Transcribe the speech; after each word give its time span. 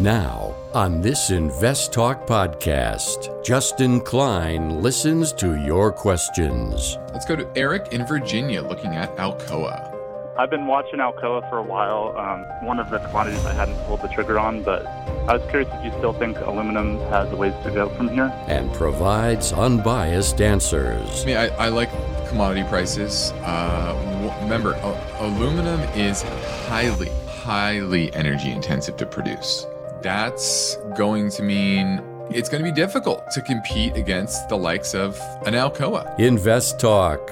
Now, 0.00 0.56
on 0.72 1.02
this 1.02 1.28
Invest 1.28 1.92
Talk 1.92 2.26
podcast, 2.26 3.44
Justin 3.44 4.00
Klein 4.00 4.80
listens 4.80 5.30
to 5.34 5.56
your 5.56 5.92
questions. 5.92 6.96
Let's 7.12 7.26
go 7.26 7.36
to 7.36 7.46
Eric 7.54 7.92
in 7.92 8.06
Virginia 8.06 8.62
looking 8.62 8.94
at 8.96 9.14
Alcoa. 9.18 9.94
I've 10.38 10.48
been 10.48 10.66
watching 10.66 11.00
Alcoa 11.00 11.46
for 11.50 11.58
a 11.58 11.62
while. 11.62 12.16
Um, 12.16 12.46
one 12.66 12.78
of 12.78 12.88
the 12.88 12.98
commodities 13.00 13.44
I 13.44 13.52
hadn't 13.52 13.76
pulled 13.84 14.00
the 14.00 14.08
trigger 14.08 14.38
on, 14.38 14.62
but 14.62 14.86
I 14.86 15.36
was 15.36 15.42
curious 15.50 15.68
if 15.70 15.84
you 15.84 15.90
still 15.98 16.14
think 16.14 16.38
aluminum 16.38 16.98
has 17.10 17.30
a 17.30 17.36
ways 17.36 17.52
to 17.64 17.70
go 17.70 17.90
from 17.90 18.08
here. 18.08 18.32
And 18.46 18.72
provides 18.72 19.52
unbiased 19.52 20.40
answers. 20.40 21.24
I 21.24 21.26
mean, 21.26 21.36
I, 21.36 21.48
I 21.56 21.68
like 21.68 21.90
commodity 22.26 22.66
prices. 22.70 23.32
Uh, 23.42 24.38
remember, 24.40 24.72
a- 24.72 25.16
aluminum 25.18 25.80
is 25.90 26.22
highly, 26.22 27.10
highly 27.26 28.14
energy 28.14 28.50
intensive 28.50 28.96
to 28.96 29.04
produce. 29.04 29.66
That's 30.02 30.76
going 30.96 31.30
to 31.30 31.42
mean 31.42 32.02
it's 32.30 32.48
going 32.48 32.62
to 32.62 32.70
be 32.70 32.74
difficult 32.74 33.30
to 33.32 33.42
compete 33.42 33.96
against 33.96 34.48
the 34.48 34.56
likes 34.56 34.94
of 34.94 35.18
an 35.46 35.54
Alcoa. 35.54 36.18
Invest 36.18 36.78
Talk. 36.78 37.30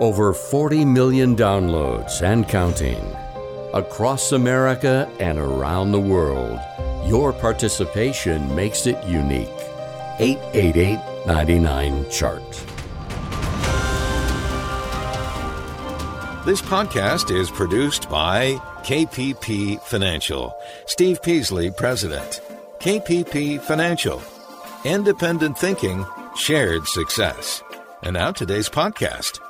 Over 0.00 0.34
40 0.34 0.84
million 0.84 1.34
downloads 1.34 2.20
and 2.22 2.46
counting. 2.48 3.16
Across 3.72 4.32
America 4.32 5.10
and 5.18 5.38
around 5.38 5.92
the 5.92 6.00
world. 6.00 6.60
Your 7.04 7.32
participation 7.32 8.54
makes 8.54 8.86
it 8.86 9.02
unique. 9.04 9.48
888 10.18 11.26
99 11.26 12.10
Chart. 12.10 12.73
This 16.44 16.60
podcast 16.60 17.34
is 17.34 17.50
produced 17.50 18.10
by 18.10 18.56
KPP 18.82 19.80
Financial. 19.80 20.54
Steve 20.84 21.22
Peasley, 21.22 21.70
President. 21.70 22.42
KPP 22.80 23.62
Financial. 23.62 24.20
Independent 24.84 25.56
thinking, 25.56 26.04
shared 26.36 26.86
success. 26.86 27.62
And 28.02 28.12
now 28.12 28.30
today's 28.30 28.68
podcast. 28.68 29.40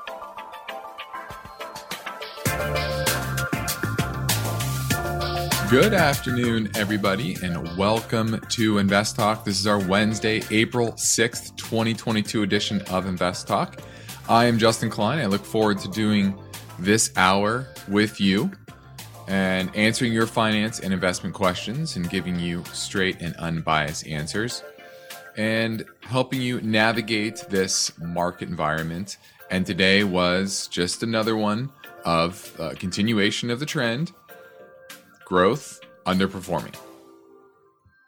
Good 5.68 5.94
afternoon, 5.94 6.70
everybody, 6.76 7.36
and 7.42 7.76
welcome 7.76 8.40
to 8.50 8.78
Invest 8.78 9.16
Talk. 9.16 9.44
This 9.44 9.58
is 9.58 9.66
our 9.66 9.84
Wednesday, 9.84 10.44
April 10.52 10.92
6th, 10.92 11.56
2022 11.56 12.44
edition 12.44 12.82
of 12.82 13.06
Invest 13.06 13.48
Talk. 13.48 13.80
I 14.28 14.44
am 14.44 14.58
Justin 14.58 14.90
Klein. 14.90 15.18
I 15.18 15.26
look 15.26 15.44
forward 15.44 15.80
to 15.80 15.88
doing 15.88 16.38
this 16.78 17.10
hour 17.16 17.66
with 17.88 18.20
you 18.20 18.50
and 19.28 19.74
answering 19.74 20.12
your 20.12 20.26
finance 20.26 20.80
and 20.80 20.92
investment 20.92 21.34
questions 21.34 21.96
and 21.96 22.10
giving 22.10 22.38
you 22.38 22.62
straight 22.72 23.20
and 23.20 23.34
unbiased 23.36 24.06
answers 24.06 24.62
and 25.36 25.84
helping 26.02 26.40
you 26.40 26.60
navigate 26.60 27.44
this 27.48 27.96
market 27.98 28.48
environment. 28.48 29.16
And 29.50 29.64
today 29.64 30.04
was 30.04 30.68
just 30.68 31.02
another 31.02 31.36
one 31.36 31.70
of 32.04 32.54
uh, 32.60 32.74
continuation 32.78 33.50
of 33.50 33.60
the 33.60 33.66
trend 33.66 34.12
growth 35.24 35.80
underperforming. 36.06 36.76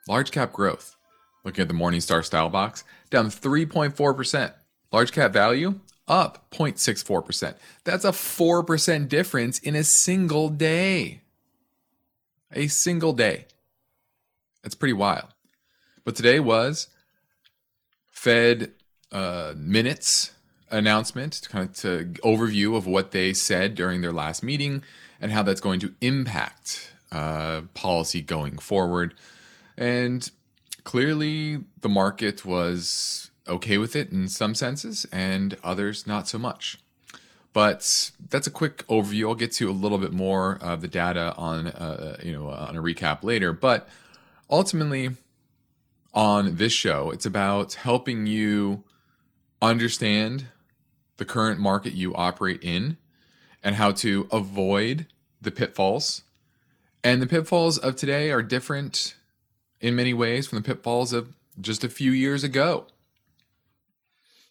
Large 0.06 0.30
cap 0.30 0.52
growth, 0.52 0.96
looking 1.44 1.62
at 1.62 1.68
the 1.68 1.74
Morningstar 1.74 2.24
style 2.24 2.50
box, 2.50 2.84
down 3.10 3.26
3.4%. 3.26 4.52
Large 4.92 5.12
cap 5.12 5.32
value 5.32 5.80
up 6.08 6.50
0.64%. 6.50 7.54
That's 7.84 8.04
a 8.04 8.10
4% 8.10 9.08
difference 9.08 9.58
in 9.58 9.74
a 9.74 9.84
single 9.84 10.48
day. 10.48 11.22
A 12.52 12.68
single 12.68 13.12
day. 13.12 13.46
That's 14.62 14.74
pretty 14.74 14.92
wild. 14.92 15.28
But 16.04 16.14
today 16.16 16.40
was 16.40 16.88
Fed 18.10 18.72
uh, 19.12 19.54
minutes 19.56 20.32
announcement, 20.70 21.34
to 21.34 21.48
kind 21.48 21.68
of 21.68 21.76
to 21.76 22.04
overview 22.24 22.76
of 22.76 22.86
what 22.86 23.12
they 23.12 23.32
said 23.32 23.74
during 23.74 24.00
their 24.00 24.12
last 24.12 24.42
meeting 24.42 24.82
and 25.20 25.32
how 25.32 25.42
that's 25.42 25.60
going 25.60 25.80
to 25.80 25.94
impact 26.00 26.92
uh, 27.12 27.62
policy 27.74 28.22
going 28.22 28.58
forward. 28.58 29.14
And 29.76 30.28
clearly, 30.84 31.64
the 31.80 31.88
market 31.88 32.44
was 32.44 33.30
okay 33.48 33.78
with 33.78 33.96
it 33.96 34.10
in 34.10 34.28
some 34.28 34.54
senses, 34.54 35.06
and 35.12 35.56
others 35.62 36.06
not 36.06 36.28
so 36.28 36.38
much. 36.38 36.78
But 37.52 38.10
that's 38.28 38.46
a 38.46 38.50
quick 38.50 38.86
overview. 38.86 39.28
I'll 39.28 39.34
get 39.34 39.52
to 39.52 39.70
a 39.70 39.72
little 39.72 39.98
bit 39.98 40.12
more 40.12 40.58
of 40.60 40.82
the 40.82 40.88
data 40.88 41.34
on, 41.36 41.68
uh, 41.68 42.18
you 42.22 42.32
know, 42.32 42.48
on 42.48 42.76
a 42.76 42.82
recap 42.82 43.22
later. 43.22 43.52
But 43.52 43.88
ultimately, 44.50 45.10
on 46.12 46.56
this 46.56 46.72
show, 46.72 47.10
it's 47.10 47.24
about 47.24 47.74
helping 47.74 48.26
you 48.26 48.84
understand 49.62 50.46
the 51.16 51.24
current 51.24 51.58
market 51.58 51.94
you 51.94 52.14
operate 52.14 52.62
in 52.62 52.98
and 53.62 53.76
how 53.76 53.90
to 53.92 54.28
avoid 54.30 55.06
the 55.40 55.50
pitfalls 55.50 56.22
and 57.06 57.22
the 57.22 57.26
pitfalls 57.28 57.78
of 57.78 57.94
today 57.94 58.32
are 58.32 58.42
different 58.42 59.14
in 59.80 59.94
many 59.94 60.12
ways 60.12 60.48
from 60.48 60.58
the 60.58 60.64
pitfalls 60.64 61.12
of 61.12 61.36
just 61.60 61.84
a 61.84 61.88
few 61.88 62.10
years 62.10 62.42
ago. 62.42 62.88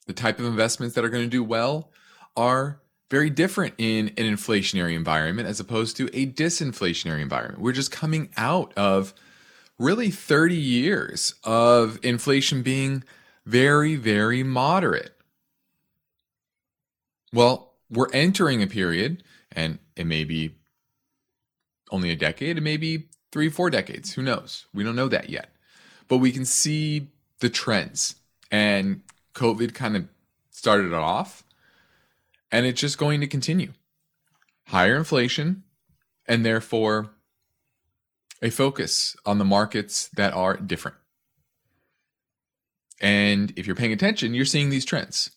The 0.08 0.14
type 0.14 0.40
of 0.40 0.46
investments 0.46 0.96
that 0.96 1.04
are 1.04 1.10
going 1.10 1.24
to 1.24 1.30
do 1.30 1.44
well 1.44 1.92
are 2.36 2.80
very 3.10 3.30
different 3.30 3.74
in 3.78 4.10
an 4.10 4.26
inflationary 4.26 4.96
environment 4.96 5.48
as 5.48 5.60
opposed 5.60 5.98
to 5.98 6.10
a 6.14 6.26
disinflationary 6.26 7.22
environment. 7.22 7.62
We're 7.62 7.72
just 7.72 7.92
coming 7.92 8.30
out 8.38 8.74
of 8.76 9.14
really 9.78 10.10
30 10.10 10.56
years 10.56 11.36
of 11.44 12.00
inflation 12.04 12.62
being 12.62 13.04
very, 13.46 13.96
very 13.96 14.44
moderate. 14.44 15.14
Well, 17.32 17.74
we're 17.90 18.12
entering 18.14 18.64
a 18.64 18.68
period, 18.68 19.24
and 19.52 19.80
it 19.96 20.08
may 20.08 20.24
be 20.24 20.56
only 21.92 22.10
a 22.10 22.16
decade, 22.16 22.58
it 22.58 22.62
may 22.62 22.78
be 22.78 23.10
three, 23.32 23.50
four 23.50 23.70
decades. 23.70 24.14
Who 24.14 24.22
knows? 24.22 24.66
We 24.74 24.84
don't 24.84 24.96
know 24.96 25.10
that 25.10 25.30
yet. 25.30 25.50
But 26.08 26.18
we 26.18 26.32
can 26.32 26.46
see 26.46 27.08
the 27.40 27.50
trends. 27.50 28.16
And 28.50 29.02
COVID 29.36 29.74
kind 29.74 29.96
of 29.96 30.08
started 30.50 30.94
off, 30.94 31.44
and 32.52 32.66
it's 32.66 32.82
just 32.82 32.98
going 32.98 33.22
to 33.22 33.28
continue. 33.28 33.74
Higher 34.68 34.96
inflation, 34.96 35.64
and 36.28 36.46
therefore 36.46 37.12
a 38.42 38.50
focus 38.50 39.16
on 39.26 39.38
the 39.38 39.46
markets 39.46 40.10
that 40.16 40.34
are 40.34 40.58
different. 40.58 40.98
And 43.02 43.54
if 43.56 43.68
you're 43.68 43.76
paying 43.76 43.94
attention, 43.94 44.34
you're 44.34 44.46
seeing 44.46 44.70
these 44.70 44.86
trends. 44.86 45.32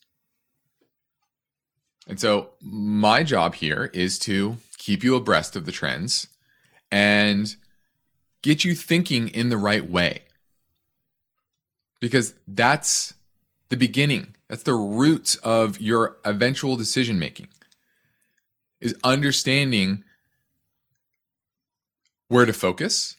And 2.06 2.18
so, 2.18 2.50
my 2.62 3.22
job 3.22 3.56
here 3.56 3.90
is 3.92 4.18
to 4.20 4.56
keep 4.78 5.04
you 5.04 5.14
abreast 5.14 5.56
of 5.56 5.66
the 5.66 5.72
trends 5.72 6.28
and 6.90 7.54
get 8.42 8.64
you 8.64 8.74
thinking 8.74 9.28
in 9.28 9.50
the 9.50 9.58
right 9.58 9.88
way. 9.88 10.22
Because 12.00 12.34
that's 12.46 13.14
the 13.68 13.76
beginning, 13.76 14.34
that's 14.48 14.62
the 14.62 14.74
roots 14.74 15.36
of 15.36 15.80
your 15.80 16.16
eventual 16.24 16.76
decision 16.76 17.18
making, 17.18 17.48
is 18.80 18.94
understanding 19.04 20.04
where 22.28 22.46
to 22.46 22.52
focus. 22.52 23.16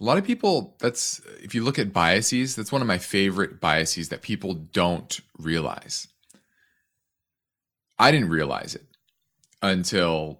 A 0.00 0.04
lot 0.04 0.18
of 0.18 0.24
people, 0.24 0.76
that's, 0.78 1.20
if 1.42 1.54
you 1.54 1.64
look 1.64 1.78
at 1.78 1.92
biases, 1.92 2.54
that's 2.54 2.70
one 2.70 2.82
of 2.82 2.88
my 2.88 2.98
favorite 2.98 3.60
biases 3.60 4.10
that 4.10 4.22
people 4.22 4.54
don't 4.54 5.20
realize. 5.38 6.08
I 7.98 8.10
didn't 8.12 8.28
realize 8.28 8.74
it 8.74 8.84
until 9.60 10.38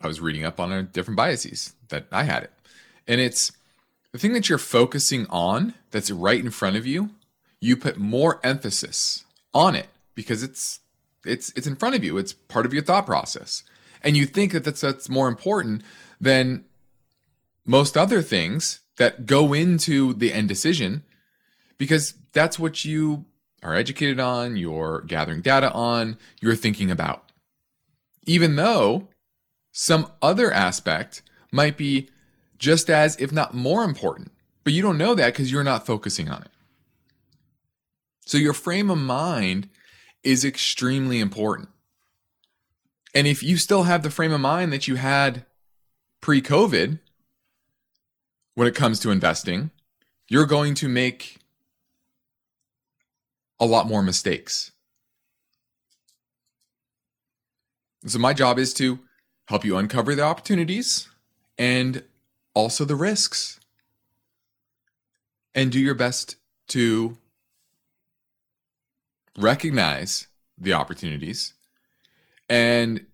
I 0.00 0.08
was 0.08 0.20
reading 0.20 0.44
up 0.44 0.58
on 0.58 0.88
different 0.92 1.16
biases 1.16 1.74
that 1.90 2.06
I 2.10 2.24
had 2.24 2.44
it. 2.44 2.52
And 3.06 3.20
it's 3.20 3.52
the 4.12 4.18
thing 4.18 4.32
that 4.32 4.48
you're 4.48 4.58
focusing 4.58 5.26
on 5.30 5.74
that's 5.90 6.10
right 6.10 6.40
in 6.40 6.50
front 6.50 6.76
of 6.76 6.86
you, 6.86 7.10
you 7.60 7.76
put 7.76 7.96
more 7.96 8.40
emphasis 8.44 9.24
on 9.54 9.74
it 9.74 9.88
because 10.14 10.42
it's 10.42 10.80
it's 11.24 11.52
it's 11.56 11.66
in 11.66 11.76
front 11.76 11.94
of 11.94 12.04
you. 12.04 12.18
It's 12.18 12.32
part 12.32 12.66
of 12.66 12.72
your 12.72 12.82
thought 12.82 13.06
process. 13.06 13.62
And 14.02 14.16
you 14.16 14.26
think 14.26 14.52
that 14.52 14.64
that's 14.64 14.80
that's 14.80 15.08
more 15.08 15.28
important 15.28 15.82
than 16.20 16.64
most 17.64 17.96
other 17.96 18.22
things 18.22 18.80
that 18.96 19.26
go 19.26 19.52
into 19.52 20.14
the 20.14 20.32
end 20.32 20.48
decision 20.48 21.02
because 21.76 22.14
that's 22.32 22.58
what 22.58 22.84
you 22.84 23.24
are 23.62 23.74
educated 23.74 24.20
on, 24.20 24.56
you're 24.56 25.02
gathering 25.02 25.40
data 25.40 25.72
on, 25.72 26.16
you're 26.40 26.56
thinking 26.56 26.90
about. 26.90 27.24
Even 28.24 28.56
though 28.56 29.08
some 29.72 30.10
other 30.22 30.52
aspect 30.52 31.22
might 31.50 31.76
be 31.76 32.08
just 32.58 32.90
as, 32.90 33.16
if 33.16 33.32
not 33.32 33.54
more 33.54 33.84
important, 33.84 34.32
but 34.64 34.72
you 34.72 34.82
don't 34.82 34.98
know 34.98 35.14
that 35.14 35.32
because 35.32 35.50
you're 35.50 35.64
not 35.64 35.86
focusing 35.86 36.28
on 36.28 36.42
it. 36.42 36.50
So 38.28 38.36
your 38.36 38.52
frame 38.52 38.90
of 38.90 38.98
mind 38.98 39.70
is 40.22 40.44
extremely 40.44 41.18
important. 41.18 41.70
And 43.14 43.26
if 43.26 43.42
you 43.42 43.56
still 43.56 43.84
have 43.84 44.02
the 44.02 44.10
frame 44.10 44.32
of 44.32 44.40
mind 44.42 44.70
that 44.70 44.86
you 44.86 44.96
had 44.96 45.46
pre 46.20 46.42
COVID, 46.42 46.98
when 48.54 48.68
it 48.68 48.74
comes 48.74 49.00
to 49.00 49.10
investing, 49.10 49.70
you're 50.28 50.44
going 50.44 50.74
to 50.74 50.90
make 50.90 51.38
a 53.58 53.64
lot 53.64 53.86
more 53.86 54.02
mistakes. 54.02 54.72
So, 58.04 58.18
my 58.18 58.34
job 58.34 58.58
is 58.58 58.74
to 58.74 58.98
help 59.46 59.64
you 59.64 59.78
uncover 59.78 60.14
the 60.14 60.24
opportunities 60.24 61.08
and 61.56 62.04
also 62.52 62.84
the 62.84 62.94
risks. 62.94 63.58
And 65.54 65.72
do 65.72 65.80
your 65.80 65.94
best 65.94 66.36
to 66.68 67.16
recognize 69.38 70.26
the 70.58 70.72
opportunities 70.72 71.54
and 72.48 73.06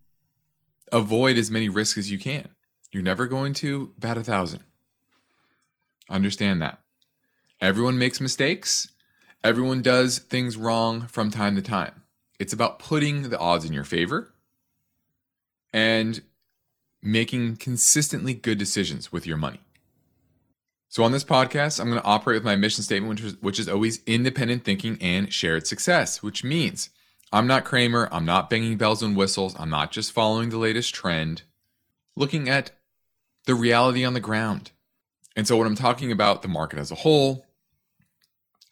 avoid 0.90 1.36
as 1.36 1.50
many 1.50 1.68
risks 1.68 1.98
as 1.98 2.10
you 2.10 2.18
can. 2.18 2.48
You're 2.90 3.02
never 3.02 3.26
going 3.26 3.54
to 3.54 3.92
bat 3.98 4.16
a 4.16 4.24
thousand. 4.24 4.60
Understand 6.08 6.62
that. 6.62 6.80
Everyone 7.60 7.98
makes 7.98 8.20
mistakes. 8.20 8.90
Everyone 9.42 9.82
does 9.82 10.18
things 10.18 10.56
wrong 10.56 11.06
from 11.06 11.30
time 11.30 11.56
to 11.56 11.62
time. 11.62 12.02
It's 12.38 12.52
about 12.52 12.78
putting 12.78 13.30
the 13.30 13.38
odds 13.38 13.64
in 13.64 13.72
your 13.72 13.84
favor 13.84 14.32
and 15.72 16.22
making 17.02 17.56
consistently 17.56 18.32
good 18.32 18.58
decisions 18.58 19.12
with 19.12 19.26
your 19.26 19.36
money. 19.36 19.60
So, 20.88 21.02
on 21.02 21.12
this 21.12 21.24
podcast, 21.24 21.80
I'm 21.80 21.90
going 21.90 22.00
to 22.00 22.06
operate 22.06 22.36
with 22.36 22.44
my 22.44 22.56
mission 22.56 22.84
statement, 22.84 23.10
which 23.10 23.24
is, 23.24 23.42
which 23.42 23.58
is 23.58 23.68
always 23.68 24.00
independent 24.06 24.64
thinking 24.64 24.96
and 25.00 25.32
shared 25.32 25.66
success, 25.66 26.22
which 26.22 26.44
means 26.44 26.90
I'm 27.32 27.46
not 27.46 27.64
Cramer. 27.64 28.08
I'm 28.12 28.24
not 28.24 28.48
banging 28.48 28.76
bells 28.76 29.02
and 29.02 29.16
whistles. 29.16 29.56
I'm 29.58 29.70
not 29.70 29.90
just 29.90 30.12
following 30.12 30.50
the 30.50 30.58
latest 30.58 30.94
trend. 30.94 31.42
Looking 32.16 32.48
at 32.48 32.70
the 33.46 33.56
reality 33.56 34.04
on 34.04 34.14
the 34.14 34.20
ground. 34.20 34.70
And 35.34 35.48
so, 35.48 35.56
when 35.56 35.66
I'm 35.66 35.74
talking 35.74 36.12
about 36.12 36.42
the 36.42 36.48
market 36.48 36.78
as 36.78 36.92
a 36.92 36.96
whole, 36.96 37.44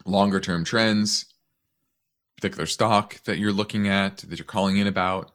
longer 0.05 0.39
term 0.39 0.65
trends, 0.65 1.27
particular 2.37 2.67
stock 2.67 3.23
that 3.25 3.39
you're 3.39 3.53
looking 3.53 3.89
at, 3.89 4.19
that 4.19 4.39
you're 4.39 4.45
calling 4.45 4.77
in 4.77 4.87
about, 4.87 5.33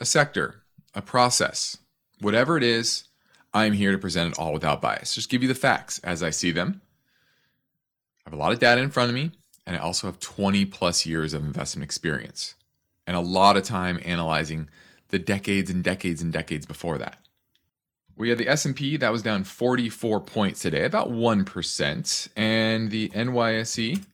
a 0.00 0.04
sector, 0.04 0.62
a 0.94 1.02
process, 1.02 1.78
whatever 2.20 2.56
it 2.56 2.62
is, 2.62 3.04
I'm 3.54 3.72
here 3.72 3.92
to 3.92 3.98
present 3.98 4.32
it 4.32 4.38
all 4.38 4.52
without 4.52 4.82
bias. 4.82 5.14
Just 5.14 5.30
give 5.30 5.40
you 5.40 5.48
the 5.48 5.54
facts 5.54 6.00
as 6.00 6.22
I 6.22 6.30
see 6.30 6.50
them. 6.50 6.82
I 8.26 8.30
have 8.30 8.38
a 8.38 8.42
lot 8.42 8.52
of 8.52 8.58
data 8.58 8.82
in 8.82 8.90
front 8.90 9.10
of 9.10 9.14
me, 9.14 9.30
and 9.66 9.76
I 9.76 9.78
also 9.78 10.08
have 10.08 10.18
20 10.18 10.64
plus 10.66 11.06
years 11.06 11.32
of 11.32 11.44
investment 11.44 11.84
experience 11.84 12.56
and 13.06 13.16
a 13.16 13.20
lot 13.20 13.56
of 13.56 13.62
time 13.62 14.00
analyzing 14.04 14.68
the 15.08 15.18
decades 15.18 15.70
and 15.70 15.84
decades 15.84 16.20
and 16.20 16.32
decades 16.32 16.66
before 16.66 16.98
that. 16.98 17.18
We 18.16 18.28
had 18.28 18.38
the 18.38 18.48
S&P 18.48 18.96
that 18.98 19.12
was 19.12 19.22
down 19.22 19.44
44 19.44 20.20
points 20.20 20.60
today, 20.60 20.84
about 20.84 21.10
1%, 21.10 22.28
and 22.36 22.90
the 22.90 23.08
NYSE 23.10 24.04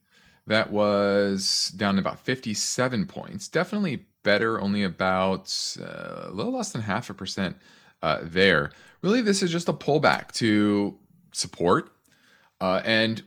that 0.46 0.72
was 0.72 1.72
down 1.76 1.98
about 1.98 2.18
57 2.20 3.06
points. 3.06 3.48
Definitely 3.48 4.06
better, 4.22 4.60
only 4.60 4.82
about 4.82 5.76
uh, 5.80 6.28
a 6.28 6.30
little 6.30 6.52
less 6.52 6.72
than 6.72 6.82
half 6.82 7.10
a 7.10 7.14
percent 7.14 7.56
uh, 8.02 8.18
there. 8.22 8.72
Really, 9.02 9.22
this 9.22 9.42
is 9.42 9.50
just 9.50 9.68
a 9.68 9.72
pullback 9.72 10.32
to 10.32 10.98
support. 11.32 11.92
Uh, 12.60 12.82
and, 12.84 13.22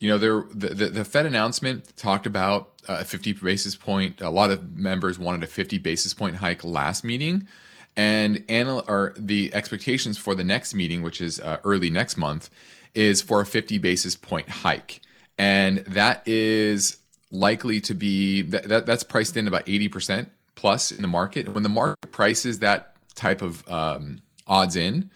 you 0.00 0.08
know, 0.08 0.18
there 0.18 0.44
the, 0.52 0.68
the, 0.74 0.86
the 0.88 1.04
Fed 1.04 1.26
announcement 1.26 1.96
talked 1.96 2.26
about 2.26 2.72
a 2.88 3.04
50 3.04 3.32
basis 3.34 3.74
point, 3.74 4.20
a 4.20 4.30
lot 4.30 4.50
of 4.50 4.76
members 4.76 5.18
wanted 5.18 5.42
a 5.42 5.46
50 5.46 5.78
basis 5.78 6.14
point 6.14 6.36
hike 6.36 6.62
last 6.64 7.04
meeting 7.04 7.48
and 7.96 8.44
anal- 8.48 8.84
or 8.86 9.14
the 9.16 9.52
expectations 9.54 10.18
for 10.18 10.34
the 10.34 10.44
next 10.44 10.74
meeting, 10.74 11.02
which 11.02 11.20
is 11.20 11.40
uh, 11.40 11.58
early 11.64 11.90
next 11.90 12.16
month, 12.16 12.50
is 12.94 13.22
for 13.22 13.40
a 13.40 13.46
50 13.46 13.78
basis 13.78 14.14
point 14.14 14.48
hike, 14.48 15.00
and 15.38 15.78
that 15.78 16.26
is 16.26 16.98
likely 17.30 17.80
to 17.80 17.94
be 17.94 18.42
that, 18.42 18.68
that 18.68 18.86
that's 18.86 19.02
priced 19.02 19.36
in 19.36 19.48
about 19.48 19.62
80 19.66 19.88
percent 19.88 20.30
plus 20.54 20.92
in 20.92 21.02
the 21.02 21.08
market. 21.08 21.48
When 21.48 21.62
the 21.62 21.68
market 21.68 22.12
prices 22.12 22.60
that 22.60 22.96
type 23.14 23.42
of 23.42 23.66
um, 23.68 24.20
odds 24.46 24.76
in, 24.76 25.10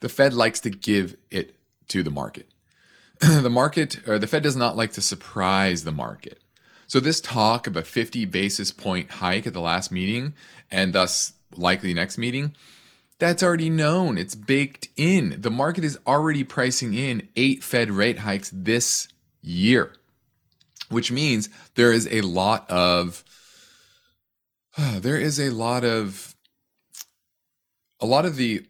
the 0.00 0.08
Fed 0.08 0.34
likes 0.34 0.60
to 0.60 0.70
give 0.70 1.16
it 1.30 1.54
to 1.88 2.02
the 2.02 2.10
market. 2.10 2.48
the 3.20 3.50
market 3.50 4.06
or 4.08 4.18
the 4.18 4.26
Fed 4.26 4.42
does 4.42 4.56
not 4.56 4.76
like 4.76 4.92
to 4.92 5.02
surprise 5.02 5.84
the 5.84 5.92
market. 5.92 6.40
So 6.86 6.98
this 6.98 7.20
talk 7.20 7.66
of 7.66 7.76
a 7.76 7.82
50 7.82 8.24
basis 8.24 8.72
point 8.72 9.10
hike 9.10 9.46
at 9.46 9.52
the 9.52 9.60
last 9.60 9.92
meeting 9.92 10.34
and 10.70 10.92
thus 10.92 11.34
likely 11.56 11.94
next 11.94 12.18
meeting, 12.18 12.54
that's 13.18 13.42
already 13.42 13.68
known. 13.68 14.16
It's 14.16 14.34
baked 14.34 14.88
in. 14.96 15.36
The 15.40 15.50
market 15.50 15.84
is 15.84 15.98
already 16.06 16.42
pricing 16.42 16.94
in 16.94 17.28
eight 17.36 17.62
Fed 17.62 17.90
rate 17.90 18.20
hikes 18.20 18.50
this 18.52 19.08
year, 19.42 19.92
which 20.88 21.12
means 21.12 21.50
there 21.74 21.92
is 21.92 22.08
a 22.10 22.22
lot 22.22 22.68
of 22.70 23.22
there 24.78 25.18
is 25.18 25.38
a 25.38 25.50
lot 25.50 25.84
of 25.84 26.34
a 28.00 28.06
lot 28.06 28.24
of 28.24 28.36
the 28.36 28.64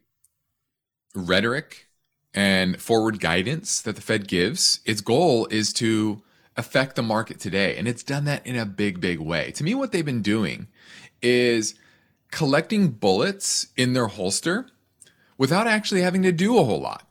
rhetoric 1.14 1.88
and 2.32 2.80
forward 2.80 3.20
guidance 3.20 3.80
that 3.82 3.96
the 3.96 4.02
Fed 4.02 4.28
gives. 4.28 4.80
Its 4.84 5.00
goal 5.00 5.46
is 5.46 5.72
to 5.74 6.22
affect 6.56 6.96
the 6.96 7.02
market 7.02 7.40
today, 7.40 7.76
and 7.76 7.88
it's 7.88 8.02
done 8.02 8.24
that 8.24 8.46
in 8.46 8.56
a 8.56 8.66
big, 8.66 9.00
big 9.00 9.18
way. 9.18 9.50
To 9.52 9.64
me, 9.64 9.74
what 9.74 9.92
they've 9.92 10.04
been 10.04 10.22
doing 10.22 10.68
is 11.22 11.74
collecting 12.30 12.88
bullets 12.88 13.68
in 13.76 13.92
their 13.92 14.06
holster 14.06 14.66
without 15.38 15.66
actually 15.66 16.02
having 16.02 16.22
to 16.22 16.32
do 16.32 16.58
a 16.58 16.64
whole 16.64 16.80
lot. 16.80 17.06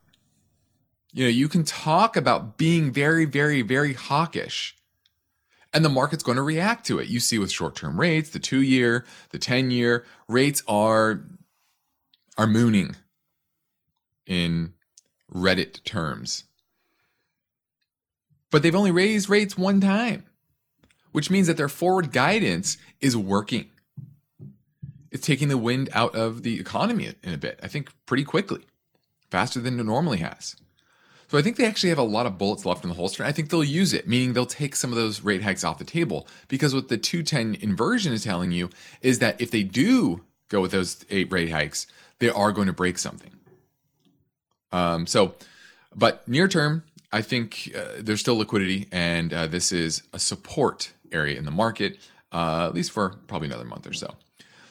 You 1.12 1.26
know, 1.26 1.30
you 1.30 1.50
can 1.50 1.64
talk 1.64 2.16
about 2.16 2.58
being 2.58 2.94
very, 2.94 3.26
very, 3.26 3.62
very 3.62 3.94
hawkish, 3.94 4.76
and 5.74 5.84
the 5.84 5.90
market's 5.90 6.24
going 6.24 6.38
to 6.38 6.44
react 6.44 6.86
to 6.88 7.00
it. 7.00 7.08
You 7.08 7.20
see 7.20 7.40
with 7.40 7.52
short-term 7.52 8.00
rates, 8.00 8.30
the 8.30 8.40
2-year, 8.40 9.06
the 9.32 9.40
10-year 9.40 10.06
rates 10.28 10.64
are 10.68 11.26
are 12.38 12.48
mooning 12.48 12.96
in 14.30 14.76
Reddit 15.30 15.84
terms. 15.84 16.46
But 18.50 18.64
they've 18.64 18.74
only 18.74 18.92
raised 18.92 19.30
rates 19.30 19.58
one 19.58 19.82
time, 19.82 20.24
which 21.12 21.30
means 21.30 21.48
that 21.48 21.58
their 21.58 21.68
forward 21.68 22.14
guidance 22.14 22.78
is 23.02 23.18
working 23.18 23.70
it's 25.12 25.26
taking 25.26 25.48
the 25.48 25.58
wind 25.58 25.90
out 25.94 26.16
of 26.16 26.44
the 26.44 26.60
economy 26.60 27.14
in 27.24 27.34
a 27.34 27.38
bit, 27.38 27.60
I 27.64 27.68
think 27.68 27.92
pretty 28.06 28.24
quickly, 28.24 28.62
faster 29.30 29.60
than 29.60 29.80
it 29.80 29.84
normally 29.84 30.20
has. 30.20 30.56
So 31.28 31.38
I 31.38 31.42
think 31.44 31.58
they 31.58 31.66
actually 31.66 31.90
have 31.90 32.00
a 32.00 32.04
lot 32.04 32.26
of 32.26 32.40
bullets 32.40 32.66
left 32.66 32.84
in 32.84 32.90
the 32.90 32.96
holster. 32.96 33.24
I 33.24 33.32
think 33.32 33.50
they'll 33.50 33.64
use 33.64 33.94
it, 33.94 34.08
meaning 34.08 34.34
they'll 34.34 34.48
take 34.48 34.76
some 34.76 34.92
of 34.92 34.98
those 34.98 35.22
rate 35.22 35.44
hikes 35.44 35.64
off 35.64 35.78
the 35.78 35.84
table. 35.84 36.28
Because 36.48 36.74
what 36.74 36.88
the 36.88 36.98
210 36.98 37.62
inversion 37.62 38.14
is 38.14 38.24
telling 38.24 38.52
you 38.52 38.70
is 39.02 39.20
that 39.20 39.40
if 39.40 39.52
they 39.52 39.62
do 39.62 40.24
go 40.50 40.60
with 40.60 40.72
those 40.72 41.06
eight 41.12 41.32
rate 41.32 41.52
hikes, 41.52 41.86
they 42.18 42.30
are 42.30 42.52
going 42.52 42.66
to 42.66 42.74
break 42.74 42.98
something. 42.98 43.32
Um, 44.72 45.08
so, 45.08 45.36
but 45.96 46.28
near 46.28 46.48
term, 46.48 46.84
I 47.12 47.22
think 47.22 47.72
uh, 47.76 48.00
there's 48.00 48.20
still 48.20 48.38
liquidity, 48.38 48.88
and 48.92 49.34
uh, 49.34 49.48
this 49.48 49.72
is 49.72 50.04
a 50.14 50.20
support 50.20 50.92
area 51.12 51.38
in 51.38 51.46
the 51.46 51.52
market, 51.52 51.98
uh, 52.32 52.68
at 52.68 52.74
least 52.74 52.92
for 52.92 53.16
probably 53.28 53.48
another 53.48 53.66
month 53.66 53.88
or 53.88 53.94
so. 53.94 54.08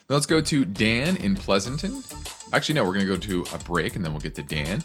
Now 0.09 0.15
let's 0.15 0.25
go 0.25 0.41
to 0.41 0.65
Dan 0.65 1.17
in 1.17 1.35
Pleasanton. 1.35 2.01
Actually, 2.51 2.75
no, 2.75 2.83
we're 2.83 2.93
going 2.93 3.05
to 3.05 3.13
go 3.13 3.17
to 3.17 3.45
a 3.53 3.59
break 3.59 3.95
and 3.95 4.03
then 4.03 4.11
we'll 4.11 4.21
get 4.21 4.33
to 4.35 4.41
Dan. 4.43 4.83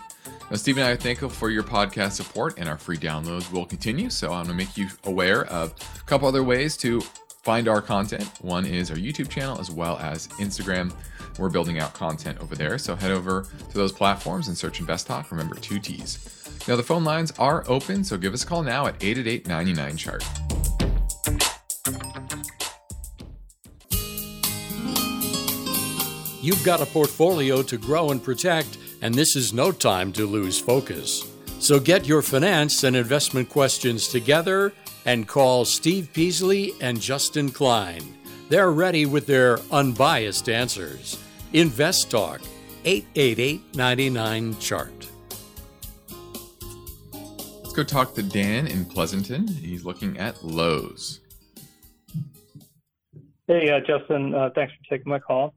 Now, 0.51 0.57
Steve 0.57 0.77
and 0.77 0.85
I 0.85 0.91
are 0.91 0.97
thankful 0.97 1.31
for 1.31 1.49
your 1.49 1.63
podcast 1.63 2.13
support 2.13 2.59
and 2.59 2.69
our 2.69 2.77
free 2.77 2.99
downloads 2.99 3.51
will 3.51 3.65
continue. 3.65 4.11
So 4.11 4.33
I'm 4.33 4.45
going 4.45 4.59
to 4.59 4.65
make 4.65 4.77
you 4.77 4.89
aware 5.05 5.47
of 5.47 5.73
a 5.73 6.05
couple 6.05 6.29
other 6.29 6.43
ways 6.43 6.77
to 6.79 7.01
find 7.43 7.69
our 7.69 7.81
content. 7.81 8.29
One 8.43 8.67
is 8.67 8.91
our 8.91 8.99
YouTube 8.99 9.31
channel 9.31 9.59
as 9.59 9.71
well 9.71 9.99
as 9.99 10.29
Instagram. 10.29 10.93
We're 11.39 11.51
building 11.51 11.79
out 11.79 11.95
content 11.95 12.39
over 12.41 12.55
there. 12.55 12.79
So 12.79 12.95
head 12.95 13.11
over 13.11 13.43
to 13.43 13.75
those 13.75 13.93
platforms 13.93 14.49
and 14.49 14.57
search 14.57 14.81
Invest 14.81 15.07
Talk. 15.07 15.31
Remember, 15.31 15.55
two 15.57 15.79
T's. 15.79 16.19
Now, 16.67 16.77
the 16.77 16.83
phone 16.83 17.05
lines 17.05 17.33
are 17.39 17.65
open, 17.69 18.05
so 18.05 18.17
give 18.17 18.33
us 18.33 18.45
a 18.45 18.47
call 18.47 18.63
now 18.63 18.87
at 18.87 19.03
888 19.03 19.47
99 19.47 19.97
chart. 19.97 20.25
You've 26.41 26.63
got 26.63 26.83
a 26.83 26.87
portfolio 26.87 27.63
to 27.63 27.79
grow 27.79 28.11
and 28.11 28.23
protect, 28.23 28.77
and 29.01 29.15
this 29.15 29.35
is 29.35 29.55
no 29.55 29.73
time 29.73 30.13
to 30.13 30.27
lose 30.27 30.61
focus. 30.61 31.27
So 31.59 31.81
get 31.81 32.07
your 32.07 32.21
finance 32.21 32.85
and 32.85 32.95
investment 32.95 33.49
questions 33.49 34.09
together 34.09 34.75
and 35.07 35.27
call 35.27 35.65
Steve 35.65 36.11
Peasley 36.13 36.75
and 36.83 37.01
Justin 37.01 37.51
Klein. 37.51 38.03
They're 38.51 38.73
ready 38.73 39.07
with 39.07 39.27
their 39.27 39.59
unbiased 39.71 40.51
answers. 40.51 41.19
Invest 41.55 42.11
Talk, 42.11 42.41
888 42.85 43.77
99 43.77 44.59
Chart. 44.59 45.09
Let's 47.13 47.73
go 47.73 47.85
talk 47.85 48.13
to 48.17 48.25
Dan 48.25 48.67
in 48.67 48.85
Pleasanton. 48.85 49.47
He's 49.47 49.85
looking 49.85 50.19
at 50.19 50.43
Lowe's. 50.43 51.21
Hey, 53.47 53.71
uh, 53.71 53.79
Justin, 53.87 54.35
uh, 54.35 54.51
thanks 54.57 54.73
for 54.73 54.97
taking 54.97 55.09
my 55.09 55.21
call. 55.21 55.55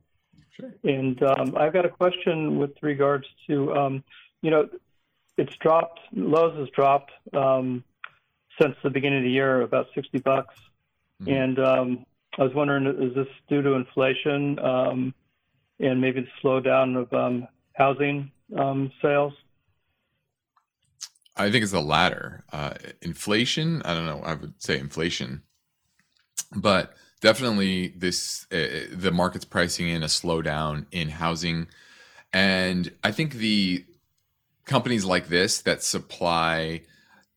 Sure. 0.51 0.71
And 0.83 1.19
um, 1.23 1.55
I've 1.57 1.73
got 1.73 1.87
a 1.87 1.89
question 1.89 2.59
with 2.59 2.75
regards 2.83 3.25
to, 3.47 3.73
um, 3.73 4.03
you 4.43 4.51
know, 4.51 4.69
it's 5.39 5.55
dropped. 5.55 5.99
Lowe's 6.13 6.59
has 6.59 6.69
dropped 6.75 7.11
um, 7.33 7.83
since 8.61 8.75
the 8.83 8.91
beginning 8.91 9.17
of 9.17 9.23
the 9.23 9.31
year, 9.31 9.61
about 9.61 9.87
60 9.95 10.19
bucks. 10.19 10.53
Mm-hmm. 11.23 11.33
And 11.33 11.59
um, 11.59 12.05
I 12.37 12.43
was 12.43 12.53
wondering, 12.53 12.85
is 12.85 13.15
this 13.15 13.27
due 13.49 13.63
to 13.63 13.71
inflation 13.71 14.59
um, 14.59 15.15
and 15.79 16.01
maybe 16.01 16.21
the 16.21 16.27
slowdown 16.43 16.97
of 16.97 17.13
um, 17.13 17.47
housing 17.73 18.31
um, 18.57 18.91
sales? 19.01 19.33
I 21.35 21.51
think 21.51 21.63
it's 21.63 21.71
the 21.71 21.81
latter. 21.81 22.43
Uh, 22.51 22.73
inflation, 23.01 23.81
I 23.83 23.93
don't 23.93 24.07
know, 24.07 24.21
I 24.23 24.33
would 24.33 24.61
say 24.61 24.79
inflation, 24.79 25.43
but 26.55 26.93
definitely 27.21 27.89
this 27.89 28.45
uh, 28.51 28.87
the 28.91 29.11
market's 29.11 29.45
pricing 29.45 29.89
in 29.89 30.03
a 30.03 30.07
slowdown 30.07 30.85
in 30.91 31.09
housing 31.09 31.67
and 32.33 32.91
i 33.03 33.11
think 33.11 33.33
the 33.35 33.83
companies 34.65 35.05
like 35.05 35.27
this 35.27 35.61
that 35.61 35.81
supply 35.81 36.81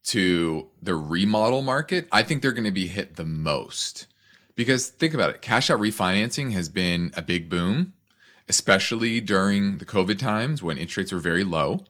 to 0.03 0.69
the 0.83 0.95
remodel 0.95 1.63
market 1.63 2.07
i 2.13 2.23
think 2.23 2.43
they're 2.43 2.53
going 2.53 2.65
to 2.65 2.71
be 2.71 2.87
hit 2.87 3.17
the 3.17 3.25
most 3.25 4.07
because 4.55 4.89
think 4.89 5.15
about 5.15 5.31
it 5.31 5.41
cash 5.41 5.71
out 5.71 5.81
refinancing 5.81 6.53
has 6.53 6.69
been 6.69 7.11
a 7.17 7.23
big 7.23 7.49
boom 7.49 7.93
especially 8.51 9.21
during 9.21 9.79
the 9.79 9.87
covid 9.87 10.19
times 10.19 10.63
when 10.63 10.77
interest 10.77 10.97
rates 10.97 11.13
were 11.13 11.19
very 11.19 11.45
low 11.45 11.85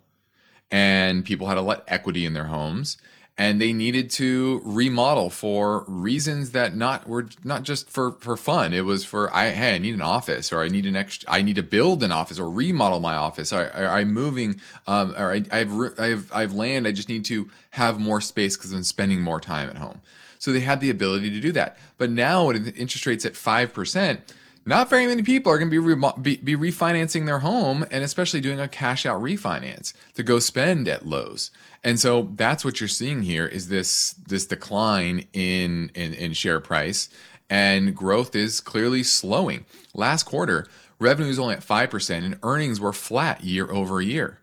and 0.71 1.25
people 1.25 1.49
had 1.49 1.59
a 1.59 1.62
lot 1.62 1.79
of 1.79 1.85
equity 1.88 2.25
in 2.25 2.35
their 2.35 2.45
homes 2.45 2.97
and 3.40 3.59
they 3.59 3.73
needed 3.73 4.11
to 4.11 4.61
remodel 4.67 5.31
for 5.31 5.85
reasons 5.88 6.50
that 6.50 6.76
not 6.76 7.09
were 7.09 7.26
not 7.43 7.62
just 7.62 7.88
for 7.88 8.12
for 8.21 8.37
fun. 8.37 8.75
It 8.75 8.85
was 8.85 9.02
for 9.02 9.35
I 9.35 9.49
hey 9.49 9.76
I 9.76 9.79
need 9.79 9.95
an 9.95 10.02
office 10.02 10.52
or 10.52 10.62
I 10.62 10.69
need 10.69 10.85
an 10.85 10.95
extra 10.95 11.31
I 11.31 11.40
need 11.40 11.57
to 11.57 11.62
build 11.62 12.02
an 12.02 12.12
office 12.12 12.38
or 12.38 12.50
remodel 12.50 13.00
my 13.00 13.14
office. 13.14 13.50
I, 13.50 13.64
I, 13.64 14.00
am 14.02 14.12
moving 14.12 14.61
um, 14.87 15.14
or 15.17 15.33
I, 15.33 15.43
I 15.50 15.59
have 15.59 15.73
I 15.99 16.07
have 16.09 16.33
I 16.33 16.40
have 16.43 16.52
land. 16.52 16.87
I 16.87 16.93
just 16.93 17.09
need 17.09 17.25
to 17.26 17.49
have 17.71 17.99
more 17.99 18.21
space 18.21 18.59
because 18.59 18.75
I'm 18.75 18.83
spending 18.83 19.23
more 19.23 19.40
time 19.40 19.71
at 19.71 19.79
home. 19.79 20.02
So 20.38 20.52
they 20.52 20.61
had 20.61 20.83
the 20.83 20.90
ability 20.90 21.31
to 21.31 21.40
do 21.40 21.52
that. 21.52 21.79
But 21.97 22.11
now 22.11 22.49
with 22.49 22.76
interest 22.76 23.07
rates 23.07 23.25
at 23.25 23.37
five 23.37 23.73
percent 23.73 24.21
not 24.67 24.90
very 24.90 25.07
many 25.07 25.23
people 25.23 25.50
are 25.50 25.59
going 25.59 25.71
to 25.71 25.81
be, 25.81 25.95
re- 25.95 26.12
be, 26.21 26.37
be 26.37 26.57
refinancing 26.57 27.26
their 27.26 27.38
home 27.40 27.85
and 27.90 28.05
especially 28.05 28.40
doing 28.40 28.61
a 28.61 28.69
cash 28.69 29.07
out 29.07 29.23
refinance 29.23 29.93
to 30.14 30.23
go 30.23 30.38
spend 30.38 30.87
at 30.87 31.07
Lowe's. 31.07 31.50
And 31.83 31.99
so 31.99 32.31
that's 32.35 32.64
what 32.64 32.81
you're 32.81 32.88
seeing 32.88 33.23
here 33.23 33.47
is 33.47 33.69
this 33.69 34.12
this 34.29 34.47
decline 34.47 35.26
in 35.33 35.90
in, 35.95 36.12
in 36.12 36.35
share 36.35 36.61
price 36.61 37.09
and 37.49 37.97
growth 37.97 38.37
is 38.37 38.61
clearly 38.61 39.02
slowing. 39.02 39.64
Last 39.93 40.23
quarter, 40.23 40.67
revenue 41.00 41.31
is 41.31 41.38
only 41.38 41.55
at 41.55 41.67
5% 41.67 42.25
and 42.25 42.38
earnings 42.43 42.81
were 42.81 42.93
flat 42.93 43.43
year 43.43 43.71
over 43.73 44.00
year. 44.00 44.38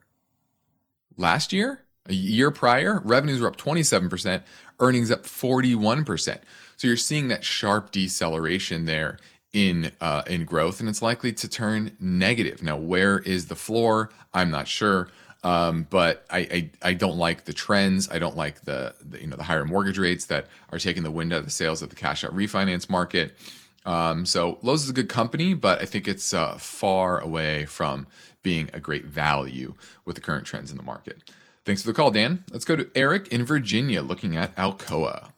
Last 1.16 1.54
year, 1.54 1.86
a 2.06 2.14
year 2.14 2.52
prior, 2.52 3.02
revenues 3.04 3.40
were 3.40 3.48
up 3.48 3.58
27%, 3.58 4.44
earnings 4.80 5.10
up 5.10 5.24
41%. 5.24 6.40
So 6.76 6.88
you're 6.88 6.98
seeing 6.98 7.30
that 7.30 7.44
sharp 7.44 7.92
deceleration 7.92 8.86
there 8.86 9.18
in 9.58 9.92
uh, 10.02 10.22
in 10.28 10.46
growth, 10.46 10.80
and 10.80 10.88
it's 10.88 11.02
likely 11.02 11.34
to 11.34 11.48
turn 11.50 11.98
negative. 12.00 12.62
Now, 12.62 12.78
where 12.78 13.18
is 13.18 13.48
the 13.48 13.56
floor? 13.56 14.12
I'm 14.32 14.52
not 14.52 14.68
sure. 14.68 15.10
Um, 15.44 15.88
but 15.90 16.26
I, 16.30 16.40
I, 16.40 16.70
I 16.90 16.94
don't 16.94 17.18
like 17.18 17.46
the 17.46 17.54
trends. 17.54 18.08
I 18.10 18.20
don't 18.20 18.38
like 18.38 18.62
the, 18.66 18.94
the, 19.04 19.20
you 19.20 19.26
know 19.26 19.36
the 19.36 19.44
higher 19.44 19.66
mortgage 19.66 19.98
rates 19.98 20.26
that 20.26 20.46
are 20.72 20.78
taking 20.78 21.02
the 21.02 21.10
wind 21.10 21.34
out 21.34 21.40
of 21.40 21.46
the 21.46 21.52
sails 21.52 21.82
of 21.82 21.90
the 21.90 21.96
cash 21.96 22.24
out 22.24 22.36
refinance 22.36 22.88
market. 22.88 23.36
Um, 23.84 24.28
so 24.28 24.60
Lowe's 24.62 24.84
is 24.84 24.92
a 24.92 24.94
good 24.94 25.10
company, 25.10 25.56
but 25.56 25.82
I 25.82 25.86
think 25.86 26.08
it's 26.08 26.36
uh, 26.36 26.58
far 26.58 27.20
away 27.20 27.66
from 27.66 28.06
being 28.44 28.70
a 28.74 28.80
great 28.80 29.06
value 29.06 29.74
with 30.06 30.16
the 30.16 30.22
current 30.22 30.46
trends 30.46 30.70
in 30.70 30.78
the 30.78 30.84
market. 30.84 31.32
Thanks 31.66 31.82
for 31.82 31.88
the 31.88 31.94
call, 31.94 32.12
Dan. 32.12 32.44
Let's 32.52 32.66
go 32.66 32.76
to 32.76 32.90
Eric 32.94 33.28
in 33.30 33.44
Virginia, 33.44 34.04
looking 34.04 34.38
at 34.38 34.56
Alcoa. 34.56 35.32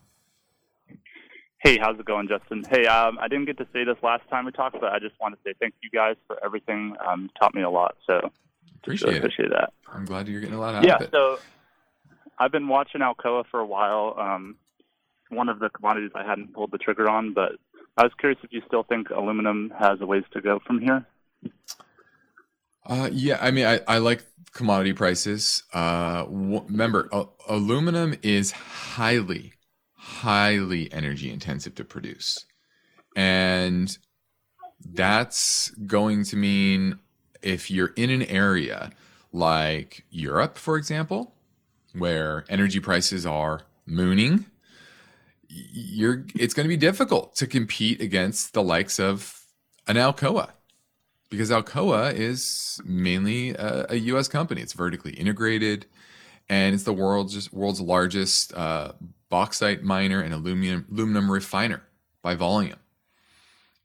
Hey, 1.59 1.77
how's 1.77 1.99
it 1.99 2.05
going, 2.05 2.29
Justin? 2.29 2.63
Hey, 2.69 2.85
um, 2.85 3.19
I 3.19 3.27
didn't 3.27 3.45
get 3.45 3.57
to 3.57 3.67
say 3.73 3.83
this 3.83 3.97
last 4.01 4.27
time 4.29 4.45
we 4.45 4.51
talked, 4.53 4.79
but 4.79 4.93
I 4.93 4.99
just 4.99 5.19
want 5.19 5.35
to 5.35 5.39
say 5.43 5.53
thank 5.59 5.73
you 5.83 5.89
guys 5.89 6.15
for 6.25 6.37
everything. 6.43 6.95
Um, 7.05 7.29
taught 7.39 7.53
me 7.53 7.63
a 7.63 7.69
lot, 7.69 7.97
so 8.07 8.31
appreciate, 8.81 9.17
appreciate 9.17 9.49
that. 9.49 9.73
I'm 9.91 10.05
glad 10.05 10.29
you're 10.29 10.39
getting 10.39 10.55
a 10.55 10.59
lot 10.59 10.75
out 10.75 10.85
yeah, 10.85 10.95
of 10.95 11.01
it. 11.01 11.09
Yeah, 11.11 11.19
so 11.19 11.39
I've 12.37 12.53
been 12.53 12.69
watching 12.69 13.01
Alcoa 13.01 13.43
for 13.51 13.59
a 13.59 13.65
while. 13.65 14.15
Um, 14.17 14.55
one 15.29 15.49
of 15.49 15.59
the 15.59 15.69
commodities 15.69 16.11
I 16.15 16.23
hadn't 16.23 16.53
pulled 16.53 16.71
the 16.71 16.77
trigger 16.77 17.09
on, 17.09 17.33
but 17.33 17.53
I 17.97 18.03
was 18.03 18.13
curious 18.17 18.39
if 18.41 18.53
you 18.53 18.61
still 18.65 18.83
think 18.83 19.09
aluminum 19.09 19.73
has 19.77 19.99
a 19.99 20.05
ways 20.05 20.23
to 20.31 20.41
go 20.41 20.59
from 20.65 20.79
here. 20.79 21.05
Uh, 22.85 23.09
yeah, 23.11 23.37
I 23.41 23.51
mean, 23.51 23.65
I, 23.65 23.81
I 23.85 23.97
like 23.97 24.23
commodity 24.53 24.93
prices. 24.93 25.63
Uh, 25.73 26.23
w- 26.23 26.63
remember, 26.69 27.09
uh, 27.11 27.25
aluminum 27.49 28.15
is 28.23 28.51
highly 28.51 29.53
highly 30.09 30.91
energy 30.91 31.31
intensive 31.31 31.75
to 31.75 31.83
produce. 31.83 32.45
And 33.15 33.95
that's 34.83 35.69
going 35.71 36.23
to 36.25 36.35
mean 36.35 36.99
if 37.41 37.69
you're 37.69 37.93
in 37.95 38.09
an 38.09 38.23
area 38.23 38.91
like 39.31 40.05
Europe, 40.09 40.57
for 40.57 40.77
example, 40.77 41.35
where 41.93 42.43
energy 42.49 42.79
prices 42.79 43.25
are 43.25 43.61
mooning, 43.85 44.45
you're 45.47 46.25
it's 46.35 46.53
going 46.53 46.65
to 46.65 46.69
be 46.69 46.77
difficult 46.77 47.35
to 47.35 47.47
compete 47.47 48.01
against 48.01 48.53
the 48.53 48.63
likes 48.63 48.99
of 48.99 49.43
an 49.87 49.95
Alcoa 49.95 50.51
because 51.29 51.49
Alcoa 51.49 52.13
is 52.13 52.79
mainly 52.83 53.51
a, 53.51 53.85
a 53.89 53.95
U.S. 53.95 54.27
company. 54.27 54.61
It's 54.61 54.73
vertically 54.73 55.13
integrated, 55.13 55.85
and 56.47 56.73
it's 56.75 56.83
the 56.83 56.93
world's 56.93 57.51
world's 57.51 57.81
largest 57.81 58.53
uh, 58.53 58.93
bauxite 59.29 59.83
miner 59.83 60.21
and 60.21 60.33
aluminum 60.33 60.85
aluminum 60.91 61.31
refiner 61.31 61.83
by 62.21 62.35
volume. 62.35 62.79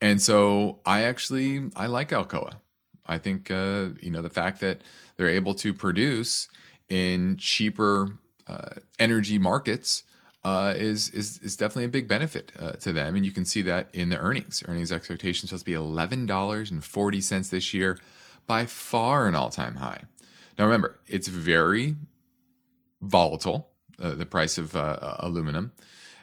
And 0.01 0.21
so 0.21 0.81
I 0.85 1.03
actually 1.03 1.71
I 1.77 1.87
like 1.87 2.11
Alcoa. 2.11 2.55
I 3.07 3.19
think 3.19 3.51
uh, 3.51 3.89
you 4.01 4.11
know 4.11 4.23
the 4.23 4.31
fact 4.31 4.61
that 4.61 4.83
they're 5.17 5.29
able 5.29 5.55
to 5.57 5.73
produce 5.73 6.49
in 6.89 7.37
cheaper 7.37 8.19
uh, 8.47 8.71
energy 8.99 9.39
markets 9.39 10.05
uh, 10.45 10.75
is 10.77 11.11
is 11.11 11.39
is 11.39 11.57
definitely 11.57 11.85
a 11.85 11.89
big 11.89 12.09
benefit 12.09 12.53
uh, 12.59 12.73
to 12.73 12.93
them, 12.93 13.15
and 13.15 13.25
you 13.25 13.33
can 13.33 13.45
see 13.45 13.63
that 13.63 13.89
in 13.95 14.09
the 14.11 14.19
earnings. 14.19 14.63
Earnings 14.67 14.93
expectations 14.93 15.51
supposed 15.51 15.65
to 15.65 15.71
be 15.71 15.75
eleven 15.75 16.27
dollars 16.27 16.71
and 16.71 16.85
forty 16.85 17.21
cents 17.21 17.49
this 17.49 17.73
year, 17.73 17.99
by 18.47 18.67
far 18.67 19.27
an 19.27 19.35
all 19.35 19.51
time 19.51 19.77
high. 19.77 20.03
Now 20.59 20.65
remember, 20.65 20.99
it's 21.07 21.29
very 21.29 21.97
volatile 23.01 23.71
uh, 24.01 24.15
the 24.15 24.27
price 24.27 24.59
of 24.59 24.77
uh, 24.77 25.17
aluminum. 25.19 25.73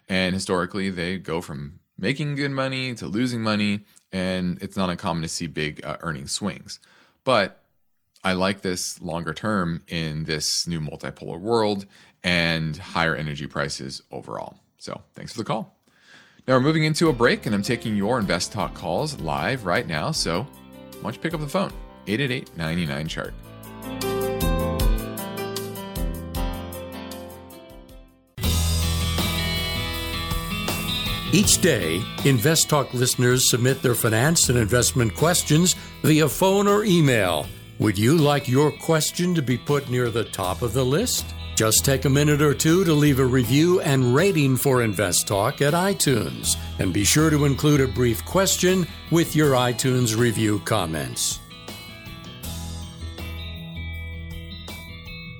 And 0.09 0.33
historically, 0.33 0.89
they 0.89 1.17
go 1.17 1.41
from 1.41 1.79
making 1.97 2.35
good 2.35 2.51
money 2.51 2.93
to 2.95 3.07
losing 3.07 3.41
money, 3.41 3.85
and 4.11 4.61
it's 4.61 4.75
not 4.75 4.89
uncommon 4.89 5.21
to 5.23 5.29
see 5.29 5.47
big 5.47 5.85
uh, 5.85 5.97
earning 6.01 6.27
swings. 6.27 6.79
But 7.23 7.63
I 8.23 8.33
like 8.33 8.61
this 8.61 9.01
longer 9.01 9.33
term 9.33 9.83
in 9.87 10.25
this 10.25 10.67
new 10.67 10.79
multipolar 10.79 11.39
world 11.39 11.85
and 12.23 12.75
higher 12.77 13.15
energy 13.15 13.47
prices 13.47 14.01
overall. 14.11 14.59
So 14.77 15.01
thanks 15.13 15.31
for 15.31 15.39
the 15.39 15.45
call. 15.45 15.75
Now 16.47 16.55
we're 16.55 16.61
moving 16.61 16.83
into 16.83 17.09
a 17.09 17.13
break, 17.13 17.45
and 17.45 17.53
I'm 17.53 17.61
taking 17.61 17.95
your 17.95 18.19
Invest 18.19 18.51
Talk 18.51 18.73
calls 18.73 19.19
live 19.21 19.65
right 19.65 19.87
now. 19.87 20.11
So 20.11 20.43
why 20.43 21.01
don't 21.01 21.15
you 21.15 21.21
pick 21.21 21.33
up 21.33 21.39
the 21.39 21.47
phone? 21.47 21.71
888 22.07 22.57
99 22.57 23.07
chart. 23.07 23.33
Each 31.33 31.61
day, 31.61 32.03
Invest 32.25 32.69
Talk 32.69 32.93
listeners 32.93 33.49
submit 33.49 33.81
their 33.81 33.95
finance 33.95 34.49
and 34.49 34.57
investment 34.57 35.15
questions 35.15 35.77
via 36.03 36.27
phone 36.27 36.67
or 36.67 36.83
email. 36.83 37.47
Would 37.79 37.97
you 37.97 38.17
like 38.17 38.49
your 38.49 38.69
question 38.69 39.33
to 39.35 39.41
be 39.41 39.57
put 39.57 39.89
near 39.89 40.09
the 40.09 40.25
top 40.25 40.61
of 40.61 40.73
the 40.73 40.83
list? 40.83 41.23
Just 41.55 41.85
take 41.85 42.03
a 42.03 42.09
minute 42.09 42.41
or 42.41 42.53
two 42.53 42.83
to 42.83 42.93
leave 42.93 43.19
a 43.19 43.25
review 43.25 43.79
and 43.79 44.13
rating 44.13 44.57
for 44.57 44.83
Invest 44.83 45.25
Talk 45.25 45.61
at 45.61 45.73
iTunes, 45.73 46.57
and 46.79 46.91
be 46.91 47.05
sure 47.05 47.29
to 47.29 47.45
include 47.45 47.79
a 47.79 47.87
brief 47.87 48.25
question 48.25 48.85
with 49.09 49.33
your 49.33 49.53
iTunes 49.53 50.17
review 50.17 50.59
comments. 50.65 51.39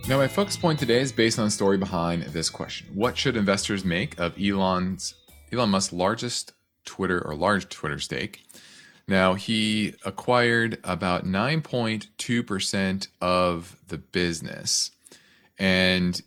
Now, 0.08 0.18
my 0.18 0.30
focus 0.30 0.56
point 0.56 0.80
today 0.80 1.02
is 1.02 1.12
based 1.12 1.38
on 1.38 1.46
the 1.46 1.52
story 1.52 1.78
behind 1.78 2.24
this 2.24 2.50
question 2.50 2.88
What 2.94 3.18
should 3.18 3.36
investors 3.36 3.84
make 3.84 4.18
of 4.20 4.38
Elon's 4.42 5.16
Elon 5.52 5.70
Musk's 5.70 5.94
largest 5.94 6.54
Twitter 6.86 7.20
or 7.20 7.36
large 7.36 7.70
Twitter 7.70 8.00
stake. 8.00 8.44
Now, 9.08 9.34
he 9.34 9.96
acquired 10.06 10.80
about 10.84 11.26
9.2% 11.26 13.08
of 13.20 13.78
the 13.88 13.98
business. 13.98 14.92
And 15.60 16.22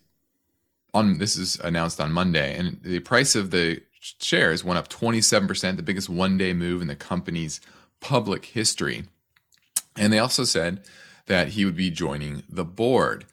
on 0.92 1.18
this 1.18 1.36
is 1.36 1.58
announced 1.60 2.00
on 2.00 2.12
Monday, 2.12 2.56
and 2.56 2.80
the 2.82 3.00
price 3.00 3.34
of 3.34 3.50
the 3.50 3.80
shares 4.00 4.62
went 4.62 4.78
up 4.78 4.88
27%, 4.88 5.76
the 5.76 5.82
biggest 5.82 6.08
one 6.08 6.36
day 6.36 6.52
move 6.52 6.82
in 6.82 6.88
the 6.88 6.96
company's 6.96 7.60
public 8.00 8.44
history. 8.46 9.04
And 9.96 10.12
they 10.12 10.18
also 10.18 10.44
said 10.44 10.84
that 11.26 11.48
he 11.48 11.64
would 11.64 11.76
be 11.76 11.90
joining 11.90 12.42
the 12.48 12.64
board. 12.64 13.24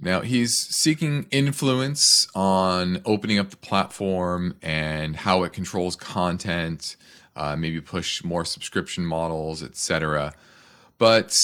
Now, 0.00 0.20
he's 0.20 0.56
seeking 0.56 1.26
influence 1.32 2.28
on 2.34 3.02
opening 3.04 3.38
up 3.38 3.50
the 3.50 3.56
platform 3.56 4.54
and 4.62 5.16
how 5.16 5.42
it 5.42 5.52
controls 5.52 5.96
content, 5.96 6.96
uh, 7.34 7.56
maybe 7.56 7.80
push 7.80 8.22
more 8.22 8.44
subscription 8.44 9.04
models, 9.04 9.60
etc. 9.60 10.34
But 10.98 11.36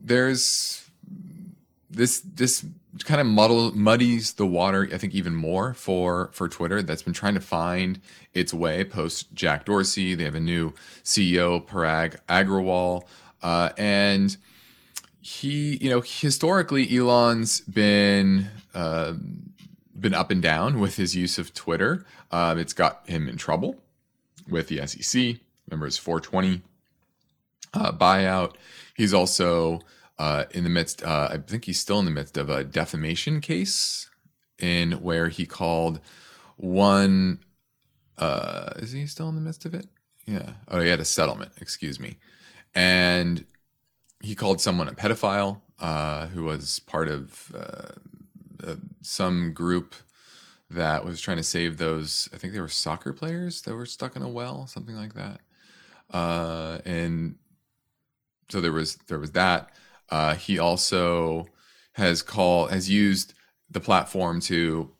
there's 0.00 0.88
this 1.90 2.20
this 2.20 2.64
kind 3.04 3.20
of 3.20 3.26
muddle, 3.26 3.76
muddies 3.76 4.34
the 4.34 4.46
water, 4.46 4.88
I 4.92 4.96
think, 4.96 5.14
even 5.14 5.34
more 5.34 5.74
for 5.74 6.30
for 6.32 6.48
Twitter. 6.48 6.82
That's 6.82 7.02
been 7.02 7.12
trying 7.12 7.34
to 7.34 7.40
find 7.40 8.00
its 8.32 8.54
way 8.54 8.82
post 8.82 9.34
Jack 9.34 9.66
Dorsey. 9.66 10.14
They 10.14 10.24
have 10.24 10.34
a 10.34 10.40
new 10.40 10.72
CEO, 11.04 11.62
Parag 11.66 12.16
Agrawal, 12.28 13.02
uh, 13.42 13.70
and 13.76 14.38
he, 15.20 15.76
you 15.76 15.90
know, 15.90 16.00
historically, 16.00 16.96
Elon's 16.96 17.60
been 17.60 18.48
uh, 18.74 19.14
been 19.98 20.14
up 20.14 20.30
and 20.30 20.40
down 20.40 20.80
with 20.80 20.96
his 20.96 21.14
use 21.14 21.38
of 21.38 21.52
Twitter. 21.52 22.06
Um, 22.30 22.58
it's 22.58 22.72
got 22.72 23.08
him 23.08 23.28
in 23.28 23.36
trouble 23.36 23.76
with 24.48 24.68
the 24.68 24.86
SEC. 24.86 25.36
Remember 25.68 25.86
his 25.86 25.98
420 25.98 26.62
uh, 27.74 27.92
buyout. 27.92 28.54
He's 28.96 29.12
also 29.12 29.80
uh, 30.18 30.44
in 30.52 30.64
the 30.64 30.70
midst. 30.70 31.02
Uh, 31.02 31.28
I 31.32 31.38
think 31.38 31.66
he's 31.66 31.78
still 31.78 31.98
in 31.98 32.06
the 32.06 32.10
midst 32.10 32.36
of 32.36 32.48
a 32.48 32.64
defamation 32.64 33.40
case 33.40 34.08
in 34.58 34.92
where 34.92 35.28
he 35.28 35.46
called 35.46 36.00
one. 36.56 37.40
Uh, 38.16 38.72
is 38.76 38.92
he 38.92 39.06
still 39.06 39.28
in 39.28 39.34
the 39.34 39.40
midst 39.40 39.64
of 39.64 39.74
it? 39.74 39.86
Yeah. 40.26 40.52
Oh, 40.68 40.80
he 40.80 40.88
had 40.88 41.00
a 41.00 41.04
settlement. 41.04 41.52
Excuse 41.60 41.98
me. 41.98 42.16
And 42.74 43.44
he 44.20 44.34
called 44.34 44.60
someone 44.60 44.88
a 44.88 44.92
pedophile 44.92 45.60
uh, 45.80 46.26
who 46.28 46.44
was 46.44 46.80
part 46.80 47.08
of 47.08 47.52
uh, 47.54 48.68
uh, 48.68 48.76
some 49.00 49.52
group 49.52 49.94
that 50.68 51.04
was 51.04 51.20
trying 51.20 51.38
to 51.38 51.42
save 51.42 51.78
those. 51.78 52.28
I 52.32 52.36
think 52.36 52.52
they 52.52 52.60
were 52.60 52.68
soccer 52.68 53.12
players 53.12 53.62
that 53.62 53.74
were 53.74 53.86
stuck 53.86 54.14
in 54.16 54.22
a 54.22 54.28
well, 54.28 54.66
something 54.66 54.94
like 54.94 55.14
that. 55.14 55.40
Uh, 56.12 56.78
and 56.84 57.36
so 58.50 58.60
there 58.60 58.72
was 58.72 58.96
there 59.08 59.18
was 59.18 59.32
that. 59.32 59.70
Uh, 60.10 60.34
he 60.34 60.58
also 60.58 61.46
has 61.92 62.22
called 62.22 62.70
has 62.70 62.90
used 62.90 63.32
the 63.70 63.80
platform 63.80 64.40
to 64.40 64.90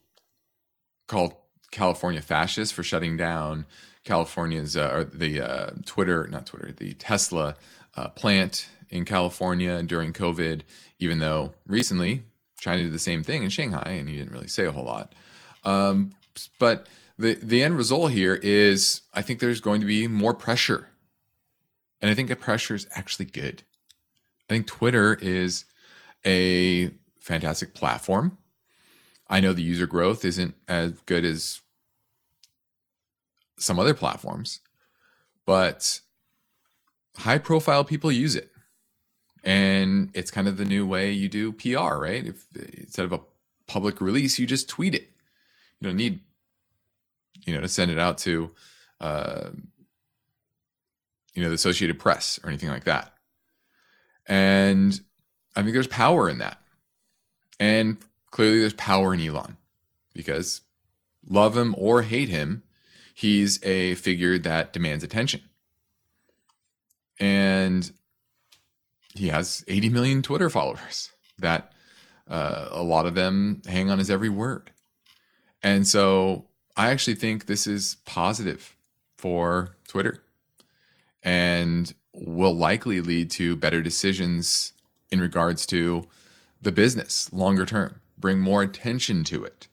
call 1.09 1.49
California 1.71 2.23
fascist 2.23 2.73
for 2.73 2.83
shutting 2.83 3.17
down 3.17 3.67
California's 4.05 4.77
uh, 4.77 4.91
or 4.93 5.05
the 5.05 5.75
Twitter, 5.85 6.27
not 6.29 6.47
Twitter, 6.47 6.73
the 6.73 6.95
Tesla 6.95 7.57
plant 8.15 8.69
in 8.91 9.05
California 9.05 9.83
during 9.83 10.13
COVID, 10.13 10.63
even 10.99 11.21
though 11.21 11.55
recently 11.67 12.25
China 12.59 12.83
did 12.83 12.93
the 12.93 12.99
same 12.99 13.23
thing 13.23 13.43
in 13.43 13.51
Shanghai 13.51 13.97
and 13.99 14.09
he 14.09 14.17
didn't 14.17 14.33
really 14.33 14.49
say 14.49 14.67
a 14.67 14.73
whole 14.73 14.85
lot. 14.85 15.15
Um, 15.65 16.13
but 16.59 16.89
the, 17.19 17.35
the 17.35 17.63
end 17.63 17.77
result 17.77 18.13
here 18.13 18.35
is 18.35 19.03
I 19.15 19.23
think 19.23 19.41
there's 19.41 19.61
going 19.61 19.81
to 19.81 19.87
be 19.87 20.07
more 20.09 20.35
pressure. 20.35 20.89
And 22.01 22.11
I 22.11 22.15
think 22.15 22.29
that 22.29 22.41
pressure 22.41 22.75
is 22.75 22.87
actually 22.95 23.27
good. 23.27 23.63
I 24.49 24.55
think 24.55 24.67
Twitter 24.67 25.15
is 25.21 25.65
a 26.27 26.91
fantastic 27.19 27.75
platform. 27.75 28.39
I 29.29 29.41
know 29.41 29.53
the 29.53 29.63
user 29.63 29.87
growth 29.87 30.25
isn't 30.25 30.55
as 30.67 30.93
good 31.07 31.25
as 31.25 31.61
some 33.59 33.79
other 33.79 33.95
platforms, 33.95 34.61
but 35.47 36.01
high 37.19 37.39
profile 37.39 37.85
people 37.85 38.11
use 38.11 38.35
it 38.35 38.51
and 39.43 40.11
it's 40.15 40.31
kind 40.31 40.49
of 40.49 40.57
the 40.57 40.65
new 40.65 40.87
way 40.87 41.13
you 41.13 41.29
do 41.29 41.53
PR, 41.53 41.95
right? 41.97 42.27
If 42.27 42.47
instead 42.55 43.05
of 43.05 43.13
a 43.13 43.21
public 43.67 44.01
release, 44.01 44.39
you 44.39 44.47
just 44.47 44.69
tweet 44.69 44.95
it. 44.95 45.11
You 45.81 45.89
don't 45.89 45.97
need, 45.97 46.21
you 47.45 47.55
know, 47.55 47.61
to 47.61 47.69
send 47.69 47.91
it 47.91 47.99
out 47.99 48.19
to, 48.19 48.51
uh, 49.01 49.51
you 51.35 51.43
know, 51.43 51.49
the 51.49 51.55
Associated 51.55 51.99
Press 51.99 52.39
or 52.43 52.49
anything 52.49 52.69
like 52.69 52.85
that. 52.85 53.15
And 54.27 55.01
I 55.57 55.63
think 55.63 55.73
there's 55.73 55.87
power 55.87 56.29
in 56.29 56.39
that, 56.39 56.61
and 57.59 57.97
clearly 58.31 58.61
there's 58.61 58.75
power 58.75 59.15
in 59.15 59.21
Elon 59.21 59.57
because 60.15 60.61
love 61.29 61.57
him 61.57 61.75
or 61.79 62.03
hate 62.03 62.29
him, 62.29 62.63
he's 63.15 63.63
a 63.65 63.95
figure 63.97 64.39
that 64.39 64.73
demands 64.73 65.03
attention. 65.03 65.43
And 67.19 67.91
he 69.15 69.29
has 69.29 69.65
80 69.69 69.89
million 69.91 70.23
Twitter 70.23 70.51
followers 70.51 71.11
that 71.39 71.73
uh, 72.29 72.69
a 72.71 72.83
lot 72.83 73.07
of 73.07 73.15
them 73.15 73.63
hang 73.67 73.91
on 73.91 73.99
his 73.99 74.11
every 74.11 74.29
word. 74.29 74.71
And 75.63 75.87
so 75.87 76.47
I 76.77 76.91
actually 76.91 77.17
think 77.17 77.47
this 77.47 77.67
is 77.67 77.97
positive 78.05 78.77
for 79.19 79.77
Twitter 79.89 80.23
and 81.23 81.93
will 82.13 82.55
likely 82.55 83.01
lead 83.01 83.31
to 83.33 83.57
better 83.57 83.83
decisions 83.83 84.73
in 85.11 85.21
regards 85.21 85.67
to 85.67 86.05
the 86.63 86.73
business 86.73 87.33
longer 87.33 87.67
term, 87.67 88.01
bring 88.19 88.39
more 88.39 88.63
attention 88.63 89.25
to 89.25 89.45
it. 89.45 89.69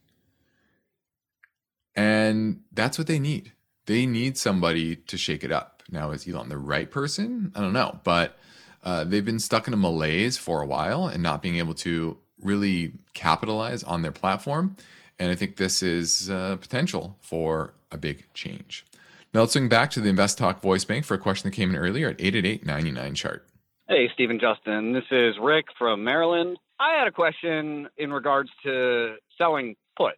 And 1.95 2.61
that's 2.71 2.97
what 2.97 3.07
they 3.07 3.19
need. 3.19 3.53
They 3.85 4.05
need 4.05 4.37
somebody 4.37 4.95
to 4.95 5.17
shake 5.17 5.43
it 5.43 5.51
up. 5.51 5.83
Now, 5.89 6.11
is 6.11 6.27
Elon 6.27 6.49
the 6.49 6.57
right 6.57 6.89
person? 6.89 7.51
I 7.55 7.61
don't 7.61 7.73
know. 7.73 7.99
But 8.03 8.37
uh, 8.83 9.03
they've 9.03 9.25
been 9.25 9.39
stuck 9.39 9.67
in 9.67 9.73
a 9.73 9.77
malaise 9.77 10.37
for 10.37 10.61
a 10.61 10.65
while 10.65 11.07
and 11.07 11.21
not 11.21 11.41
being 11.41 11.57
able 11.57 11.73
to 11.73 12.17
really 12.41 12.93
capitalize 13.13 13.83
on 13.83 14.01
their 14.01 14.11
platform. 14.11 14.75
And 15.19 15.31
I 15.31 15.35
think 15.35 15.57
this 15.57 15.81
is 15.81 16.29
uh, 16.29 16.57
potential 16.57 17.17
for 17.21 17.73
a 17.91 17.97
big 17.97 18.25
change. 18.33 18.85
Now 19.33 19.41
let's 19.41 19.53
swing 19.53 19.69
back 19.69 19.91
to 19.91 19.99
the 19.99 20.09
Invest 20.09 20.37
Talk 20.37 20.61
voice 20.61 20.85
bank 20.85 21.05
for 21.05 21.15
a 21.15 21.17
question 21.17 21.49
that 21.49 21.55
came 21.55 21.71
in 21.71 21.75
earlier 21.75 22.09
at 22.09 22.21
888 22.21 22.65
99 22.65 23.15
chart. 23.15 23.47
Hey, 23.87 24.09
Stephen 24.13 24.39
Justin. 24.39 24.93
This 24.93 25.05
is 25.11 25.35
Rick 25.41 25.65
from 25.77 26.03
Maryland. 26.03 26.57
I 26.79 26.97
had 26.97 27.07
a 27.07 27.11
question 27.11 27.87
in 27.97 28.11
regards 28.11 28.49
to 28.63 29.15
selling 29.37 29.75
puts. 29.97 30.17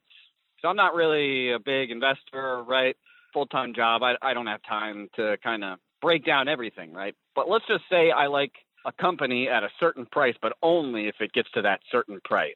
So 0.61 0.67
I'm 0.67 0.75
not 0.75 0.95
really 0.95 1.51
a 1.51 1.59
big 1.59 1.91
investor, 1.91 2.63
right? 2.63 2.97
Full 3.33 3.45
time 3.47 3.73
job. 3.73 4.03
I, 4.03 4.15
I 4.21 4.33
don't 4.33 4.47
have 4.47 4.61
time 4.67 5.07
to 5.15 5.37
kind 5.43 5.63
of 5.63 5.79
break 6.01 6.25
down 6.25 6.47
everything, 6.47 6.93
right? 6.93 7.15
But 7.35 7.49
let's 7.49 7.65
just 7.67 7.83
say 7.89 8.11
I 8.11 8.27
like 8.27 8.53
a 8.85 8.91
company 8.91 9.49
at 9.49 9.63
a 9.63 9.69
certain 9.79 10.05
price, 10.05 10.35
but 10.41 10.53
only 10.61 11.07
if 11.07 11.15
it 11.19 11.33
gets 11.33 11.49
to 11.51 11.63
that 11.63 11.81
certain 11.91 12.19
price. 12.23 12.53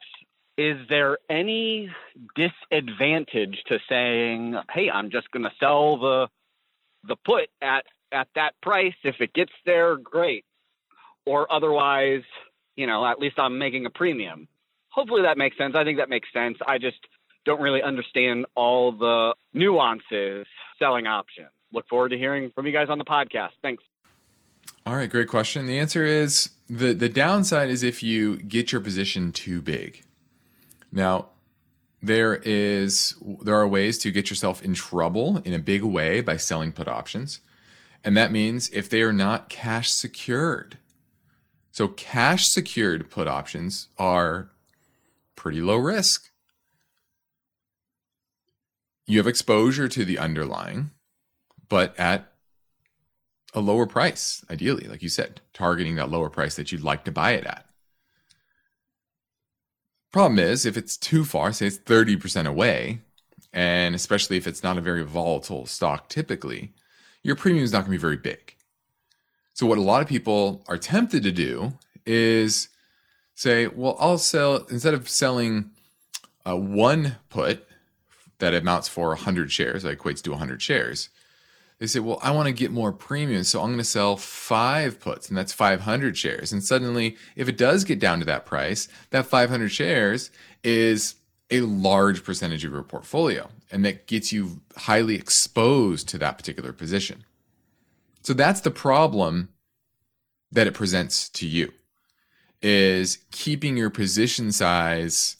Is 0.56 0.78
there 0.88 1.18
any 1.28 1.90
disadvantage 2.36 3.62
to 3.66 3.80
saying, 3.88 4.56
"Hey, 4.70 4.88
I'm 4.90 5.10
just 5.10 5.30
going 5.30 5.42
to 5.44 5.52
sell 5.58 5.96
the 5.96 6.28
the 7.02 7.16
put 7.16 7.50
at 7.60 7.84
at 8.12 8.28
that 8.34 8.60
price 8.60 8.94
if 9.02 9.20
it 9.20 9.32
gets 9.32 9.52
there, 9.66 9.96
great." 9.96 10.44
Or 11.26 11.50
otherwise, 11.52 12.22
you 12.76 12.86
know, 12.86 13.04
at 13.04 13.18
least 13.18 13.38
I'm 13.38 13.58
making 13.58 13.86
a 13.86 13.90
premium. 13.90 14.46
Hopefully 14.90 15.22
that 15.22 15.36
makes 15.36 15.58
sense. 15.58 15.74
I 15.74 15.82
think 15.82 15.98
that 15.98 16.08
makes 16.08 16.32
sense. 16.32 16.58
I 16.66 16.78
just 16.78 16.98
don't 17.44 17.60
really 17.60 17.82
understand 17.82 18.46
all 18.54 18.92
the 18.92 19.34
nuances 19.52 20.46
selling 20.78 21.06
options 21.06 21.50
look 21.74 21.88
forward 21.88 22.10
to 22.10 22.18
hearing 22.18 22.50
from 22.54 22.66
you 22.66 22.72
guys 22.72 22.88
on 22.88 22.98
the 22.98 23.04
podcast. 23.04 23.50
Thanks. 23.60 23.82
All 24.86 24.96
right, 24.96 25.10
great 25.10 25.28
question. 25.28 25.66
The 25.66 25.78
answer 25.78 26.04
is 26.04 26.50
the 26.68 26.92
the 26.94 27.08
downside 27.08 27.68
is 27.68 27.82
if 27.82 28.02
you 28.02 28.36
get 28.36 28.72
your 28.72 28.80
position 28.80 29.32
too 29.32 29.60
big. 29.60 30.02
Now, 30.92 31.28
there 32.02 32.36
is 32.44 33.14
there 33.42 33.56
are 33.56 33.66
ways 33.66 33.98
to 33.98 34.10
get 34.10 34.30
yourself 34.30 34.62
in 34.62 34.74
trouble 34.74 35.38
in 35.38 35.52
a 35.52 35.58
big 35.58 35.82
way 35.82 36.20
by 36.20 36.36
selling 36.36 36.72
put 36.72 36.88
options. 36.88 37.40
And 38.04 38.16
that 38.16 38.30
means 38.30 38.68
if 38.70 38.90
they 38.90 39.02
are 39.02 39.12
not 39.12 39.48
cash 39.48 39.90
secured. 39.90 40.76
So 41.72 41.88
cash 41.88 42.44
secured 42.44 43.10
put 43.10 43.26
options 43.26 43.88
are 43.98 44.50
pretty 45.34 45.60
low 45.60 45.76
risk. 45.76 46.30
You 49.06 49.18
have 49.18 49.26
exposure 49.26 49.88
to 49.88 50.04
the 50.04 50.18
underlying 50.18 50.90
but 51.68 51.98
at 51.98 52.32
a 53.54 53.60
lower 53.60 53.86
price, 53.86 54.44
ideally, 54.50 54.86
like 54.88 55.02
you 55.02 55.08
said, 55.08 55.40
targeting 55.52 55.94
that 55.96 56.10
lower 56.10 56.28
price 56.28 56.56
that 56.56 56.72
you'd 56.72 56.82
like 56.82 57.04
to 57.04 57.12
buy 57.12 57.32
it 57.32 57.44
at. 57.44 57.66
Problem 60.12 60.38
is, 60.38 60.66
if 60.66 60.76
it's 60.76 60.96
too 60.96 61.24
far, 61.24 61.52
say 61.52 61.66
it's 61.66 61.78
30% 61.78 62.46
away, 62.46 63.00
and 63.52 63.94
especially 63.94 64.36
if 64.36 64.46
it's 64.46 64.62
not 64.62 64.78
a 64.78 64.80
very 64.80 65.04
volatile 65.04 65.66
stock 65.66 66.08
typically, 66.08 66.72
your 67.22 67.36
premium 67.36 67.64
is 67.64 67.72
not 67.72 67.80
going 67.80 67.86
to 67.86 67.90
be 67.92 67.96
very 67.96 68.16
big. 68.16 68.54
So, 69.54 69.66
what 69.66 69.78
a 69.78 69.82
lot 69.82 70.02
of 70.02 70.08
people 70.08 70.64
are 70.68 70.78
tempted 70.78 71.22
to 71.22 71.32
do 71.32 71.74
is 72.04 72.68
say, 73.34 73.66
well, 73.66 73.96
I'll 73.98 74.18
sell, 74.18 74.66
instead 74.70 74.94
of 74.94 75.08
selling 75.08 75.70
uh, 76.46 76.56
one 76.56 77.16
put 77.28 77.66
that 78.38 78.54
amounts 78.54 78.88
for 78.88 79.08
100 79.08 79.50
shares, 79.50 79.82
that 79.82 79.98
equates 79.98 80.22
to 80.22 80.30
100 80.30 80.60
shares, 80.60 81.08
they 81.84 81.88
say, 81.88 82.00
well, 82.00 82.18
I 82.22 82.30
want 82.30 82.46
to 82.46 82.52
get 82.52 82.70
more 82.70 82.92
premium, 82.92 83.44
so 83.44 83.60
I'm 83.60 83.68
going 83.68 83.78
to 83.78 83.84
sell 83.84 84.16
five 84.16 84.98
puts, 85.00 85.28
and 85.28 85.36
that's 85.36 85.52
500 85.52 86.16
shares. 86.16 86.50
And 86.50 86.64
suddenly, 86.64 87.18
if 87.36 87.46
it 87.46 87.58
does 87.58 87.84
get 87.84 87.98
down 87.98 88.20
to 88.20 88.24
that 88.24 88.46
price, 88.46 88.88
that 89.10 89.26
500 89.26 89.68
shares 89.68 90.30
is 90.62 91.16
a 91.50 91.60
large 91.60 92.24
percentage 92.24 92.64
of 92.64 92.72
your 92.72 92.82
portfolio, 92.82 93.50
and 93.70 93.84
that 93.84 94.06
gets 94.06 94.32
you 94.32 94.62
highly 94.76 95.14
exposed 95.14 96.08
to 96.08 96.18
that 96.18 96.38
particular 96.38 96.72
position. 96.72 97.24
So 98.22 98.32
that's 98.32 98.62
the 98.62 98.70
problem 98.70 99.50
that 100.50 100.66
it 100.66 100.72
presents 100.72 101.28
to 101.30 101.46
you 101.46 101.70
is 102.62 103.18
keeping 103.30 103.76
your 103.76 103.90
position 103.90 104.52
size 104.52 105.36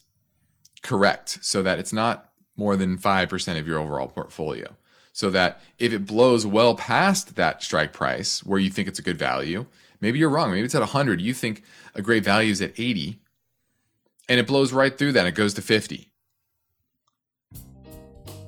correct 0.83 1.39
so 1.41 1.63
that 1.63 1.79
it's 1.79 1.91
not 1.91 2.29
more 2.55 2.75
than 2.75 2.99
5% 2.99 3.59
of 3.59 3.67
your 3.67 3.79
overall 3.79 4.07
portfolio 4.07 4.75
so 5.15 5.29
that 5.29 5.61
if 5.79 5.93
it 5.93 6.05
blows 6.05 6.45
well 6.45 6.75
past 6.75 7.37
that 7.37 7.63
strike 7.63 7.93
price 7.93 8.43
where 8.43 8.59
you 8.59 8.69
think 8.69 8.89
it's 8.89 8.99
a 8.99 9.01
good 9.01 9.17
value, 9.17 9.65
maybe 10.01 10.19
you're 10.19 10.29
wrong. 10.29 10.51
Maybe 10.51 10.65
it's 10.65 10.75
at 10.75 10.81
100. 10.81 11.21
You 11.21 11.33
think 11.33 11.63
a 11.95 12.01
great 12.01 12.25
value 12.25 12.51
is 12.51 12.61
at 12.61 12.77
80, 12.77 13.17
and 14.27 14.41
it 14.41 14.45
blows 14.45 14.73
right 14.73 14.95
through 14.95 15.13
that. 15.13 15.25
It 15.25 15.31
goes 15.31 15.53
to 15.53 15.61
50. 15.61 16.11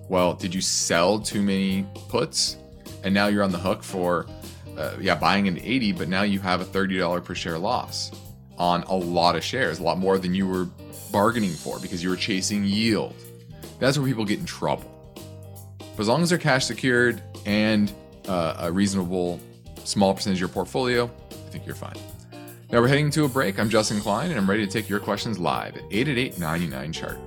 Well, 0.10 0.34
did 0.34 0.54
you 0.54 0.60
sell 0.60 1.20
too 1.20 1.42
many 1.42 1.86
puts? 2.10 2.58
And 3.02 3.14
now 3.14 3.28
you're 3.28 3.44
on 3.44 3.54
the 3.54 3.58
hook 3.58 3.82
for, 3.82 4.28
uh, 4.78 4.98
yeah, 5.00 5.16
buying 5.16 5.48
an 5.48 5.58
80, 5.60 5.94
but 5.94 6.10
now 6.10 6.24
you 6.24 6.42
have 6.42 6.60
a 6.60 6.66
$30 6.66 7.24
per 7.24 7.34
share 7.34 7.58
loss 7.58 8.12
on 8.58 8.84
a 8.84 8.96
lot 8.96 9.38
of 9.38 9.44
shares, 9.44 9.80
a 9.80 9.84
lot 9.84 10.00
more 10.00 10.18
than 10.18 10.34
you 10.36 10.46
were 10.46 10.68
bargaining 11.14 11.54
for 11.54 11.80
because 11.80 12.04
you 12.04 12.10
were 12.10 12.18
chasing 12.18 12.66
yield. 12.66 13.16
That's 13.80 13.98
where 13.98 14.06
people 14.06 14.26
get 14.26 14.40
in 14.40 14.46
trouble. 14.46 14.97
But 15.98 16.04
as 16.04 16.10
long 16.10 16.22
as 16.22 16.30
they're 16.30 16.38
cash 16.38 16.66
secured 16.66 17.24
and 17.48 17.92
uh, 18.28 18.58
a 18.60 18.72
reasonable 18.72 19.40
small 19.84 20.14
percentage 20.14 20.38
of 20.38 20.42
your 20.42 20.50
portfolio, 20.50 21.10
I 21.32 21.50
think 21.50 21.66
you're 21.66 21.74
fine. 21.74 21.96
Now 22.72 22.82
we're 22.82 22.88
heading 22.88 23.10
to 23.12 23.26
a 23.26 23.28
break. 23.28 23.60
I'm 23.60 23.68
Justin 23.68 24.00
Klein, 24.00 24.30
and 24.30 24.40
I'm 24.40 24.48
ready 24.48 24.64
to 24.64 24.72
take 24.72 24.90
your 24.90 25.00
questions 25.00 25.40
live 25.40 25.76
at 25.76 25.82
888 25.90 26.38
99 26.38 26.94
chart. 26.94 27.18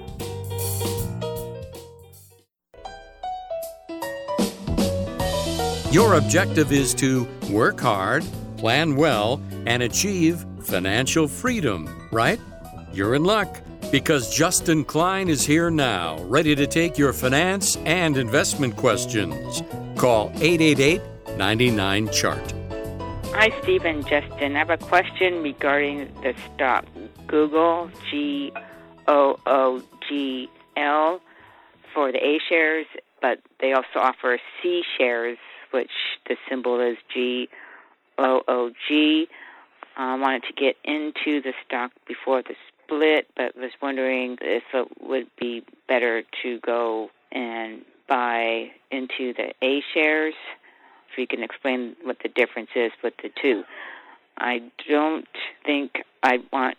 Your 5.93 6.15
objective 6.15 6.71
is 6.71 6.95
to 6.95 7.27
work 7.51 7.81
hard, 7.81 8.25
plan 8.57 8.95
well, 8.95 9.43
and 9.67 9.83
achieve 9.83 10.45
financial 10.63 11.27
freedom, 11.27 11.89
right? 12.13 12.39
You're 12.93 13.17
in 13.17 13.25
luck 13.25 13.61
because 13.91 14.35
Justin 14.35 14.85
Klein 14.85 15.29
is 15.29 15.45
here 15.45 15.71
now, 15.71 16.19
ready 16.25 16.55
to 16.55 16.67
take 16.67 16.97
your 16.97 17.13
finance 17.13 17.77
and 17.85 18.17
investment 18.17 18.77
questions. 18.77 19.63
Call 19.97 20.31
888 20.37 21.01
99 21.37 22.09
Chart. 22.13 22.55
Hi, 23.33 23.51
Stephen 23.63 24.03
Justin. 24.03 24.57
I 24.57 24.59
have 24.59 24.71
a 24.71 24.77
question 24.77 25.43
regarding 25.43 26.13
the 26.23 26.35
stock 26.55 26.85
Google, 27.27 27.91
G 28.11 28.53
O 29.09 29.39
O 29.47 29.83
G 30.09 30.49
L, 30.77 31.21
for 31.95 32.13
the 32.13 32.19
A 32.19 32.39
shares, 32.49 32.87
but 33.23 33.41
they 33.61 33.73
also 33.73 33.99
offer 33.99 34.39
C 34.63 34.83
shares, 34.99 35.39
which 35.71 35.91
the 36.29 36.37
symbol 36.49 36.81
is 36.81 36.97
G 37.13 37.49
O 38.19 38.43
O 38.47 38.71
G. 38.89 39.29
I 39.97 40.17
wanted 40.17 40.45
to 40.45 40.53
get 40.53 40.77
into 40.85 41.41
the 41.41 41.53
stock 41.67 41.93
before 42.07 42.43
the 42.43 42.55
split, 42.91 43.29
but 43.37 43.57
was 43.57 43.71
wondering 43.81 44.37
if 44.41 44.63
it 44.75 44.89
would 45.01 45.29
be 45.39 45.65
better 45.89 46.23
to 46.43 46.59
go 46.61 47.11
and 47.33 47.83
buy 48.09 48.71
into 48.91 49.33
the 49.35 49.53
A 49.63 49.83
shares. 49.95 50.35
If 51.13 51.19
you 51.19 51.27
can 51.27 51.43
explain 51.43 51.97
what 52.03 52.19
the 52.23 52.29
difference 52.29 52.71
is 52.75 52.93
with 53.03 53.15
the 53.23 53.31
two. 53.41 53.65
I 54.39 54.63
don't 54.89 55.29
think 55.65 56.03
I 56.23 56.39
want 56.53 56.77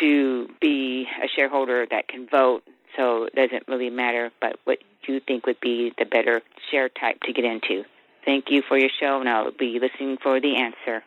to 0.00 0.48
be 0.60 1.06
a 1.22 1.28
shareholder 1.28 1.86
that 1.90 2.08
can 2.08 2.26
vote, 2.28 2.62
so 2.96 3.24
it 3.24 3.34
doesn't 3.34 3.68
really 3.68 3.90
matter. 3.90 4.30
But 4.40 4.58
what 4.64 4.78
you 5.06 5.20
think 5.20 5.46
would 5.46 5.60
be 5.60 5.92
the 5.98 6.04
better 6.04 6.42
share 6.70 6.88
type 6.88 7.20
to 7.22 7.32
get 7.32 7.44
into? 7.44 7.84
Thank 8.24 8.46
you 8.48 8.62
for 8.66 8.78
your 8.78 8.90
show, 9.00 9.20
and 9.20 9.28
I'll 9.28 9.50
be 9.50 9.78
listening 9.80 10.18
for 10.22 10.40
the 10.40 10.56
answer. 10.56 11.02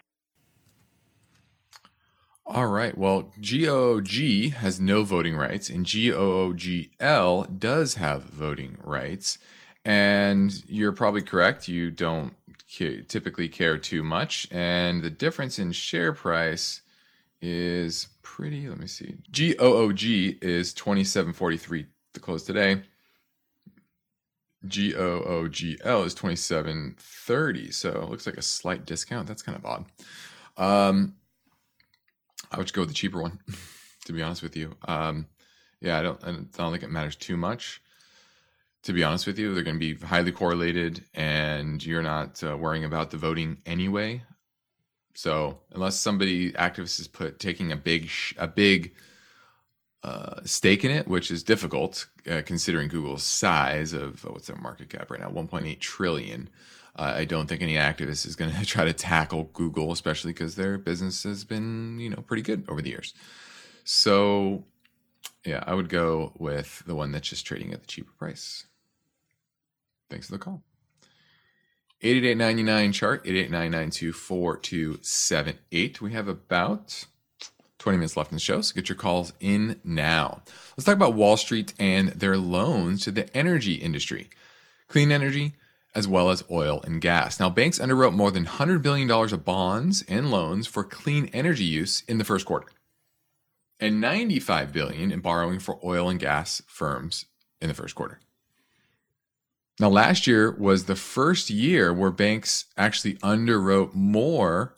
All 2.50 2.68
right. 2.68 2.98
Well, 2.98 3.34
GOOG 3.42 4.54
has 4.54 4.80
no 4.80 5.04
voting 5.04 5.36
rights, 5.36 5.70
and 5.70 5.86
GOOGL 5.86 7.60
does 7.60 7.96
have 7.96 8.24
voting 8.24 8.78
rights. 8.82 9.38
And 9.84 10.64
you're 10.66 10.94
probably 10.94 11.22
correct. 11.22 11.68
You 11.68 11.92
don't 11.92 12.34
typically 12.70 13.50
care 13.50 13.78
too 13.78 14.02
much. 14.02 14.48
And 14.50 15.02
the 15.02 15.10
difference 15.10 15.60
in 15.60 15.74
share 15.74 16.14
price 16.14 16.82
is 17.42 18.08
pretty. 18.22 18.70
Let 18.70 18.80
me 18.80 18.88
see. 18.88 19.18
GOOG 19.30 20.42
is 20.42 20.74
27.43 20.74 21.86
to 22.14 22.20
close 22.22 22.44
today. 22.44 22.82
GOOGL 24.66 26.06
is 26.06 26.16
27.30. 26.16 27.74
So 27.74 27.90
it 27.90 28.10
looks 28.10 28.26
like 28.26 28.38
a 28.38 28.42
slight 28.42 28.86
discount. 28.86 29.28
That's 29.28 29.44
kind 29.44 29.58
of 29.58 29.66
odd. 29.66 29.86
Um, 30.56 31.16
I 32.52 32.58
would 32.58 32.72
go 32.74 32.82
with 32.82 32.90
the 32.90 32.96
cheaper 32.96 33.22
one, 33.22 33.40
to 34.06 34.14
be 34.14 34.22
honest 34.22 34.44
with 34.44 34.56
you. 34.56 34.76
Um, 34.88 35.28
yeah, 35.82 36.00
I 36.00 36.02
don't, 36.02 36.24
I 36.24 36.32
don't 36.32 36.72
think 36.72 36.84
it 36.84 36.90
matters 36.90 37.16
too 37.16 37.38
much. 37.38 37.82
To 38.84 38.94
be 38.94 39.04
honest 39.04 39.28
with 39.28 39.38
you, 39.38 39.54
they're 39.54 39.64
going 39.64 39.80
to 39.80 39.94
be 39.96 39.96
highly 39.96 40.32
correlated, 40.32 41.04
and 41.14 41.84
you're 41.86 42.04
not 42.04 42.42
uh, 42.44 42.56
worrying 42.56 42.86
about 42.86 43.12
the 43.12 43.18
voting 43.18 43.58
anyway. 43.66 44.24
So 45.14 45.60
unless 45.74 46.00
somebody 46.00 46.52
activists 46.54 47.00
is 47.00 47.08
put 47.08 47.40
taking 47.40 47.72
a 47.72 47.76
big 47.76 48.10
a 48.38 48.48
big 48.48 48.94
uh, 50.04 50.42
stake 50.46 50.86
in 50.86 50.92
it, 50.92 51.08
which 51.08 51.32
is 51.32 51.44
difficult 51.44 52.08
uh, 52.30 52.44
considering 52.46 52.88
Google's 52.88 53.24
size 53.24 53.94
of 53.94 54.24
oh, 54.26 54.34
what's 54.34 54.48
their 54.48 54.56
market 54.58 54.90
cap 54.90 55.10
right 55.10 55.20
now, 55.20 55.30
1.8 55.30 55.80
trillion. 55.80 56.50
Uh, 56.98 57.14
I 57.18 57.26
don't 57.26 57.48
think 57.48 57.62
any 57.62 57.76
activist 57.76 58.26
is 58.26 58.36
going 58.36 58.52
to 58.54 58.66
try 58.66 58.86
to 58.86 58.94
tackle 58.94 59.50
Google, 59.54 59.92
especially 59.92 60.34
because 60.34 60.56
their 60.56 60.78
business 60.78 61.24
has 61.24 61.44
been, 61.44 62.00
you 62.00 62.10
know, 62.10 62.24
pretty 62.26 62.44
good 62.44 62.66
over 62.68 62.82
the 62.82 62.90
years. 62.90 63.14
So, 63.84 64.66
yeah, 65.46 65.64
I 65.66 65.74
would 65.74 65.90
go 65.90 66.34
with 66.38 66.84
the 66.86 66.96
one 66.96 67.12
that's 67.12 67.30
just 67.30 67.46
trading 67.46 67.74
at 67.74 67.82
the 67.82 67.88
cheaper 67.88 68.12
price. 68.18 68.66
Thanks 70.10 70.28
for 70.28 70.34
the 70.34 70.40
call. 70.40 70.64
88899 72.02 72.92
chart, 72.92 73.22
888 73.26 76.02
We 76.02 76.14
have 76.14 76.28
about 76.28 77.06
20 77.80 77.98
minutes 77.98 78.16
left 78.16 78.32
in 78.32 78.36
the 78.36 78.42
show, 78.42 78.62
so 78.62 78.76
get 78.76 78.90
your 78.90 78.96
calls 78.96 79.34
in 79.40 79.80
now. 79.84 80.44
Let's 80.76 80.86
talk 80.86 80.96
about 80.96 81.16
Wall 81.16 81.38
Street 81.38 81.74
and 81.80 82.10
their 82.10 82.38
loans 82.38 83.04
to 83.06 83.12
the 83.12 83.36
energy 83.36 83.74
industry. 83.76 84.30
Clean 84.88 85.12
energy, 85.12 85.56
as 85.98 86.08
well 86.08 86.30
as 86.30 86.44
oil 86.52 86.80
and 86.84 87.02
gas. 87.02 87.40
Now, 87.40 87.50
banks 87.50 87.80
underwrote 87.80 88.14
more 88.14 88.30
than 88.30 88.46
$100 88.46 88.84
billion 88.84 89.10
of 89.10 89.44
bonds 89.44 90.06
and 90.08 90.30
loans 90.30 90.68
for 90.68 90.84
clean 90.84 91.28
energy 91.34 91.64
use 91.64 92.04
in 92.08 92.20
the 92.20 92.24
first 92.24 92.46
quarter, 92.46 92.68
and 93.80 94.00
95 94.00 94.72
billion 94.72 95.12
in 95.12 95.22
borrowing 95.22 95.58
for 95.58 95.80
oil 95.84 96.08
and 96.08 96.20
gas 96.20 96.62
firms 96.68 97.26
in 97.60 97.68
the 97.68 97.74
first 97.74 97.96
quarter. 97.96 98.20
Now, 99.80 99.90
last 99.90 100.28
year 100.28 100.52
was 100.52 100.86
the 100.86 100.96
first 100.96 101.50
year 101.50 101.92
where 101.92 102.12
banks 102.12 102.66
actually 102.78 103.16
underwrote 103.16 103.96
more, 103.96 104.76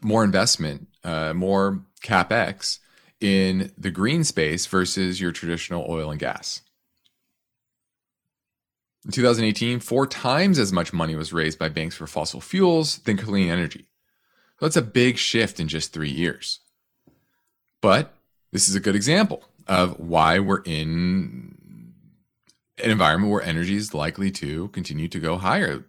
more 0.00 0.22
investment, 0.22 0.86
uh, 1.02 1.32
more 1.34 1.82
capex 2.04 2.78
in 3.20 3.72
the 3.76 3.90
green 3.90 4.22
space 4.22 4.66
versus 4.66 5.20
your 5.20 5.32
traditional 5.32 5.84
oil 5.88 6.12
and 6.12 6.20
gas. 6.20 6.60
In 9.06 9.12
2018, 9.12 9.78
four 9.78 10.08
times 10.08 10.58
as 10.58 10.72
much 10.72 10.92
money 10.92 11.14
was 11.14 11.32
raised 11.32 11.60
by 11.60 11.68
banks 11.68 11.94
for 11.94 12.08
fossil 12.08 12.40
fuels 12.40 12.98
than 12.98 13.16
clean 13.16 13.48
energy. 13.48 13.86
So 14.58 14.66
that's 14.66 14.76
a 14.76 14.82
big 14.82 15.16
shift 15.16 15.60
in 15.60 15.68
just 15.68 15.92
three 15.92 16.10
years. 16.10 16.58
But 17.80 18.14
this 18.50 18.68
is 18.68 18.74
a 18.74 18.80
good 18.80 18.96
example 18.96 19.44
of 19.68 20.00
why 20.00 20.40
we're 20.40 20.62
in 20.62 21.92
an 22.82 22.90
environment 22.90 23.32
where 23.32 23.42
energy 23.42 23.76
is 23.76 23.94
likely 23.94 24.32
to 24.32 24.68
continue 24.68 25.06
to 25.06 25.20
go 25.20 25.38
higher. 25.38 25.84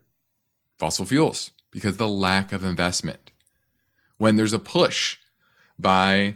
Fossil 0.77 1.05
fuels, 1.05 1.51
because 1.71 1.97
the 1.97 2.07
lack 2.07 2.53
of 2.53 2.63
investment. 2.63 3.31
When 4.19 4.35
there's 4.35 4.53
a 4.53 4.59
push 4.59 5.17
by 5.79 6.35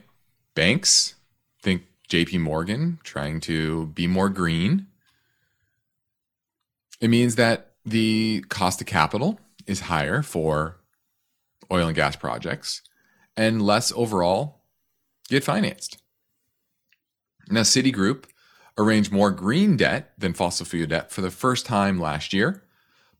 banks, 0.55 1.13
think 1.61 1.83
JP 2.09 2.39
Morgan 2.39 2.97
trying 3.03 3.39
to 3.41 3.87
be 3.87 4.07
more 4.07 4.29
green, 4.29 4.87
it 7.01 7.09
means 7.09 7.35
that 7.35 7.73
the 7.83 8.45
cost 8.49 8.79
of 8.79 8.87
capital 8.87 9.39
is 9.67 9.81
higher 9.81 10.21
for 10.21 10.77
oil 11.71 11.87
and 11.87 11.95
gas 11.95 12.15
projects 12.15 12.81
and 13.35 13.61
less 13.61 13.91
overall 13.93 14.61
get 15.27 15.43
financed. 15.43 15.97
Now, 17.49 17.61
Citigroup 17.61 18.25
arranged 18.77 19.11
more 19.11 19.31
green 19.31 19.77
debt 19.77 20.13
than 20.17 20.33
fossil 20.33 20.65
fuel 20.65 20.87
debt 20.87 21.11
for 21.11 21.21
the 21.21 21.31
first 21.31 21.65
time 21.65 21.99
last 21.99 22.33
year. 22.33 22.63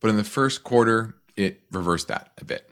But 0.00 0.10
in 0.10 0.16
the 0.16 0.24
first 0.24 0.64
quarter, 0.64 1.16
it 1.36 1.62
reversed 1.70 2.08
that 2.08 2.30
a 2.38 2.44
bit. 2.44 2.70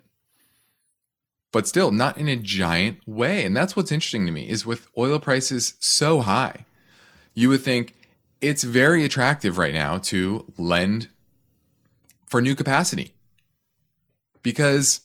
But 1.53 1.67
still, 1.67 1.91
not 1.91 2.19
in 2.19 2.29
a 2.29 2.37
giant 2.37 2.99
way. 3.07 3.45
And 3.45 3.57
that's 3.57 3.75
what's 3.75 3.93
interesting 3.93 4.27
to 4.27 4.33
me 4.33 4.49
is 4.49 4.65
with 4.65 4.87
oil 4.97 5.19
prices 5.19 5.75
so 5.81 6.21
high, 6.21 6.67
you 7.35 7.49
would 7.49 7.63
think 7.63 7.95
it's 8.41 8.65
very 8.65 9.05
attractive 9.05 9.59
right 9.59 9.75
now 9.75 9.99
to 9.99 10.51
lend 10.57 11.09
for 12.27 12.41
new 12.41 12.55
capacity 12.55 13.15
because 14.43 15.03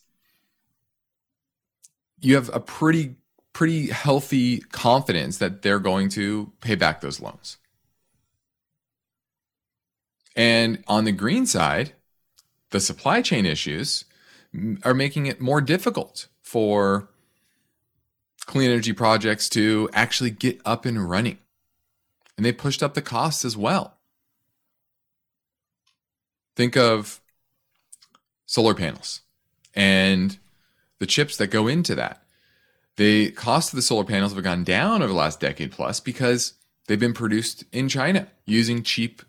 you 2.19 2.35
have 2.35 2.49
a 2.53 2.59
pretty 2.59 3.15
pretty 3.53 3.87
healthy 3.87 4.59
confidence 4.59 5.37
that 5.37 5.61
they're 5.61 5.79
going 5.79 6.09
to 6.09 6.51
pay 6.59 6.75
back 6.75 6.99
those 6.99 7.21
loans. 7.21 7.57
And 10.35 10.83
on 10.87 11.05
the 11.05 11.13
green 11.13 11.45
side, 11.45 11.93
the 12.71 12.81
supply 12.81 13.21
chain 13.21 13.45
issues 13.45 14.03
are 14.83 14.93
making 14.93 15.27
it 15.27 15.39
more 15.39 15.61
difficult 15.61 16.27
for 16.41 17.09
clean 18.45 18.69
energy 18.69 18.91
projects 18.91 19.47
to 19.49 19.89
actually 19.93 20.31
get 20.31 20.59
up 20.65 20.85
and 20.85 21.09
running. 21.09 21.37
And 22.37 22.45
they 22.45 22.51
pushed 22.51 22.83
up 22.83 22.93
the 22.93 23.01
costs 23.01 23.45
as 23.45 23.55
well. 23.55 23.97
Think 26.55 26.75
of 26.77 27.21
solar 28.45 28.73
panels 28.73 29.21
and 29.73 30.37
the 30.99 31.05
chips 31.05 31.37
that 31.37 31.47
go 31.47 31.67
into 31.67 31.95
that. 31.95 32.23
The 32.97 33.31
cost 33.31 33.73
of 33.73 33.75
the 33.75 33.81
solar 33.81 34.05
panels 34.05 34.33
have 34.33 34.43
gone 34.43 34.63
down 34.63 35.01
over 35.01 35.11
the 35.11 35.19
last 35.19 35.39
decade 35.39 35.71
plus 35.71 35.99
because 35.99 36.53
they've 36.87 36.99
been 36.99 37.13
produced 37.13 37.65
in 37.73 37.89
China 37.89 38.27
using 38.45 38.83
cheap, 38.83 39.21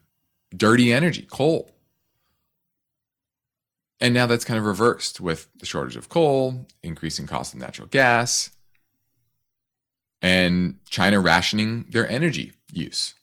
dirty 0.56 0.92
energy, 0.92 1.26
coal. 1.28 1.72
And 4.00 4.14
now 4.14 4.26
that's 4.26 4.44
kind 4.44 4.58
of 4.58 4.66
reversed 4.66 5.20
with 5.20 5.48
the 5.56 5.66
shortage 5.66 5.96
of 5.96 6.08
coal, 6.08 6.66
increasing 6.82 7.26
cost 7.26 7.54
of 7.54 7.60
natural 7.60 7.88
gas, 7.88 8.50
and 10.22 10.78
China 10.88 11.18
rationing 11.18 11.86
their 11.90 12.08
energy 12.08 12.52
use. 12.72 13.14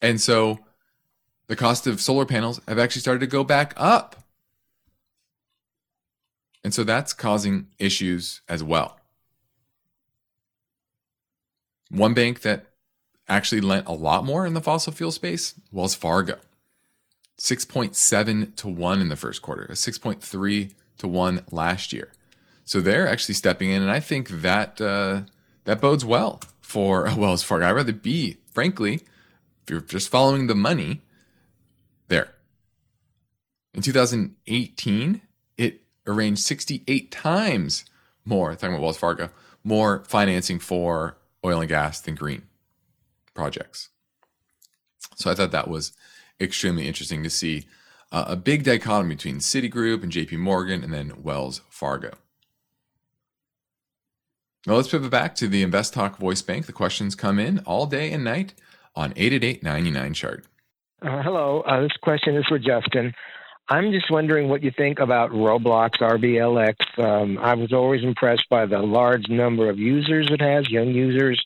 And 0.00 0.20
so 0.20 0.60
the 1.46 1.56
cost 1.56 1.86
of 1.86 2.00
solar 2.00 2.26
panels 2.26 2.60
have 2.68 2.78
actually 2.78 3.00
started 3.00 3.20
to 3.20 3.26
go 3.26 3.44
back 3.44 3.74
up. 3.76 4.16
And 6.64 6.74
so 6.74 6.84
that's 6.84 7.12
causing 7.12 7.68
issues 7.78 8.40
as 8.48 8.62
well. 8.62 8.98
One 11.90 12.14
bank 12.14 12.40
that 12.40 12.66
actually 13.28 13.60
lent 13.60 13.86
a 13.86 13.92
lot 13.92 14.24
more 14.24 14.46
in 14.46 14.54
the 14.54 14.60
fossil 14.60 14.92
fuel 14.92 15.12
space, 15.12 15.54
Wells 15.70 15.94
Fargo. 15.94 16.38
6.7 17.38 18.56
to 18.56 18.68
1 18.68 19.00
in 19.00 19.08
the 19.08 19.16
first 19.16 19.42
quarter, 19.42 19.68
6.3 19.70 20.72
to 20.98 21.08
1 21.08 21.44
last 21.50 21.92
year. 21.92 22.12
So 22.64 22.80
they're 22.80 23.06
actually 23.06 23.34
stepping 23.34 23.70
in, 23.70 23.82
and 23.82 23.90
I 23.90 24.00
think 24.00 24.28
that 24.28 24.80
uh, 24.80 25.22
that 25.64 25.80
bodes 25.80 26.04
well 26.04 26.40
for 26.66 27.08
Wells 27.16 27.44
Fargo. 27.44 27.68
I'd 27.68 27.70
rather 27.70 27.92
be, 27.92 28.38
frankly, 28.52 28.94
if 28.94 29.70
you're 29.70 29.80
just 29.80 30.08
following 30.08 30.48
the 30.48 30.54
money, 30.54 31.00
there. 32.08 32.34
In 33.72 33.82
2018, 33.82 35.20
it 35.56 35.82
arranged 36.08 36.42
68 36.42 37.12
times 37.12 37.84
more, 38.24 38.54
talking 38.54 38.70
about 38.70 38.82
Wells 38.82 38.98
Fargo, 38.98 39.30
more 39.62 40.02
financing 40.08 40.58
for 40.58 41.16
oil 41.44 41.60
and 41.60 41.68
gas 41.68 42.00
than 42.00 42.16
green 42.16 42.42
projects. 43.32 43.90
So 45.14 45.30
I 45.30 45.34
thought 45.34 45.52
that 45.52 45.68
was 45.68 45.92
extremely 46.40 46.88
interesting 46.88 47.22
to 47.22 47.30
see 47.30 47.66
uh, 48.10 48.24
a 48.26 48.36
big 48.36 48.64
dichotomy 48.64 49.14
between 49.14 49.38
Citigroup 49.38 50.02
and 50.02 50.10
JP 50.10 50.38
Morgan 50.38 50.82
and 50.82 50.92
then 50.92 51.22
Wells 51.22 51.60
Fargo. 51.70 52.14
Now 54.66 54.74
let's 54.74 54.88
pivot 54.88 55.12
back 55.12 55.36
to 55.36 55.46
the 55.46 55.62
Invest 55.62 55.94
Talk 55.94 56.18
voice 56.18 56.42
bank. 56.42 56.66
The 56.66 56.72
questions 56.72 57.14
come 57.14 57.38
in 57.38 57.60
all 57.60 57.86
day 57.86 58.10
and 58.10 58.24
night 58.24 58.52
on 58.96 59.12
888 59.14 60.12
chart. 60.12 60.44
Uh, 61.00 61.22
hello, 61.22 61.60
uh, 61.60 61.82
this 61.82 61.96
question 62.02 62.36
is 62.36 62.44
for 62.48 62.58
Justin. 62.58 63.12
I'm 63.68 63.92
just 63.92 64.10
wondering 64.10 64.48
what 64.48 64.64
you 64.64 64.72
think 64.76 64.98
about 64.98 65.30
Roblox 65.30 65.98
RBLX. 66.00 66.74
Um, 66.98 67.38
I 67.38 67.54
was 67.54 67.72
always 67.72 68.02
impressed 68.02 68.48
by 68.50 68.66
the 68.66 68.78
large 68.78 69.28
number 69.28 69.70
of 69.70 69.78
users 69.78 70.28
it 70.30 70.40
has, 70.40 70.68
young 70.68 70.88
users, 70.88 71.40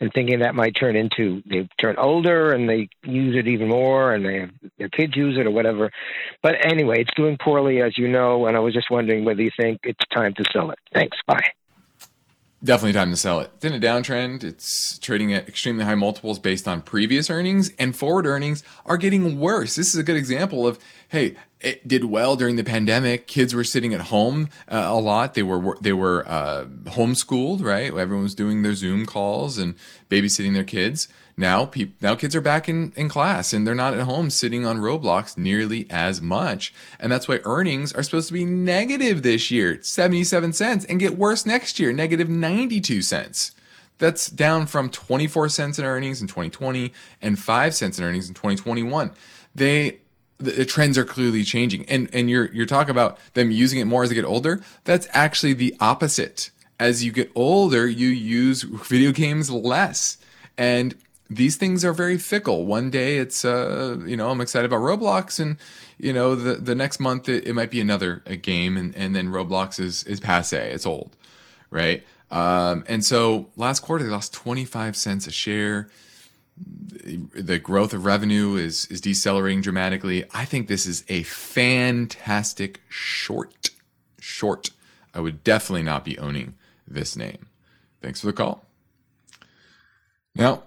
and 0.00 0.10
thinking 0.14 0.38
that 0.38 0.54
might 0.54 0.74
turn 0.74 0.96
into 0.96 1.42
they 1.46 1.68
turn 1.78 1.96
older 1.98 2.52
and 2.52 2.68
they 2.68 2.88
use 3.04 3.36
it 3.36 3.48
even 3.48 3.68
more, 3.68 4.14
and 4.14 4.24
they 4.24 4.48
their 4.78 4.88
kids 4.88 5.14
use 5.14 5.36
it 5.38 5.46
or 5.46 5.50
whatever. 5.50 5.90
But 6.42 6.56
anyway, 6.64 7.02
it's 7.02 7.14
doing 7.14 7.36
poorly, 7.38 7.82
as 7.82 7.98
you 7.98 8.08
know, 8.08 8.46
and 8.46 8.56
I 8.56 8.60
was 8.60 8.72
just 8.72 8.90
wondering 8.90 9.24
whether 9.26 9.42
you 9.42 9.50
think 9.58 9.80
it's 9.84 10.06
time 10.12 10.32
to 10.34 10.44
sell 10.52 10.70
it. 10.70 10.78
Thanks. 10.94 11.18
Bye. 11.26 11.52
Definitely 12.64 12.92
time 12.92 13.10
to 13.10 13.16
sell 13.16 13.40
it. 13.40 13.50
It's 13.56 13.64
in 13.64 13.72
a 13.72 13.80
downtrend. 13.80 14.44
It's 14.44 14.96
trading 15.00 15.32
at 15.34 15.48
extremely 15.48 15.84
high 15.84 15.96
multiples 15.96 16.38
based 16.38 16.68
on 16.68 16.80
previous 16.82 17.28
earnings, 17.28 17.72
and 17.76 17.96
forward 17.96 18.24
earnings 18.24 18.62
are 18.86 18.96
getting 18.96 19.40
worse. 19.40 19.74
This 19.74 19.88
is 19.88 19.96
a 19.96 20.04
good 20.04 20.16
example 20.16 20.64
of 20.64 20.78
hey, 21.08 21.34
it 21.60 21.86
did 21.88 22.04
well 22.04 22.36
during 22.36 22.54
the 22.54 22.62
pandemic. 22.62 23.26
Kids 23.26 23.52
were 23.52 23.64
sitting 23.64 23.92
at 23.92 24.02
home 24.02 24.48
uh, 24.68 24.84
a 24.86 25.00
lot. 25.00 25.34
They 25.34 25.42
were 25.42 25.76
they 25.80 25.92
were 25.92 26.24
uh, 26.28 26.66
homeschooled, 26.84 27.64
right? 27.64 27.92
Everyone 27.92 28.22
was 28.22 28.34
doing 28.34 28.62
their 28.62 28.74
Zoom 28.74 29.06
calls 29.06 29.58
and 29.58 29.74
babysitting 30.08 30.54
their 30.54 30.62
kids. 30.62 31.08
Now, 31.36 31.66
pe- 31.66 31.90
now 32.00 32.14
kids 32.14 32.36
are 32.36 32.40
back 32.40 32.68
in, 32.68 32.92
in 32.94 33.08
class 33.08 33.52
and 33.52 33.66
they're 33.66 33.74
not 33.74 33.94
at 33.94 34.02
home 34.02 34.30
sitting 34.30 34.66
on 34.66 34.78
Roblox 34.78 35.38
nearly 35.38 35.86
as 35.90 36.20
much. 36.20 36.74
And 37.00 37.10
that's 37.10 37.26
why 37.26 37.40
earnings 37.44 37.92
are 37.92 38.02
supposed 38.02 38.28
to 38.28 38.34
be 38.34 38.44
negative 38.44 39.22
this 39.22 39.50
year, 39.50 39.82
77 39.82 40.52
cents, 40.52 40.84
and 40.84 41.00
get 41.00 41.16
worse 41.16 41.46
next 41.46 41.80
year, 41.80 41.92
negative 41.92 42.28
92 42.28 43.02
cents. 43.02 43.52
That's 43.98 44.28
down 44.28 44.66
from 44.66 44.90
24 44.90 45.48
cents 45.48 45.78
in 45.78 45.84
earnings 45.84 46.20
in 46.20 46.26
2020 46.26 46.92
and 47.20 47.38
5 47.38 47.74
cents 47.74 47.98
in 47.98 48.04
earnings 48.04 48.28
in 48.28 48.34
2021. 48.34 49.12
They 49.54 49.98
the, 50.42 50.64
trends 50.64 50.98
are 50.98 51.04
clearly 51.04 51.44
changing. 51.44 51.84
And 51.86 52.08
and 52.12 52.28
you're 52.28 52.52
you're 52.52 52.66
talking 52.66 52.90
about 52.90 53.18
them 53.34 53.50
using 53.50 53.78
it 53.78 53.84
more 53.84 54.02
as 54.02 54.08
they 54.08 54.14
get 54.14 54.24
older. 54.24 54.60
That's 54.84 55.08
actually 55.12 55.54
the 55.54 55.76
opposite. 55.80 56.50
As 56.78 57.04
you 57.04 57.12
get 57.12 57.30
older, 57.34 57.86
you 57.86 58.08
use 58.08 58.62
video 58.62 59.12
games 59.12 59.50
less. 59.50 60.18
And 60.58 60.96
these 61.36 61.56
things 61.56 61.84
are 61.84 61.92
very 61.92 62.18
fickle. 62.18 62.66
One 62.66 62.90
day 62.90 63.18
it's 63.18 63.44
uh 63.44 63.98
you 64.06 64.16
know 64.16 64.30
I'm 64.30 64.40
excited 64.40 64.66
about 64.70 64.82
Roblox, 64.82 65.40
and 65.40 65.56
you 65.98 66.12
know 66.12 66.34
the 66.34 66.54
the 66.54 66.74
next 66.74 67.00
month 67.00 67.28
it, 67.28 67.46
it 67.46 67.54
might 67.54 67.70
be 67.70 67.80
another 67.80 68.16
game, 68.42 68.76
and 68.76 68.94
and 68.96 69.14
then 69.14 69.28
Roblox 69.28 69.80
is 69.80 70.04
is 70.04 70.20
passe. 70.20 70.72
It's 70.72 70.86
old, 70.86 71.16
right? 71.70 72.04
Um, 72.30 72.84
and 72.88 73.04
so 73.04 73.50
last 73.56 73.80
quarter 73.80 74.04
they 74.04 74.10
lost 74.10 74.32
25 74.32 74.96
cents 74.96 75.26
a 75.26 75.30
share 75.30 75.90
the 76.56 77.58
growth 77.58 77.94
of 77.94 78.04
revenue 78.04 78.56
is 78.56 78.86
is 78.86 79.00
decelerating 79.00 79.62
dramatically. 79.62 80.24
I 80.32 80.44
think 80.44 80.68
this 80.68 80.86
is 80.86 81.04
a 81.08 81.22
fantastic 81.24 82.80
short. 82.88 83.70
Short. 84.20 84.70
I 85.14 85.20
would 85.20 85.42
definitely 85.44 85.82
not 85.82 86.04
be 86.04 86.18
owning 86.18 86.54
this 86.86 87.16
name. 87.16 87.46
Thanks 88.00 88.20
for 88.20 88.26
the 88.26 88.32
call. 88.32 88.64
Now, 90.34 90.64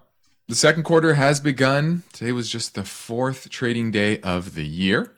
the 0.48 0.56
second 0.56 0.84
quarter 0.84 1.16
has 1.16 1.40
begun. 1.40 2.04
Today 2.14 2.32
was 2.32 2.50
just 2.50 2.76
the 2.76 2.84
fourth 2.84 3.50
trading 3.50 3.92
day 3.92 4.20
of 4.22 4.56
the 4.56 4.66
year. 4.66 5.14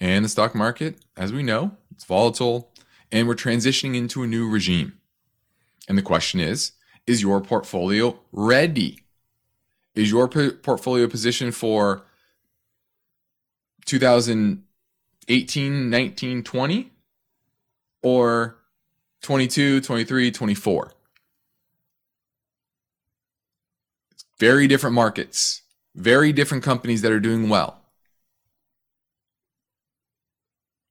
And 0.00 0.24
the 0.24 0.28
stock 0.28 0.54
market, 0.54 0.98
as 1.16 1.32
we 1.32 1.42
know, 1.42 1.72
it's 1.90 2.04
volatile 2.04 2.70
and 3.10 3.26
we're 3.26 3.34
transitioning 3.34 3.96
into 3.96 4.22
a 4.22 4.26
new 4.26 4.48
regime. 4.48 4.94
And 5.88 5.98
the 5.98 6.02
question 6.02 6.40
is, 6.40 6.72
is 7.06 7.22
your 7.22 7.40
portfolio 7.40 8.20
ready 8.32 9.02
is 9.98 10.10
your 10.12 10.28
p- 10.28 10.52
portfolio 10.52 11.08
position 11.08 11.50
for 11.50 12.04
2018, 13.86 15.90
19, 15.90 16.42
20 16.44 16.92
or 18.02 18.58
22, 19.22 19.80
23, 19.80 20.30
24? 20.30 20.92
Very 24.38 24.66
different 24.66 24.94
markets, 24.94 25.62
very 25.94 26.32
different 26.32 26.62
companies 26.62 27.02
that 27.02 27.12
are 27.12 27.20
doing 27.20 27.48
well. 27.48 27.80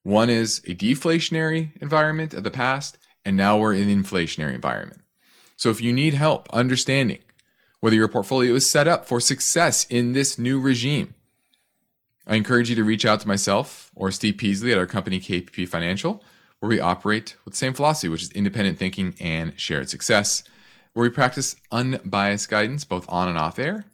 One 0.04 0.30
is 0.30 0.60
a 0.60 0.76
deflationary 0.76 1.72
environment 1.82 2.34
of 2.34 2.44
the 2.44 2.52
past, 2.52 2.98
and 3.26 3.36
now 3.36 3.58
we're 3.58 3.74
in 3.74 3.90
an 3.90 4.04
inflationary 4.04 4.56
environment. 4.56 5.02
So 5.56 5.70
if 5.70 5.82
you 5.82 5.92
need 5.92 6.14
help 6.14 6.48
understanding 6.54 7.20
whether 7.80 7.96
your 7.96 8.08
portfolio 8.08 8.56
is 8.56 8.70
set 8.70 8.88
up 8.88 9.06
for 9.06 9.20
success 9.20 9.86
in 9.90 10.14
this 10.14 10.38
new 10.38 10.60
regime. 10.60 11.14
I 12.26 12.36
encourage 12.36 12.70
you 12.70 12.76
to 12.76 12.84
reach 12.84 13.06
out 13.06 13.22
to 13.22 13.28
myself 13.28 13.92
or 13.96 14.12
Steve 14.12 14.38
Peasley 14.38 14.72
at 14.72 14.78
our 14.78 14.86
company 14.86 15.20
KPP 15.20 15.68
Financial, 15.68 16.24
where 16.60 16.70
we 16.70 16.80
operate 16.80 17.36
with 17.46 17.54
the 17.54 17.58
same 17.58 17.74
philosophy, 17.74 18.10
which 18.10 18.24
is 18.24 18.32
independent 18.32 18.78
thinking 18.78 19.16
and 19.20 19.58
shared 19.60 19.90
success, 19.90 20.44
where 20.98 21.04
we 21.04 21.14
practice 21.14 21.56
unbiased 21.72 22.50
guidance 22.50 22.84
both 22.84 23.06
on 23.08 23.30
and 23.30 23.38
off 23.38 23.60
air, 23.60 23.86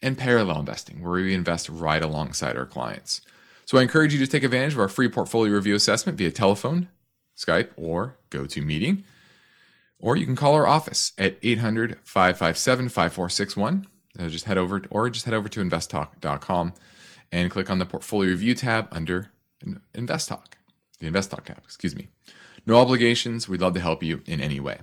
and 0.00 0.16
parallel 0.16 0.60
investing, 0.60 1.02
where 1.02 1.12
we 1.12 1.34
invest 1.34 1.68
right 1.68 2.02
alongside 2.02 2.56
our 2.56 2.64
clients. 2.64 3.20
So 3.66 3.76
I 3.76 3.82
encourage 3.82 4.14
you 4.14 4.18
to 4.20 4.26
take 4.26 4.42
advantage 4.42 4.72
of 4.72 4.80
our 4.80 4.88
free 4.88 5.10
portfolio 5.10 5.52
review 5.52 5.74
assessment 5.74 6.16
via 6.16 6.30
telephone, 6.30 6.88
Skype, 7.36 7.68
or 7.76 8.16
GoToMeeting. 8.30 9.04
Or 9.98 10.16
you 10.16 10.24
can 10.24 10.34
call 10.34 10.54
our 10.54 10.66
office 10.66 11.12
at 11.18 11.36
800 11.42 11.98
557 12.04 12.88
5461. 12.88 13.86
Uh, 14.18 14.28
just 14.28 14.46
head 14.46 14.56
over, 14.56 14.80
or 14.88 15.10
just 15.10 15.26
head 15.26 15.34
over 15.34 15.50
to 15.50 15.62
investtalk.com 15.62 16.72
and 17.30 17.50
click 17.50 17.68
on 17.68 17.78
the 17.78 17.84
portfolio 17.84 18.30
review 18.30 18.54
tab 18.54 18.88
under 18.90 19.30
Invest 19.94 20.30
Talk, 20.30 20.56
the 21.00 21.06
Invest 21.06 21.32
Talk 21.32 21.44
tab, 21.44 21.58
excuse 21.58 21.94
me. 21.94 22.08
No 22.64 22.76
obligations. 22.78 23.46
We'd 23.46 23.60
love 23.60 23.74
to 23.74 23.80
help 23.80 24.02
you 24.02 24.22
in 24.24 24.40
any 24.40 24.58
way. 24.58 24.78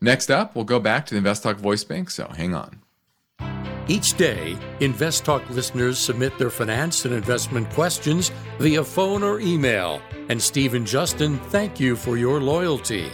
Next 0.00 0.30
up, 0.30 0.54
we'll 0.54 0.64
go 0.64 0.80
back 0.80 1.06
to 1.06 1.14
the 1.14 1.18
Invest 1.18 1.42
Talk 1.42 1.56
voice 1.56 1.84
bank, 1.84 2.10
so 2.10 2.26
hang 2.28 2.54
on. 2.54 2.80
Each 3.86 4.16
day, 4.16 4.56
Invest 4.78 5.24
Talk 5.24 5.48
listeners 5.50 5.98
submit 5.98 6.38
their 6.38 6.48
finance 6.48 7.04
and 7.04 7.12
investment 7.12 7.68
questions 7.70 8.30
via 8.58 8.84
phone 8.84 9.22
or 9.22 9.40
email. 9.40 10.00
And 10.28 10.40
Steve 10.40 10.74
and 10.74 10.86
Justin 10.86 11.38
thank 11.50 11.80
you 11.80 11.96
for 11.96 12.16
your 12.16 12.40
loyalty. 12.40 13.10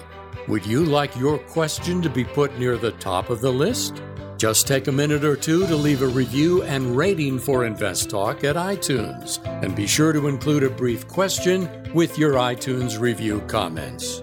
Would 0.48 0.66
you 0.66 0.84
like 0.84 1.16
your 1.16 1.38
question 1.38 2.02
to 2.02 2.10
be 2.10 2.24
put 2.24 2.56
near 2.58 2.76
the 2.76 2.92
top 2.92 3.30
of 3.30 3.40
the 3.40 3.52
list? 3.52 4.02
Just 4.36 4.68
take 4.68 4.86
a 4.86 4.92
minute 4.92 5.24
or 5.24 5.34
two 5.34 5.66
to 5.66 5.74
leave 5.74 6.02
a 6.02 6.06
review 6.06 6.62
and 6.62 6.94
rating 6.94 7.38
for 7.38 7.64
Invest 7.64 8.10
Talk 8.10 8.44
at 8.44 8.54
iTunes. 8.56 9.42
And 9.64 9.74
be 9.74 9.86
sure 9.86 10.12
to 10.12 10.28
include 10.28 10.62
a 10.62 10.70
brief 10.70 11.08
question 11.08 11.90
with 11.94 12.18
your 12.18 12.34
iTunes 12.34 13.00
review 13.00 13.40
comments. 13.48 14.22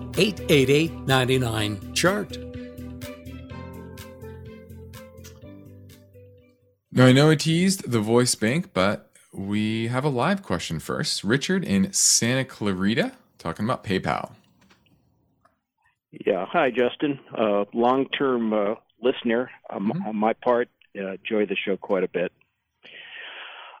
888 0.17 0.91
99 1.07 1.93
Chart. 1.93 2.37
Now, 6.93 7.05
I 7.05 7.13
know 7.13 7.29
I 7.29 7.35
teased 7.35 7.89
the 7.89 8.01
voice 8.01 8.35
bank, 8.35 8.71
but 8.73 9.09
we 9.33 9.87
have 9.87 10.03
a 10.03 10.09
live 10.09 10.43
question 10.43 10.79
first. 10.79 11.23
Richard 11.23 11.63
in 11.63 11.91
Santa 11.93 12.43
Clarita 12.43 13.13
talking 13.37 13.63
about 13.65 13.83
PayPal. 13.83 14.31
Yeah. 16.11 16.45
Hi, 16.51 16.69
Justin. 16.69 17.17
Uh, 17.37 17.63
Long 17.73 18.07
term 18.09 18.51
uh, 18.51 18.75
listener 19.01 19.49
um, 19.69 19.93
Mhm. 19.95 20.05
on 20.07 20.15
my 20.17 20.33
part. 20.33 20.67
Uh, 20.97 21.11
enjoy 21.13 21.45
the 21.45 21.55
show 21.55 21.77
quite 21.77 22.03
a 22.03 22.09
bit. 22.09 22.33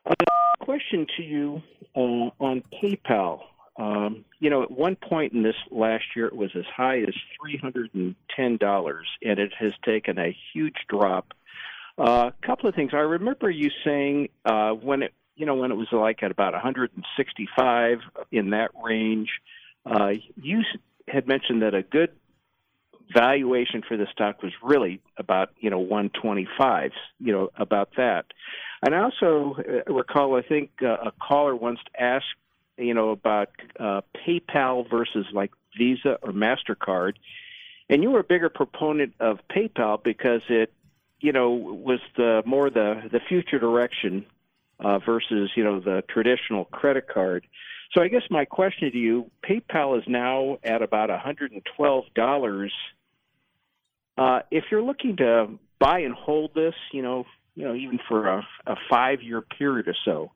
Uh, 0.05 0.13
question 0.61 1.05
to 1.17 1.23
you 1.23 1.61
uh, 1.97 2.29
on 2.39 2.63
PayPal. 2.81 3.41
Um, 3.77 4.25
you 4.39 4.49
know, 4.49 4.63
at 4.63 4.71
one 4.71 4.95
point 4.95 5.33
in 5.33 5.43
this 5.43 5.55
last 5.69 6.03
year, 6.15 6.27
it 6.27 6.35
was 6.35 6.51
as 6.55 6.65
high 6.75 6.99
as 6.99 7.15
$310, 7.43 8.15
and 8.37 9.39
it 9.39 9.53
has 9.57 9.71
taken 9.85 10.17
a 10.17 10.35
huge 10.53 10.75
drop. 10.89 11.33
A 11.97 12.01
uh, 12.01 12.31
couple 12.45 12.67
of 12.67 12.75
things. 12.75 12.91
I 12.93 12.97
remember 12.97 13.49
you 13.49 13.69
saying 13.85 14.29
uh, 14.45 14.71
when 14.71 15.03
it, 15.03 15.13
you 15.35 15.45
know, 15.45 15.55
when 15.55 15.71
it 15.71 15.75
was 15.75 15.87
like 15.91 16.23
at 16.23 16.31
about 16.31 16.53
165 16.53 17.97
in 18.31 18.49
that 18.51 18.71
range, 18.83 19.29
uh, 19.85 20.13
you 20.35 20.61
had 21.07 21.27
mentioned 21.27 21.61
that 21.61 21.73
a 21.73 21.83
good 21.83 22.11
valuation 23.13 23.81
for 23.87 23.97
the 23.97 24.07
stock 24.11 24.41
was 24.41 24.53
really 24.63 25.01
about 25.17 25.49
you 25.59 25.69
know 25.69 25.79
125 25.79 26.91
you 27.19 27.33
know 27.33 27.49
about 27.57 27.89
that 27.97 28.25
and 28.85 28.95
i 28.95 28.99
also 28.99 29.57
uh, 29.59 29.93
recall 29.93 30.37
i 30.37 30.41
think 30.41 30.69
uh, 30.81 30.93
a 31.07 31.11
caller 31.21 31.55
once 31.55 31.79
asked 31.99 32.25
you 32.77 32.93
know 32.93 33.09
about 33.09 33.49
uh, 33.79 34.01
paypal 34.15 34.89
versus 34.89 35.25
like 35.33 35.51
visa 35.77 36.17
or 36.21 36.31
mastercard 36.31 37.13
and 37.89 38.03
you 38.03 38.11
were 38.11 38.19
a 38.19 38.23
bigger 38.23 38.49
proponent 38.49 39.13
of 39.19 39.39
paypal 39.49 40.03
because 40.03 40.41
it 40.49 40.73
you 41.19 41.31
know 41.31 41.51
was 41.51 41.99
the 42.17 42.43
more 42.45 42.69
the 42.69 43.03
the 43.11 43.19
future 43.19 43.59
direction 43.59 44.25
uh, 44.79 44.99
versus 44.99 45.51
you 45.55 45.63
know 45.63 45.79
the 45.79 46.03
traditional 46.09 46.65
credit 46.65 47.07
card 47.07 47.45
so 47.93 48.01
I 48.01 48.07
guess 48.07 48.23
my 48.29 48.45
question 48.45 48.91
to 48.91 48.97
you, 48.97 49.29
PayPal 49.43 49.97
is 49.97 50.05
now 50.07 50.59
at 50.63 50.81
about 50.81 51.09
$112. 51.09 52.69
Uh, 54.17 54.39
if 54.49 54.63
you're 54.71 54.81
looking 54.81 55.17
to 55.17 55.49
buy 55.79 55.99
and 55.99 56.13
hold 56.13 56.53
this, 56.53 56.75
you 56.93 57.01
know, 57.01 57.25
you 57.55 57.65
know, 57.65 57.75
even 57.75 57.99
for 58.07 58.27
a, 58.27 58.47
a 58.65 58.75
five-year 58.89 59.41
period 59.41 59.89
or 59.89 59.95
so, 60.05 60.31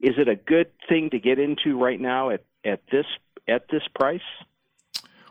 is 0.00 0.14
it 0.18 0.28
a 0.28 0.36
good 0.36 0.68
thing 0.88 1.10
to 1.10 1.18
get 1.18 1.38
into 1.38 1.78
right 1.78 2.00
now 2.00 2.30
at, 2.30 2.44
at 2.64 2.80
this 2.90 3.06
at 3.48 3.68
this 3.70 3.82
price? 3.94 4.20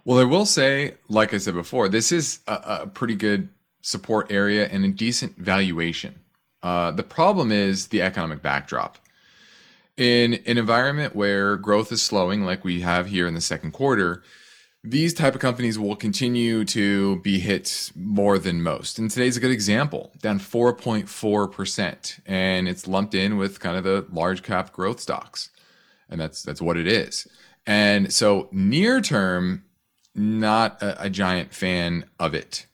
Well, 0.06 0.20
I 0.20 0.24
will 0.24 0.46
say, 0.46 0.96
like 1.08 1.34
I 1.34 1.38
said 1.38 1.54
before, 1.54 1.90
this 1.90 2.12
is 2.12 2.40
a, 2.48 2.82
a 2.82 2.88
pretty 2.88 3.16
good 3.16 3.50
support 3.82 4.32
area 4.32 4.68
and 4.68 4.84
a 4.86 4.90
decent 4.90 5.38
valuation. 5.38 6.20
Uh, 6.62 6.92
the 6.92 7.04
problem 7.04 7.52
is 7.52 7.88
the 7.88 8.02
economic 8.02 8.42
backdrop. 8.42 8.98
In 9.98 10.36
an 10.46 10.58
environment 10.58 11.16
where 11.16 11.58
growth 11.58 11.92
is 11.92 12.02
slowing, 12.02 12.44
like 12.44 12.64
we 12.64 12.82
have 12.82 13.08
here 13.08 13.28
in 13.28 13.34
the 13.34 13.42
second 13.42 13.72
quarter, 13.72 14.24
these 14.84 15.14
type 15.14 15.36
of 15.36 15.42
companies 15.42 15.78
will 15.78 15.96
continue 15.96 16.64
to 16.64 17.18
be 17.18 17.40
hit 17.40 17.92
more 17.96 18.40
than 18.40 18.62
most. 18.62 18.98
And 18.98 19.12
today's 19.12 19.36
a 19.36 19.42
good 19.42 19.52
example, 19.52 20.12
down 20.22 20.40
4.4%. 20.40 22.20
And 22.26 22.68
it's 22.68 22.88
lumped 22.88 23.14
in 23.14 23.38
with 23.38 23.60
kind 23.60 23.76
of 23.76 23.84
the 23.84 24.06
large 24.12 24.42
cap 24.42 24.72
growth 24.72 25.00
stocks. 25.00 25.50
And 26.10 26.20
that's 26.20 26.42
that's 26.42 26.62
what 26.62 26.78
it 26.78 26.88
is. 26.88 27.28
And 27.68 28.12
so 28.12 28.48
near 28.52 29.02
term, 29.02 29.64
not 30.16 30.82
a, 30.82 31.04
a 31.04 31.10
giant 31.10 31.54
fan 31.54 32.06
of 32.20 32.34
it. 32.34 32.66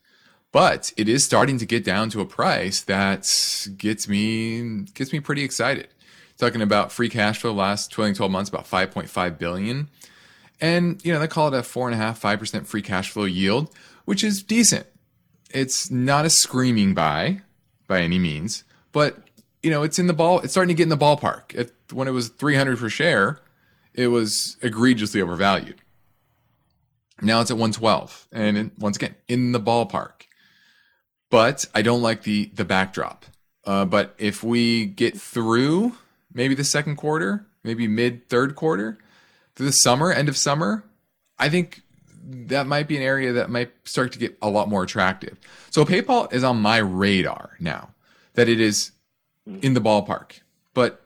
But 0.51 0.93
it 0.95 1.09
is 1.09 1.25
starting 1.25 1.57
to 1.57 1.65
get 1.65 1.83
down 1.83 2.09
to 2.11 2.21
a 2.21 2.25
price 2.25 2.81
that 2.83 3.29
gets 3.77 4.07
me 4.07 4.85
gets 4.93 5.11
me 5.11 5.19
pretty 5.19 5.43
excited. 5.43 5.87
Talking 6.37 6.61
about 6.61 6.91
free 6.91 7.09
cash 7.09 7.39
flow 7.39 7.51
last 7.51 7.91
trailing 7.91 8.13
12 8.13 8.31
months, 8.31 8.49
about 8.49 8.65
5.5 8.69 9.37
billion. 9.37 9.89
And 10.61 11.03
you 11.05 11.13
know, 11.13 11.19
they 11.19 11.27
call 11.27 11.53
it 11.53 11.57
a 11.57 11.63
four 11.63 11.87
and 11.87 11.93
a 11.93 11.97
half, 11.97 12.17
five 12.17 12.39
percent 12.39 12.67
free 12.67 12.81
cash 12.81 13.09
flow 13.09 13.25
yield, 13.25 13.69
which 14.05 14.23
is 14.23 14.43
decent. 14.43 14.85
It's 15.51 15.91
not 15.91 16.25
a 16.25 16.29
screaming 16.29 16.93
buy 16.93 17.41
by 17.87 18.01
any 18.01 18.19
means, 18.19 18.63
but 18.91 19.17
you 19.61 19.69
know, 19.71 19.83
it's 19.83 19.99
in 19.99 20.07
the 20.07 20.13
ball. 20.13 20.39
It's 20.41 20.53
starting 20.53 20.75
to 20.75 20.77
get 20.77 20.83
in 20.83 20.89
the 20.89 20.97
ballpark. 20.97 21.53
It, 21.55 21.73
when 21.91 22.07
it 22.07 22.11
was 22.11 22.29
300 22.29 22.77
per 22.77 22.89
share, 22.89 23.39
it 23.93 24.07
was 24.07 24.57
egregiously 24.61 25.21
overvalued. 25.21 25.81
Now 27.21 27.41
it's 27.41 27.49
at 27.49 27.57
112, 27.57 28.27
and 28.31 28.71
once 28.77 28.97
again, 28.97 29.15
in 29.27 29.53
the 29.53 29.59
ballpark. 29.59 30.27
But 31.29 31.65
I 31.73 31.81
don't 31.81 32.01
like 32.01 32.23
the 32.23 32.51
the 32.53 32.65
backdrop. 32.65 33.25
Uh, 33.65 33.85
but 33.85 34.13
if 34.17 34.43
we 34.43 34.85
get 34.85 35.19
through 35.19 35.95
maybe 36.33 36.53
the 36.53 36.63
second 36.63 36.97
quarter, 36.97 37.45
maybe 37.63 37.87
mid 37.87 38.29
third 38.29 38.55
quarter, 38.55 38.99
the 39.63 39.71
summer, 39.71 40.11
end 40.11 40.29
of 40.29 40.37
summer, 40.37 40.83
I 41.39 41.49
think 41.49 41.81
that 42.27 42.67
might 42.67 42.87
be 42.87 42.97
an 42.97 43.03
area 43.03 43.33
that 43.33 43.49
might 43.49 43.71
start 43.83 44.11
to 44.13 44.19
get 44.19 44.37
a 44.41 44.49
lot 44.49 44.67
more 44.67 44.83
attractive. 44.83 45.37
So 45.69 45.85
PayPal 45.85 46.31
is 46.33 46.43
on 46.43 46.61
my 46.61 46.77
radar 46.77 47.51
now 47.59 47.91
that 48.33 48.49
it 48.49 48.59
is 48.59 48.91
in 49.61 49.73
the 49.75 49.81
ballpark, 49.81 50.39
but 50.73 51.05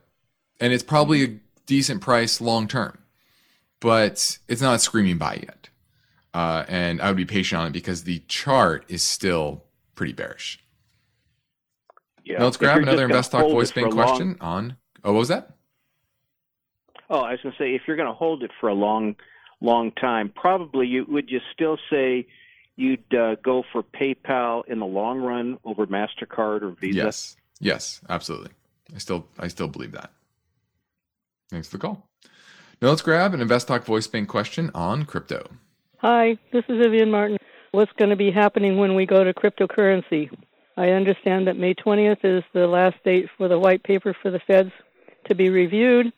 and 0.60 0.72
it's 0.74 0.84
probably 0.84 1.24
a 1.24 1.40
decent 1.66 2.02
price 2.02 2.40
long 2.42 2.68
term, 2.68 2.98
but 3.80 4.38
it's 4.48 4.62
not 4.62 4.82
screaming 4.82 5.18
buy 5.18 5.36
yet. 5.44 5.70
Uh, 6.34 6.64
and 6.68 7.02
I 7.02 7.08
would 7.08 7.18
be 7.18 7.26
patient 7.26 7.60
on 7.60 7.68
it 7.68 7.74
because 7.74 8.04
the 8.04 8.20
chart 8.28 8.86
is 8.88 9.04
still 9.04 9.64
pretty 9.96 10.14
bearish. 10.14 10.60
Yeah. 12.24 12.38
Now 12.40 12.46
let's 12.46 12.58
grab 12.58 12.82
another 12.82 13.06
Invest 13.06 13.32
Talk 13.32 13.42
voice 13.42 13.72
bank 13.72 13.88
a 13.88 13.96
long- 13.96 14.08
question 14.08 14.38
on. 14.40 14.78
Oh, 15.04 15.14
what 15.14 15.20
was 15.20 15.28
that? 15.30 15.56
Oh, 17.10 17.22
I 17.22 17.32
was 17.32 17.40
going 17.42 17.54
to 17.54 17.58
say, 17.58 17.76
if 17.76 17.84
you're 17.88 17.98
going 17.98 18.10
to 18.10 18.14
hold 18.14 18.44
it 18.44 18.52
for 18.60 18.70
a 18.70 18.74
long, 18.74 19.16
long 19.62 19.92
time, 19.92 20.32
probably 20.36 20.88
you 20.88 21.06
would 21.08 21.30
you 21.30 21.40
still 21.54 21.78
say 21.90 22.28
you'd 22.76 23.14
uh, 23.14 23.36
go 23.44 23.64
for 23.72 23.84
PayPal 23.84 24.64
in 24.68 24.80
the 24.80 24.86
long 24.86 25.20
run 25.20 25.58
over 25.66 25.88
Mastercard 25.88 26.62
or 26.62 26.72
Visa? 26.80 26.98
Yes. 26.98 27.36
Yes, 27.60 28.02
absolutely. 28.10 28.52
I 28.96 29.00
still 29.00 29.28
I 29.38 29.48
still 29.48 29.68
believe 29.68 29.92
that. 29.92 30.12
Thanks 31.50 31.68
for 31.68 31.78
the 31.78 31.82
call. 31.82 32.08
Now 32.82 32.90
let's 32.90 33.02
grab 33.02 33.34
an 33.34 33.42
Invest 33.42 33.68
Talk 33.68 33.86
voice 33.86 34.08
bank 34.08 34.30
question 34.30 34.72
on 34.74 35.04
crypto. 35.04 35.50
Hi, 35.98 36.38
this 36.54 36.64
is 36.70 36.78
Vivian 36.78 37.12
Martin. 37.12 37.38
What's 37.72 37.92
going 37.94 38.10
to 38.10 38.16
be 38.16 38.32
happening 38.32 38.78
when 38.78 38.96
we 38.96 39.06
go 39.06 39.24
to 39.24 39.34
cryptocurrency? 39.34 40.32
I 40.78 40.92
understand 40.92 41.48
that 41.48 41.58
May 41.58 41.74
20th 41.74 42.24
is 42.24 42.44
the 42.54 42.68
last 42.68 42.96
date 43.04 43.28
for 43.38 43.50
the 43.50 43.60
white 43.60 43.84
paper 43.84 44.16
for 44.22 44.32
the 44.32 44.40
feds 44.40 44.72
to 45.28 45.36
be 45.36 45.50
reviewed, 45.50 46.14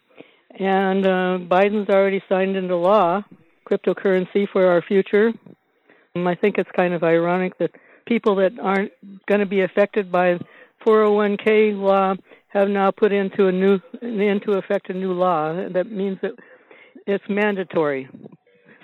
and 0.59 1.05
uh, 1.05 1.37
Biden's 1.39 1.89
already 1.89 2.21
signed 2.29 2.55
into 2.55 2.75
law 2.75 3.23
cryptocurrency 3.69 4.47
for 4.51 4.67
our 4.67 4.81
future. 4.81 5.31
Um, 6.15 6.27
I 6.27 6.35
think 6.35 6.57
it's 6.57 6.69
kind 6.75 6.93
of 6.93 7.03
ironic 7.03 7.57
that 7.59 7.71
people 8.05 8.35
that 8.35 8.59
aren't 8.59 8.91
going 9.27 9.39
to 9.39 9.45
be 9.45 9.61
affected 9.61 10.11
by 10.11 10.39
401k 10.85 11.77
law 11.79 12.15
have 12.49 12.67
now 12.67 12.91
put 12.91 13.13
into 13.13 13.47
a 13.47 13.51
new 13.51 13.79
into 14.01 14.53
effect 14.53 14.89
a 14.89 14.93
new 14.93 15.13
law 15.13 15.53
that 15.69 15.89
means 15.89 16.17
that 16.21 16.31
it's 17.07 17.23
mandatory. 17.29 18.09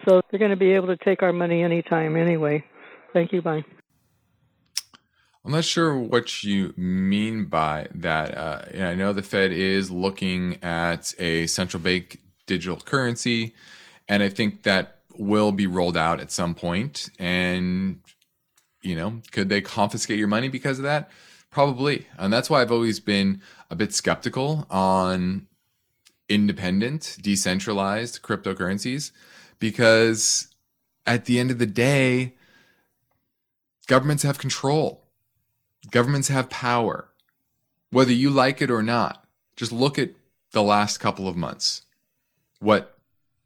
So 0.08 0.22
they're 0.30 0.40
going 0.40 0.52
to 0.52 0.58
be 0.58 0.72
able 0.72 0.88
to 0.88 0.98
take 0.98 1.22
our 1.22 1.34
money 1.34 1.64
anytime 1.64 2.16
anyway. 2.16 2.64
Thank 3.14 3.34
you. 3.34 3.42
Bye. 3.42 3.66
I'm 5.48 5.54
not 5.54 5.64
sure 5.64 5.98
what 5.98 6.44
you 6.44 6.74
mean 6.76 7.46
by 7.46 7.88
that. 7.96 8.38
Uh, 8.38 8.66
I 8.84 8.96
know 8.96 9.14
the 9.14 9.24
Fed 9.24 9.54
is 9.54 9.90
looking 9.90 10.62
at 10.62 11.14
a 11.20 11.48
central 11.48 11.82
bank 11.82 12.20
digital 12.48 12.76
currency, 12.76 13.56
and 14.10 14.22
I 14.22 14.28
think 14.28 14.64
that 14.64 15.00
will 15.18 15.54
be 15.54 15.66
rolled 15.66 15.96
out 15.96 16.20
at 16.20 16.34
some 16.34 16.54
point. 16.54 17.10
And 17.18 18.02
you 18.82 18.94
know, 18.94 19.22
could 19.32 19.48
they 19.48 19.62
confiscate 19.62 20.20
your 20.20 20.28
money 20.28 20.50
because 20.50 20.80
of 20.80 20.84
that? 20.84 21.10
Probably. 21.50 22.08
And 22.18 22.34
that's 22.34 22.50
why 22.50 22.62
I've 22.62 22.72
always 22.72 23.00
been 23.00 23.42
a 23.72 23.76
bit 23.78 23.94
skeptical 23.94 24.68
on 24.70 25.48
independent, 26.28 27.16
decentralized 27.22 28.22
cryptocurrencies 28.22 29.12
because 29.60 30.54
at 31.06 31.24
the 31.24 31.40
end 31.40 31.52
of 31.52 31.58
the 31.58 31.66
day, 31.66 32.36
governments 33.88 34.24
have 34.24 34.40
control, 34.40 35.07
governments 35.92 36.28
have 36.28 36.50
power, 36.50 37.10
whether 37.92 38.12
you 38.12 38.30
like 38.30 38.62
it 38.62 38.72
or 38.72 38.84
not. 38.84 39.26
Just 39.56 39.72
look 39.72 39.98
at 39.98 40.12
the 40.52 40.64
last 40.64 41.00
couple 41.00 41.28
of 41.28 41.36
months, 41.36 41.84
what 42.60 42.98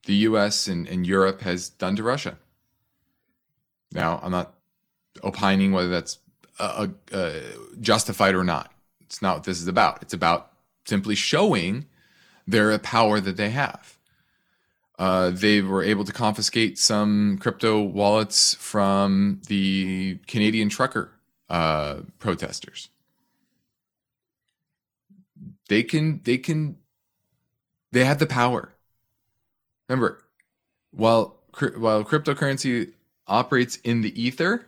the 0.05 0.13
US 0.15 0.67
and, 0.67 0.87
and 0.87 1.05
Europe 1.05 1.41
has 1.41 1.69
done 1.69 1.95
to 1.95 2.03
Russia. 2.03 2.37
Now, 3.91 4.19
I'm 4.23 4.31
not 4.31 4.53
opining 5.23 5.71
whether 5.71 5.89
that's 5.89 6.19
uh, 6.59 6.87
justified 7.79 8.35
or 8.35 8.43
not. 8.43 8.71
It's 9.01 9.21
not 9.21 9.37
what 9.37 9.43
this 9.43 9.59
is 9.59 9.67
about. 9.67 10.01
It's 10.01 10.13
about 10.13 10.51
simply 10.85 11.15
showing 11.15 11.87
their 12.47 12.77
power 12.79 13.19
that 13.19 13.37
they 13.37 13.49
have. 13.49 13.97
Uh, 14.97 15.31
they 15.31 15.61
were 15.61 15.83
able 15.83 16.03
to 16.05 16.13
confiscate 16.13 16.77
some 16.77 17.37
crypto 17.39 17.81
wallets 17.81 18.53
from 18.55 19.41
the 19.47 20.19
Canadian 20.27 20.69
trucker 20.69 21.11
uh, 21.51 21.97
protesters. 22.17 22.89
They 25.69 25.83
can, 25.83 26.21
they 26.23 26.37
can, 26.37 26.77
they 27.91 28.05
have 28.05 28.19
the 28.19 28.25
power. 28.25 28.73
Remember, 29.87 30.23
while 30.91 31.37
while 31.77 32.05
cryptocurrency 32.05 32.93
operates 33.27 33.75
in 33.83 34.01
the 34.01 34.21
ether, 34.21 34.65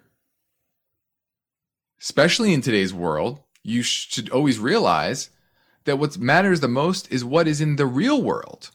especially 2.02 2.54
in 2.54 2.60
today's 2.62 2.94
world, 2.94 3.40
you 3.64 3.82
should 3.82 4.30
always 4.30 4.60
realize 4.60 5.30
that 5.86 5.98
what 5.98 6.18
matters 6.18 6.60
the 6.60 6.68
most 6.68 7.10
is 7.12 7.24
what 7.24 7.48
is 7.48 7.62
in 7.62 7.78
the 7.78 7.86
real 7.86 8.22
world. 8.22 8.72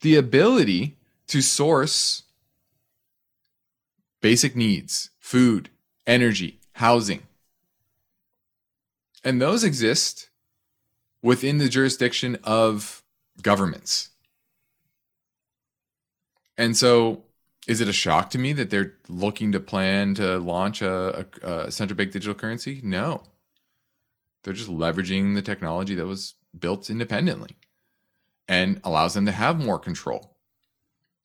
The 0.00 0.16
ability 0.16 0.96
to 1.26 1.42
source 1.42 2.22
basic 4.22 4.56
needs, 4.56 5.10
food, 5.18 5.68
energy, 6.06 6.60
housing. 6.74 7.22
And 9.22 9.40
those 9.40 9.64
exist 9.64 10.30
within 11.22 11.58
the 11.58 11.68
jurisdiction 11.68 12.38
of 12.44 13.02
governments. 13.42 14.10
And 16.56 16.76
so 16.76 17.24
is 17.66 17.80
it 17.80 17.88
a 17.88 17.92
shock 17.92 18.30
to 18.30 18.38
me 18.38 18.52
that 18.54 18.70
they're 18.70 18.94
looking 19.08 19.52
to 19.52 19.60
plan 19.60 20.14
to 20.14 20.38
launch 20.38 20.82
a, 20.82 21.26
a, 21.42 21.48
a 21.48 21.70
central 21.70 21.96
bank 21.96 22.12
digital 22.12 22.34
currency? 22.34 22.80
No. 22.82 23.22
They're 24.42 24.54
just 24.54 24.70
leveraging 24.70 25.34
the 25.34 25.42
technology 25.42 25.94
that 25.94 26.06
was 26.06 26.34
built 26.58 26.90
independently 26.90 27.56
and 28.48 28.80
allows 28.82 29.14
them 29.14 29.26
to 29.26 29.32
have 29.32 29.58
more 29.58 29.78
control. 29.78 30.36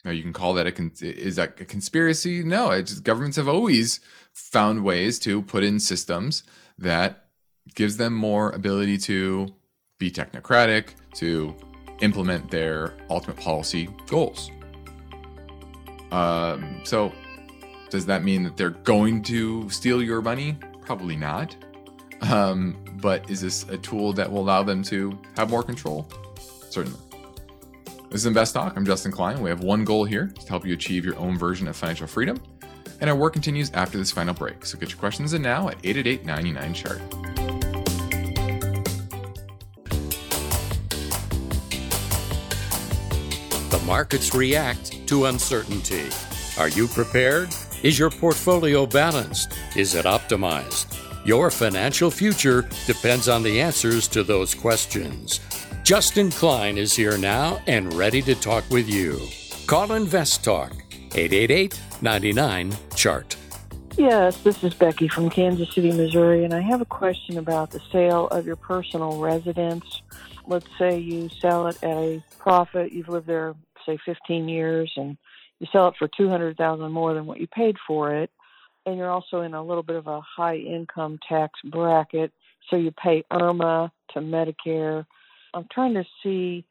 Now 0.04 0.12
you 0.12 0.22
can 0.22 0.34
call 0.34 0.54
that 0.54 0.68
a 0.68 0.92
is 1.02 1.38
that 1.38 1.60
a 1.60 1.66
conspiracy? 1.66 2.44
No, 2.44 2.80
governments 3.02 3.38
have 3.38 3.48
always 3.48 4.00
found 4.32 4.84
ways 4.84 5.18
to 5.20 5.42
put 5.42 5.64
in 5.64 5.80
systems 5.80 6.44
that 6.78 7.25
gives 7.74 7.98
them 7.98 8.14
more 8.14 8.52
ability 8.52 8.98
to 9.00 9.48
be 9.98 10.12
technocratic, 10.12 10.90
to 11.16 11.56
implement 12.02 12.52
their 12.52 12.94
ultimate 13.10 13.38
policy 13.38 13.90
goals. 14.08 14.52
Um, 16.12 16.82
so, 16.84 17.12
does 17.90 18.06
that 18.06 18.24
mean 18.24 18.44
that 18.44 18.58
they're 18.58 18.70
going 18.70 19.24
to 19.24 19.70
steal 19.70 20.02
your 20.02 20.22
money? 20.22 20.58
Probably 20.82 21.16
not. 21.16 21.56
Um, 22.22 22.78
but 23.02 23.30
is 23.30 23.42
this 23.42 23.64
a 23.70 23.78
tool 23.78 24.14
that 24.14 24.32
will 24.32 24.42
allow 24.42 24.64
them 24.64 24.84
to 24.84 25.18
have 25.38 25.50
more 25.50 25.64
control? 25.64 26.08
Certainly. 26.70 27.00
This 28.10 28.22
is 28.22 28.26
Invest 28.28 28.54
Talk. 28.54 28.78
I'm 28.78 28.86
Justin 28.86 29.12
Klein. 29.12 29.42
We 29.42 29.50
have 29.50 29.62
one 29.62 29.84
goal 29.84 30.06
here 30.06 30.28
to 30.28 30.48
help 30.48 30.66
you 30.66 30.74
achieve 30.74 31.04
your 31.04 31.18
own 31.18 31.38
version 31.38 31.68
of 31.68 31.76
financial 31.76 32.08
freedom. 32.08 32.42
And 33.02 33.10
our 33.10 33.16
work 33.16 33.34
continues 33.34 33.72
after 33.74 33.98
this 33.98 34.12
final 34.12 34.34
break. 34.34 34.66
So 34.66 34.78
get 34.78 34.90
your 34.90 35.00
questions 35.00 35.34
in 35.34 35.42
now 35.42 35.68
at 35.68 35.76
888 35.84 36.26
99 36.26 36.74
chart. 36.74 37.02
Markets 43.86 44.34
react 44.34 45.08
to 45.08 45.26
uncertainty. 45.26 46.10
Are 46.58 46.70
you 46.70 46.88
prepared? 46.88 47.50
Is 47.84 48.00
your 48.00 48.10
portfolio 48.10 48.86
balanced? 48.86 49.54
Is 49.76 49.94
it 49.94 50.06
optimized? 50.06 50.98
Your 51.26 51.52
financial 51.52 52.10
future 52.10 52.68
depends 52.86 53.28
on 53.28 53.44
the 53.44 53.62
answers 53.62 54.08
to 54.10 54.24
those 54.24 54.54
questions. 54.54 55.40
Justin 55.84 56.32
Klein 56.32 56.78
is 56.78 56.96
here 56.96 57.18
now 57.18 57.62
and 57.68 57.94
ready 57.94 58.22
to 58.24 58.36
talk 58.36 58.64
with 58.70 58.90
you. 58.90 59.20
Call 59.68 59.92
Invest 59.94 60.44
Talk 60.44 60.72
888 61.14 61.80
99 62.02 62.74
Chart. 62.96 63.36
Yes, 63.98 64.38
this 64.42 64.64
is 64.64 64.74
Becky 64.74 65.08
from 65.08 65.30
Kansas 65.30 65.74
City, 65.74 65.92
Missouri, 65.92 66.44
and 66.44 66.54
I 66.54 66.60
have 66.60 66.82
a 66.82 66.86
question 66.86 67.38
about 67.38 67.72
the 67.72 67.80
sale 67.92 68.28
of 68.28 68.46
your 68.46 68.58
personal 68.58 69.20
residence. 69.20 70.02
Let's 70.48 70.68
say 70.78 71.00
you 71.00 71.30
sell 71.30 71.68
it 71.68 71.78
at 71.82 71.96
a 71.96 72.22
profit, 72.38 72.92
you've 72.92 73.10
lived 73.10 73.28
there, 73.28 73.56
say, 73.86 73.98
15 74.06 74.48
years, 74.48 74.92
and 74.96 75.18
you 75.60 75.68
sell 75.72 75.88
it 75.88 75.96
for 75.98 76.08
200000 76.08 76.92
more 76.92 77.14
than 77.14 77.26
what 77.26 77.40
you 77.40 77.48
paid 77.48 77.76
for 77.88 78.14
it 78.14 78.30
and 78.86 78.98
you're 78.98 79.10
also 79.10 79.42
in 79.42 79.54
a 79.54 79.64
little 79.64 79.84
bit 79.84 79.96
of 79.96 80.08
a 80.08 80.22
high 80.22 80.58
income 80.58 81.20
tax 81.28 81.60
bracket, 81.66 82.32
so 82.70 82.78
you 82.78 82.92
pay 82.92 83.24
IRMAA 83.32 83.90
to 84.14 84.20
Medicare. 84.20 85.06
I'm 85.54 85.68
trying 85.72 85.96
to 85.96 86.06
see 86.22 86.66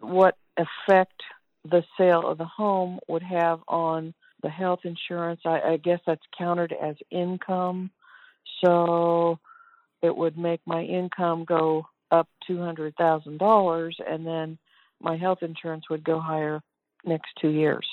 what 0.00 0.36
effect 0.56 1.22
the 1.70 1.84
sale 1.96 2.26
of 2.26 2.38
the 2.38 2.44
home 2.44 2.98
would 3.08 3.22
have 3.22 3.60
on 3.68 4.14
the 4.42 4.48
health 4.48 4.80
insurance. 4.84 5.40
I, 5.44 5.60
I 5.60 5.76
guess 5.76 6.00
that's 6.06 6.22
counted 6.36 6.72
as 6.72 6.96
income, 7.10 7.90
so 8.64 9.38
it 10.02 10.16
would 10.16 10.36
make 10.36 10.60
my 10.66 10.82
income 10.82 11.44
go 11.44 11.86
up 12.10 12.28
two 12.46 12.58
hundred 12.58 12.96
thousand 12.96 13.38
dollars, 13.38 13.96
and 14.04 14.26
then 14.26 14.58
my 15.02 15.16
health 15.16 15.38
insurance 15.42 15.88
would 15.90 16.04
go 16.04 16.20
higher 16.20 16.60
next 17.04 17.30
two 17.40 17.50
years. 17.50 17.86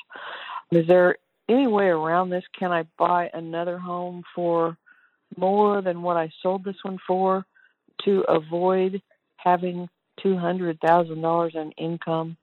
Is 0.71 0.87
there 0.87 1.17
any 1.47 1.67
way 1.67 1.85
around 1.85 2.29
this? 2.29 2.43
Can 2.57 2.71
I 2.71 2.85
buy 2.97 3.29
another 3.33 3.77
home 3.77 4.23
for 4.35 4.77
more 5.37 5.81
than 5.81 6.01
what 6.01 6.17
I 6.17 6.31
sold 6.41 6.63
this 6.63 6.75
one 6.83 6.99
for 7.05 7.45
to 8.05 8.23
avoid 8.27 9.01
having 9.37 9.89
two 10.21 10.37
hundred 10.37 10.79
thousand 10.79 11.21
dollars 11.21 11.53
in 11.55 11.71
income? 11.71 12.37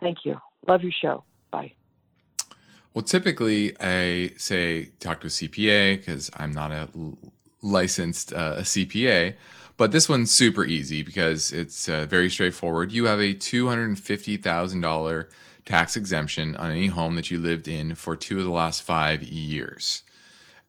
Thank 0.00 0.18
you. 0.24 0.36
Love 0.66 0.82
your 0.82 0.92
show. 0.92 1.24
Bye. 1.50 1.72
Well, 2.94 3.02
typically 3.02 3.74
I 3.80 4.32
say 4.36 4.90
talk 5.00 5.20
to 5.22 5.26
a 5.26 5.30
CPA 5.30 5.98
because 5.98 6.30
I'm 6.36 6.52
not 6.52 6.70
a 6.72 6.88
licensed 7.62 8.32
uh, 8.32 8.56
a 8.58 8.62
CPA. 8.62 9.34
But 9.82 9.90
this 9.90 10.08
one's 10.08 10.30
super 10.30 10.64
easy 10.64 11.02
because 11.02 11.50
it's 11.52 11.88
uh, 11.88 12.06
very 12.08 12.30
straightforward. 12.30 12.92
You 12.92 13.06
have 13.06 13.18
a 13.18 13.34
two 13.34 13.66
hundred 13.66 13.98
fifty 13.98 14.36
thousand 14.36 14.80
dollar 14.80 15.28
tax 15.64 15.96
exemption 15.96 16.54
on 16.54 16.70
any 16.70 16.86
home 16.86 17.16
that 17.16 17.32
you 17.32 17.38
lived 17.40 17.66
in 17.66 17.96
for 17.96 18.14
two 18.14 18.38
of 18.38 18.44
the 18.44 18.52
last 18.52 18.84
five 18.84 19.24
years. 19.24 20.04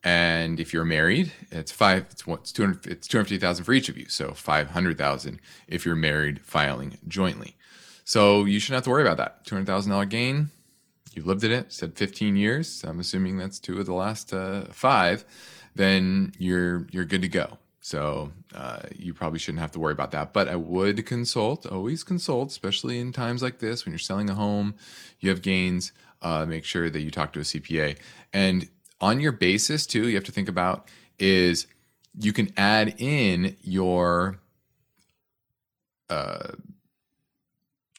And 0.02 0.58
if 0.58 0.72
you're 0.72 0.84
married, 0.84 1.30
it's 1.52 1.70
five. 1.70 2.08
It's, 2.10 2.24
it's 2.26 2.50
two 2.50 2.64
hundred. 2.64 2.86
It's 2.88 3.06
two 3.06 3.18
hundred 3.18 3.28
fifty 3.28 3.38
thousand 3.38 3.66
for 3.66 3.72
each 3.72 3.88
of 3.88 3.96
you. 3.96 4.06
So 4.08 4.32
five 4.32 4.70
hundred 4.70 4.98
thousand 4.98 5.38
if 5.68 5.86
you're 5.86 5.94
married 5.94 6.40
filing 6.44 6.98
jointly. 7.06 7.54
So 8.04 8.46
you 8.46 8.58
shouldn't 8.58 8.78
have 8.78 8.84
to 8.86 8.90
worry 8.90 9.02
about 9.02 9.18
that. 9.18 9.44
Two 9.46 9.54
hundred 9.54 9.66
thousand 9.66 9.92
dollar 9.92 10.06
gain. 10.06 10.50
You 11.12 11.22
lived 11.22 11.44
in 11.44 11.52
it. 11.52 11.72
Said 11.72 11.94
fifteen 11.94 12.34
years. 12.34 12.82
I'm 12.82 12.98
assuming 12.98 13.38
that's 13.38 13.60
two 13.60 13.78
of 13.78 13.86
the 13.86 13.94
last 13.94 14.34
uh, 14.34 14.64
five. 14.72 15.24
Then 15.76 16.32
you're 16.36 16.88
you're 16.90 17.04
good 17.04 17.22
to 17.22 17.28
go. 17.28 17.58
So 17.84 18.32
uh, 18.54 18.80
you 18.96 19.12
probably 19.12 19.38
shouldn't 19.38 19.60
have 19.60 19.72
to 19.72 19.78
worry 19.78 19.92
about 19.92 20.10
that. 20.12 20.32
But 20.32 20.48
I 20.48 20.56
would 20.56 21.04
consult, 21.04 21.66
always 21.66 22.02
consult, 22.02 22.48
especially 22.48 22.98
in 22.98 23.12
times 23.12 23.42
like 23.42 23.58
this 23.58 23.84
when 23.84 23.92
you're 23.92 23.98
selling 23.98 24.30
a 24.30 24.34
home, 24.34 24.74
you 25.20 25.28
have 25.28 25.42
gains. 25.42 25.92
Uh, 26.22 26.46
make 26.46 26.64
sure 26.64 26.88
that 26.88 27.02
you 27.02 27.10
talk 27.10 27.34
to 27.34 27.40
a 27.40 27.42
CPA. 27.42 27.98
And 28.32 28.70
on 29.02 29.20
your 29.20 29.32
basis, 29.32 29.84
too, 29.84 30.08
you 30.08 30.14
have 30.14 30.24
to 30.24 30.32
think 30.32 30.48
about 30.48 30.88
is 31.18 31.66
you 32.18 32.32
can 32.32 32.54
add 32.56 32.94
in 32.96 33.54
your 33.60 34.38
uh, 36.08 36.52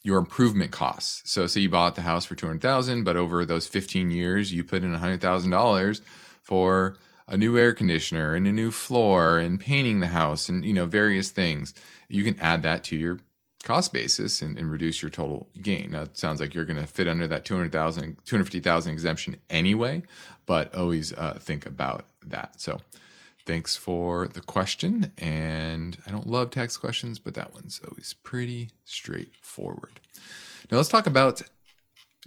your 0.01 0.17
improvement 0.17 0.71
costs. 0.71 1.31
So, 1.31 1.45
say 1.45 1.61
you 1.61 1.69
bought 1.69 1.93
the 1.93 2.01
house 2.01 2.25
for 2.25 2.33
two 2.33 2.47
hundred 2.47 2.63
thousand, 2.63 3.03
but 3.03 3.17
over 3.17 3.45
those 3.45 3.67
fifteen 3.67 4.09
years, 4.09 4.51
you 4.51 4.63
put 4.63 4.83
in 4.83 4.91
hundred 4.95 5.21
thousand 5.21 5.51
dollars 5.51 6.01
for 6.41 6.97
a 7.27 7.37
new 7.37 7.57
air 7.57 7.73
conditioner 7.73 8.35
and 8.35 8.47
a 8.47 8.51
new 8.51 8.71
floor 8.71 9.39
and 9.39 9.59
painting 9.59 9.99
the 9.99 10.07
house 10.07 10.49
and 10.49 10.63
you 10.65 10.73
know 10.73 10.85
various 10.85 11.29
things. 11.29 11.73
You 12.07 12.23
can 12.23 12.39
add 12.39 12.63
that 12.63 12.83
to 12.85 12.95
your 12.95 13.19
cost 13.63 13.91
basis 13.91 14.43
and, 14.43 14.57
and 14.59 14.71
reduce 14.71 15.01
your 15.01 15.09
total 15.09 15.49
gain. 15.59 15.91
Now 15.91 16.03
it 16.03 16.17
sounds 16.17 16.39
like 16.39 16.53
you're 16.53 16.65
going 16.65 16.79
to 16.79 16.85
fit 16.85 17.07
under 17.07 17.27
that 17.27 17.45
200000 17.45 18.17
250000 18.23 18.93
exemption 18.93 19.37
anyway 19.49 20.03
but 20.45 20.73
always 20.75 21.13
uh, 21.13 21.37
think 21.39 21.65
about 21.65 22.05
that. 22.25 22.61
So 22.61 22.79
thanks 23.45 23.75
for 23.75 24.27
the 24.27 24.41
question 24.41 25.11
and 25.19 25.99
i 26.07 26.11
don't 26.11 26.25
love 26.25 26.49
tax 26.49 26.77
questions 26.77 27.19
but 27.19 27.35
that 27.35 27.53
one's 27.53 27.79
always 27.87 28.13
pretty 28.23 28.69
straightforward. 28.83 29.99
Now 30.71 30.77
let's 30.77 30.89
talk 30.89 31.07
about 31.07 31.41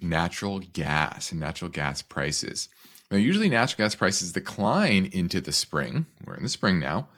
natural 0.01 0.61
gas 0.61 1.33
and 1.33 1.41
natural 1.41 1.71
gas 1.71 2.03
prices 2.03 2.69
now, 3.11 3.17
usually 3.17 3.49
natural 3.49 3.85
gas 3.85 3.95
prices 3.95 4.33
decline 4.33 5.07
into 5.13 5.41
the 5.41 5.53
spring. 5.53 6.07
We're 6.27 6.35
in 6.35 6.43
the 6.43 6.49
spring 6.49 6.79
now. 6.79 7.09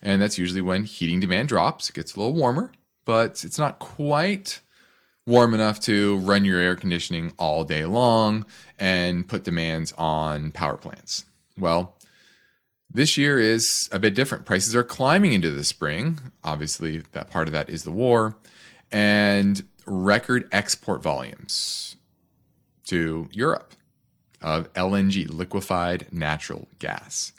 And 0.00 0.22
that's 0.22 0.38
usually 0.38 0.60
when 0.60 0.84
heating 0.84 1.20
demand 1.20 1.48
drops. 1.48 1.90
It 1.90 1.94
gets 1.94 2.14
a 2.14 2.20
little 2.20 2.34
warmer, 2.34 2.72
but 3.04 3.44
it's 3.44 3.58
not 3.58 3.78
quite 3.78 4.60
warm 5.26 5.54
enough 5.54 5.80
to 5.80 6.18
run 6.18 6.44
your 6.44 6.60
air 6.60 6.74
conditioning 6.76 7.32
all 7.38 7.64
day 7.64 7.84
long 7.84 8.44
and 8.78 9.28
put 9.28 9.44
demands 9.44 9.92
on 9.98 10.50
power 10.52 10.76
plants. 10.76 11.24
Well, 11.56 11.96
this 12.90 13.16
year 13.16 13.38
is 13.38 13.88
a 13.90 13.98
bit 13.98 14.14
different. 14.14 14.44
Prices 14.44 14.76
are 14.76 14.82
climbing 14.82 15.32
into 15.32 15.50
the 15.50 15.64
spring. 15.64 16.18
Obviously, 16.44 17.02
that 17.12 17.30
part 17.30 17.48
of 17.48 17.52
that 17.52 17.70
is 17.70 17.84
the 17.84 17.92
war 17.92 18.36
and 18.90 19.64
record 19.86 20.48
export 20.52 21.02
volumes 21.02 21.96
to 22.84 23.28
Europe 23.32 23.74
of 24.42 24.72
LNG, 24.74 25.28
liquefied 25.28 26.06
natural 26.12 26.68
gas. 26.78 27.32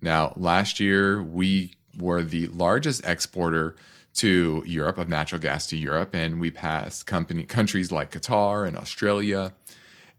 Now, 0.00 0.32
last 0.36 0.80
year 0.80 1.22
we 1.22 1.74
were 1.98 2.22
the 2.22 2.48
largest 2.48 3.04
exporter 3.06 3.76
to 4.14 4.62
Europe 4.66 4.98
of 4.98 5.08
natural 5.08 5.40
gas 5.40 5.66
to 5.68 5.76
Europe, 5.76 6.14
and 6.14 6.40
we 6.40 6.50
passed 6.50 7.06
company 7.06 7.44
countries 7.44 7.90
like 7.90 8.12
Qatar 8.12 8.66
and 8.66 8.76
Australia. 8.76 9.52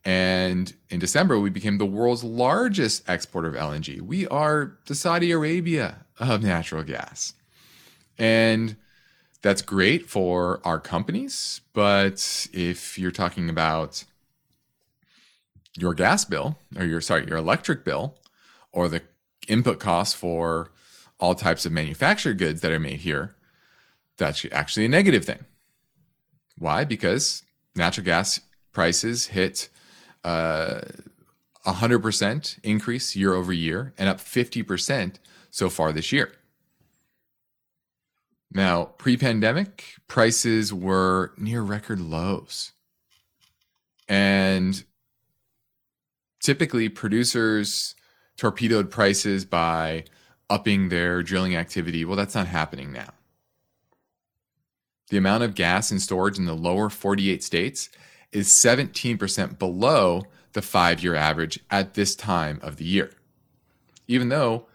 And 0.04 0.74
in 0.90 1.00
December, 1.00 1.40
we 1.40 1.50
became 1.50 1.78
the 1.78 1.86
world's 1.86 2.24
largest 2.24 3.08
exporter 3.10 3.48
of 3.48 3.56
LNG. 3.56 4.02
We 4.02 4.28
are 4.28 4.78
the 4.86 4.96
Saudi 4.96 5.32
Arabia 5.32 6.06
of 6.20 6.44
natural 6.44 6.84
gas. 6.84 7.34
And 8.18 8.76
that's 9.42 9.62
great 9.62 10.10
for 10.10 10.60
our 10.64 10.80
companies. 10.80 11.62
But 11.74 12.48
if 12.52 13.00
you're 13.00 13.12
talking 13.12 13.50
about 13.50 14.04
your 15.78 15.94
gas 15.94 16.26
bill 16.26 16.58
or 16.78 16.86
your 16.86 17.02
sorry 17.02 17.28
your 17.28 17.38
electric 17.38 17.84
bill 17.84 18.16
or 18.72 18.88
the 18.88 19.02
input 19.48 19.80
costs 19.80 20.14
for 20.14 20.72
all 21.20 21.36
types 21.36 21.66
of 21.66 21.72
manufactured 21.72 22.38
goods 22.38 22.62
that 22.62 22.72
are 22.72 22.80
made 22.80 23.00
here 23.00 23.36
that's 24.18 24.46
actually 24.52 24.86
a 24.86 24.90
negative 24.90 25.26
thing. 25.26 25.46
Why? 26.58 26.86
Because 26.86 27.44
natural 27.76 28.06
gas 28.06 28.40
prices 28.72 29.28
hit 29.28 29.70
uh, 30.24 30.82
100% 31.66 32.60
increase 32.64 33.16
year 33.16 33.34
over 33.34 33.52
year 33.52 33.94
and 33.98 34.08
up 34.08 34.18
50% 34.18 35.16
so 35.52 35.70
far 35.70 35.92
this 35.92 36.12
year. 36.12 36.32
Now 38.52 38.86
pre-pandemic 38.86 39.96
prices 40.08 40.74
were 40.74 41.34
near 41.38 41.62
record 41.62 42.00
lows. 42.00 42.72
And 44.08 44.84
typically 46.46 46.88
producers 46.90 47.96
torpedoed 48.38 48.92
prices 48.92 49.46
by 49.46 50.06
upping 50.50 50.90
their 50.90 51.24
drilling 51.24 51.56
activity. 51.56 52.06
Well, 52.06 52.16
that's 52.16 52.36
not 52.36 52.48
happening 52.48 52.94
now. 52.94 53.10
The 55.10 55.18
amount 55.18 55.44
of 55.44 55.56
gas 55.56 55.92
in 55.92 56.00
storage 56.00 56.38
in 56.38 56.46
the 56.46 56.56
lower 56.56 56.90
48 56.90 57.44
states 57.44 57.90
is 58.32 58.62
17% 58.64 59.58
below 59.58 60.24
the 60.54 60.62
five 60.62 61.04
year 61.04 61.16
average 61.16 61.60
at 61.72 61.96
this 61.96 62.16
time 62.16 62.60
of 62.62 62.78
the 62.78 62.86
year. 62.86 63.12
Even 64.08 64.30
though 64.30 64.68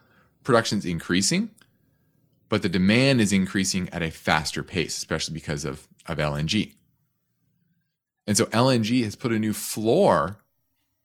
production 0.42 0.78
is 0.78 0.84
increasing, 0.84 1.50
but 2.48 2.62
the 2.62 2.68
demand 2.68 3.20
is 3.20 3.32
increasing 3.32 3.88
at 3.90 4.02
a 4.02 4.10
faster 4.10 4.64
pace, 4.64 4.96
especially 4.96 5.34
because 5.34 5.64
of, 5.64 5.86
of 6.06 6.18
LNG. 6.18 6.74
And 8.26 8.36
so 8.36 8.46
LNG 8.46 9.04
has 9.04 9.14
put 9.14 9.32
a 9.32 9.38
new 9.38 9.52
floor 9.52 10.40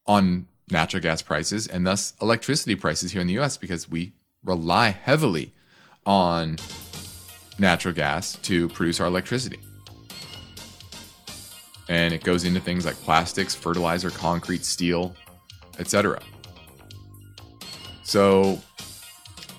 on 0.08 0.48
natural 0.72 1.02
gas 1.02 1.22
prices 1.22 1.68
and 1.68 1.86
thus 1.86 2.14
electricity 2.22 2.76
prices 2.76 3.12
here 3.12 3.22
in 3.22 3.28
the 3.28 3.38
US 3.40 3.58
because 3.58 3.90
we 3.90 4.14
rely 4.44 4.90
heavily 4.90 5.54
on 6.06 6.58
natural 7.60 7.94
gas 7.94 8.36
to 8.38 8.70
produce 8.70 9.00
our 9.00 9.08
electricity. 9.08 9.60
And 11.88 12.14
it 12.14 12.24
goes 12.24 12.46
into 12.46 12.60
things 12.60 12.86
like 12.86 12.96
plastics, 12.96 13.54
fertilizer, 13.54 14.10
concrete, 14.10 14.66
steel, 14.66 15.16
etc. 15.78 16.20
So, 18.04 18.60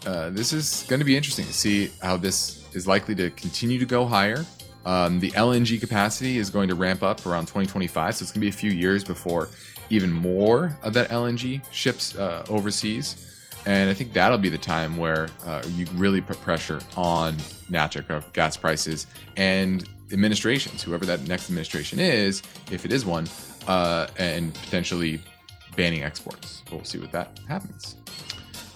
uh, 0.04 0.30
this 0.30 0.52
is 0.52 0.84
going 0.88 1.00
to 1.00 1.04
be 1.04 1.16
interesting 1.16 1.46
to 1.46 1.52
see 1.52 1.90
how 2.02 2.16
this 2.16 2.64
is 2.74 2.86
likely 2.86 3.14
to 3.16 3.30
continue 3.30 3.78
to 3.78 3.86
go 3.86 4.07
higher. 4.07 4.44
Um, 4.84 5.18
the 5.18 5.32
LNG 5.32 5.80
capacity 5.80 6.38
is 6.38 6.48
going 6.48 6.68
to 6.68 6.76
ramp 6.76 7.02
up 7.02 7.26
around 7.26 7.42
2025, 7.42 8.16
so 8.16 8.22
it's 8.22 8.30
going 8.30 8.34
to 8.34 8.40
be 8.40 8.48
a 8.48 8.52
few 8.52 8.70
years 8.70 9.02
before 9.02 9.48
even 9.91 10.12
more 10.12 10.76
of 10.82 10.93
that 10.95 11.11
LNG 11.11 11.62
ships 11.70 12.16
uh, 12.16 12.45
overseas. 12.49 13.32
And 13.66 13.91
I 13.91 13.95
think 13.95 14.12
that'll 14.12 14.39
be 14.39 14.49
the 14.49 14.59
time 14.59 14.97
where 14.97 15.28
uh, 15.45 15.62
you 15.70 15.87
really 15.95 16.20
put 16.20 16.41
pressure 16.41 16.80
on 16.97 17.37
natural 17.68 18.22
gas 18.32 18.57
prices 18.57 19.09
and 19.37 19.89
administrations, 20.12 20.82
whoever 20.82 21.05
that 21.07 21.26
next 21.26 21.51
administration 21.51 21.99
is, 21.99 22.43
if 22.70 22.84
it 22.84 22.93
is 22.93 23.05
one, 23.05 23.26
uh, 23.66 24.07
and 24.18 24.55
potentially 24.55 25.20
banning 25.76 26.05
exports. 26.05 26.62
We'll 26.70 26.84
see 26.84 26.99
what 26.99 27.11
that 27.12 27.39
happens. 27.49 27.97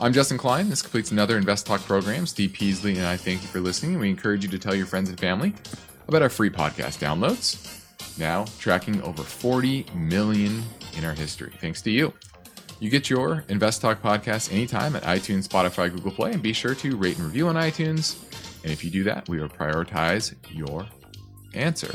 I'm 0.00 0.12
Justin 0.12 0.38
Klein. 0.38 0.68
This 0.68 0.82
completes 0.82 1.12
another 1.12 1.36
Invest 1.36 1.66
Talk 1.66 1.82
program. 1.82 2.26
Steve 2.26 2.52
Peasley 2.52 2.96
and 2.96 3.06
I 3.06 3.16
thank 3.16 3.42
you 3.42 3.48
for 3.48 3.61
listening. 3.61 3.98
We 3.98 4.08
encourage 4.08 4.42
you 4.42 4.50
to 4.50 4.58
tell 4.58 4.74
your 4.74 4.86
friends 4.86 5.08
and 5.08 5.20
family 5.20 5.52
about 6.08 6.22
our 6.22 6.30
free 6.30 6.50
podcast 6.50 6.98
downloads. 6.98 7.79
Now 8.20 8.44
tracking 8.58 9.02
over 9.02 9.22
40 9.22 9.86
million 9.94 10.62
in 10.96 11.06
our 11.06 11.14
history. 11.14 11.52
Thanks 11.58 11.80
to 11.82 11.90
you. 11.90 12.12
You 12.78 12.90
get 12.90 13.08
your 13.08 13.44
Invest 13.48 13.80
Talk 13.80 14.02
podcast 14.02 14.52
anytime 14.52 14.94
at 14.94 15.02
iTunes, 15.04 15.48
Spotify, 15.48 15.92
Google 15.92 16.12
Play, 16.12 16.32
and 16.32 16.42
be 16.42 16.52
sure 16.52 16.74
to 16.74 16.96
rate 16.96 17.16
and 17.16 17.26
review 17.26 17.48
on 17.48 17.54
iTunes. 17.54 18.16
And 18.62 18.70
if 18.70 18.84
you 18.84 18.90
do 18.90 19.04
that, 19.04 19.28
we 19.28 19.40
will 19.40 19.48
prioritize 19.48 20.34
your 20.50 20.86
answer. 21.54 21.94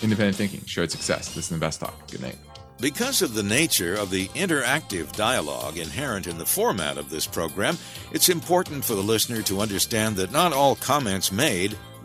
Independent 0.00 0.36
thinking, 0.36 0.64
shared 0.64 0.92
success. 0.92 1.34
This 1.34 1.46
is 1.46 1.52
Invest 1.52 1.80
Talk. 1.80 2.08
Good 2.08 2.22
night. 2.22 2.38
Because 2.80 3.22
of 3.22 3.34
the 3.34 3.42
nature 3.42 3.96
of 3.96 4.10
the 4.10 4.28
interactive 4.28 5.10
dialogue 5.16 5.76
inherent 5.76 6.28
in 6.28 6.38
the 6.38 6.46
format 6.46 6.96
of 6.96 7.10
this 7.10 7.26
program, 7.26 7.76
it's 8.12 8.28
important 8.28 8.84
for 8.84 8.94
the 8.94 9.02
listener 9.02 9.42
to 9.42 9.60
understand 9.60 10.14
that 10.16 10.30
not 10.30 10.52
all 10.52 10.76
comments 10.76 11.32
made 11.32 11.76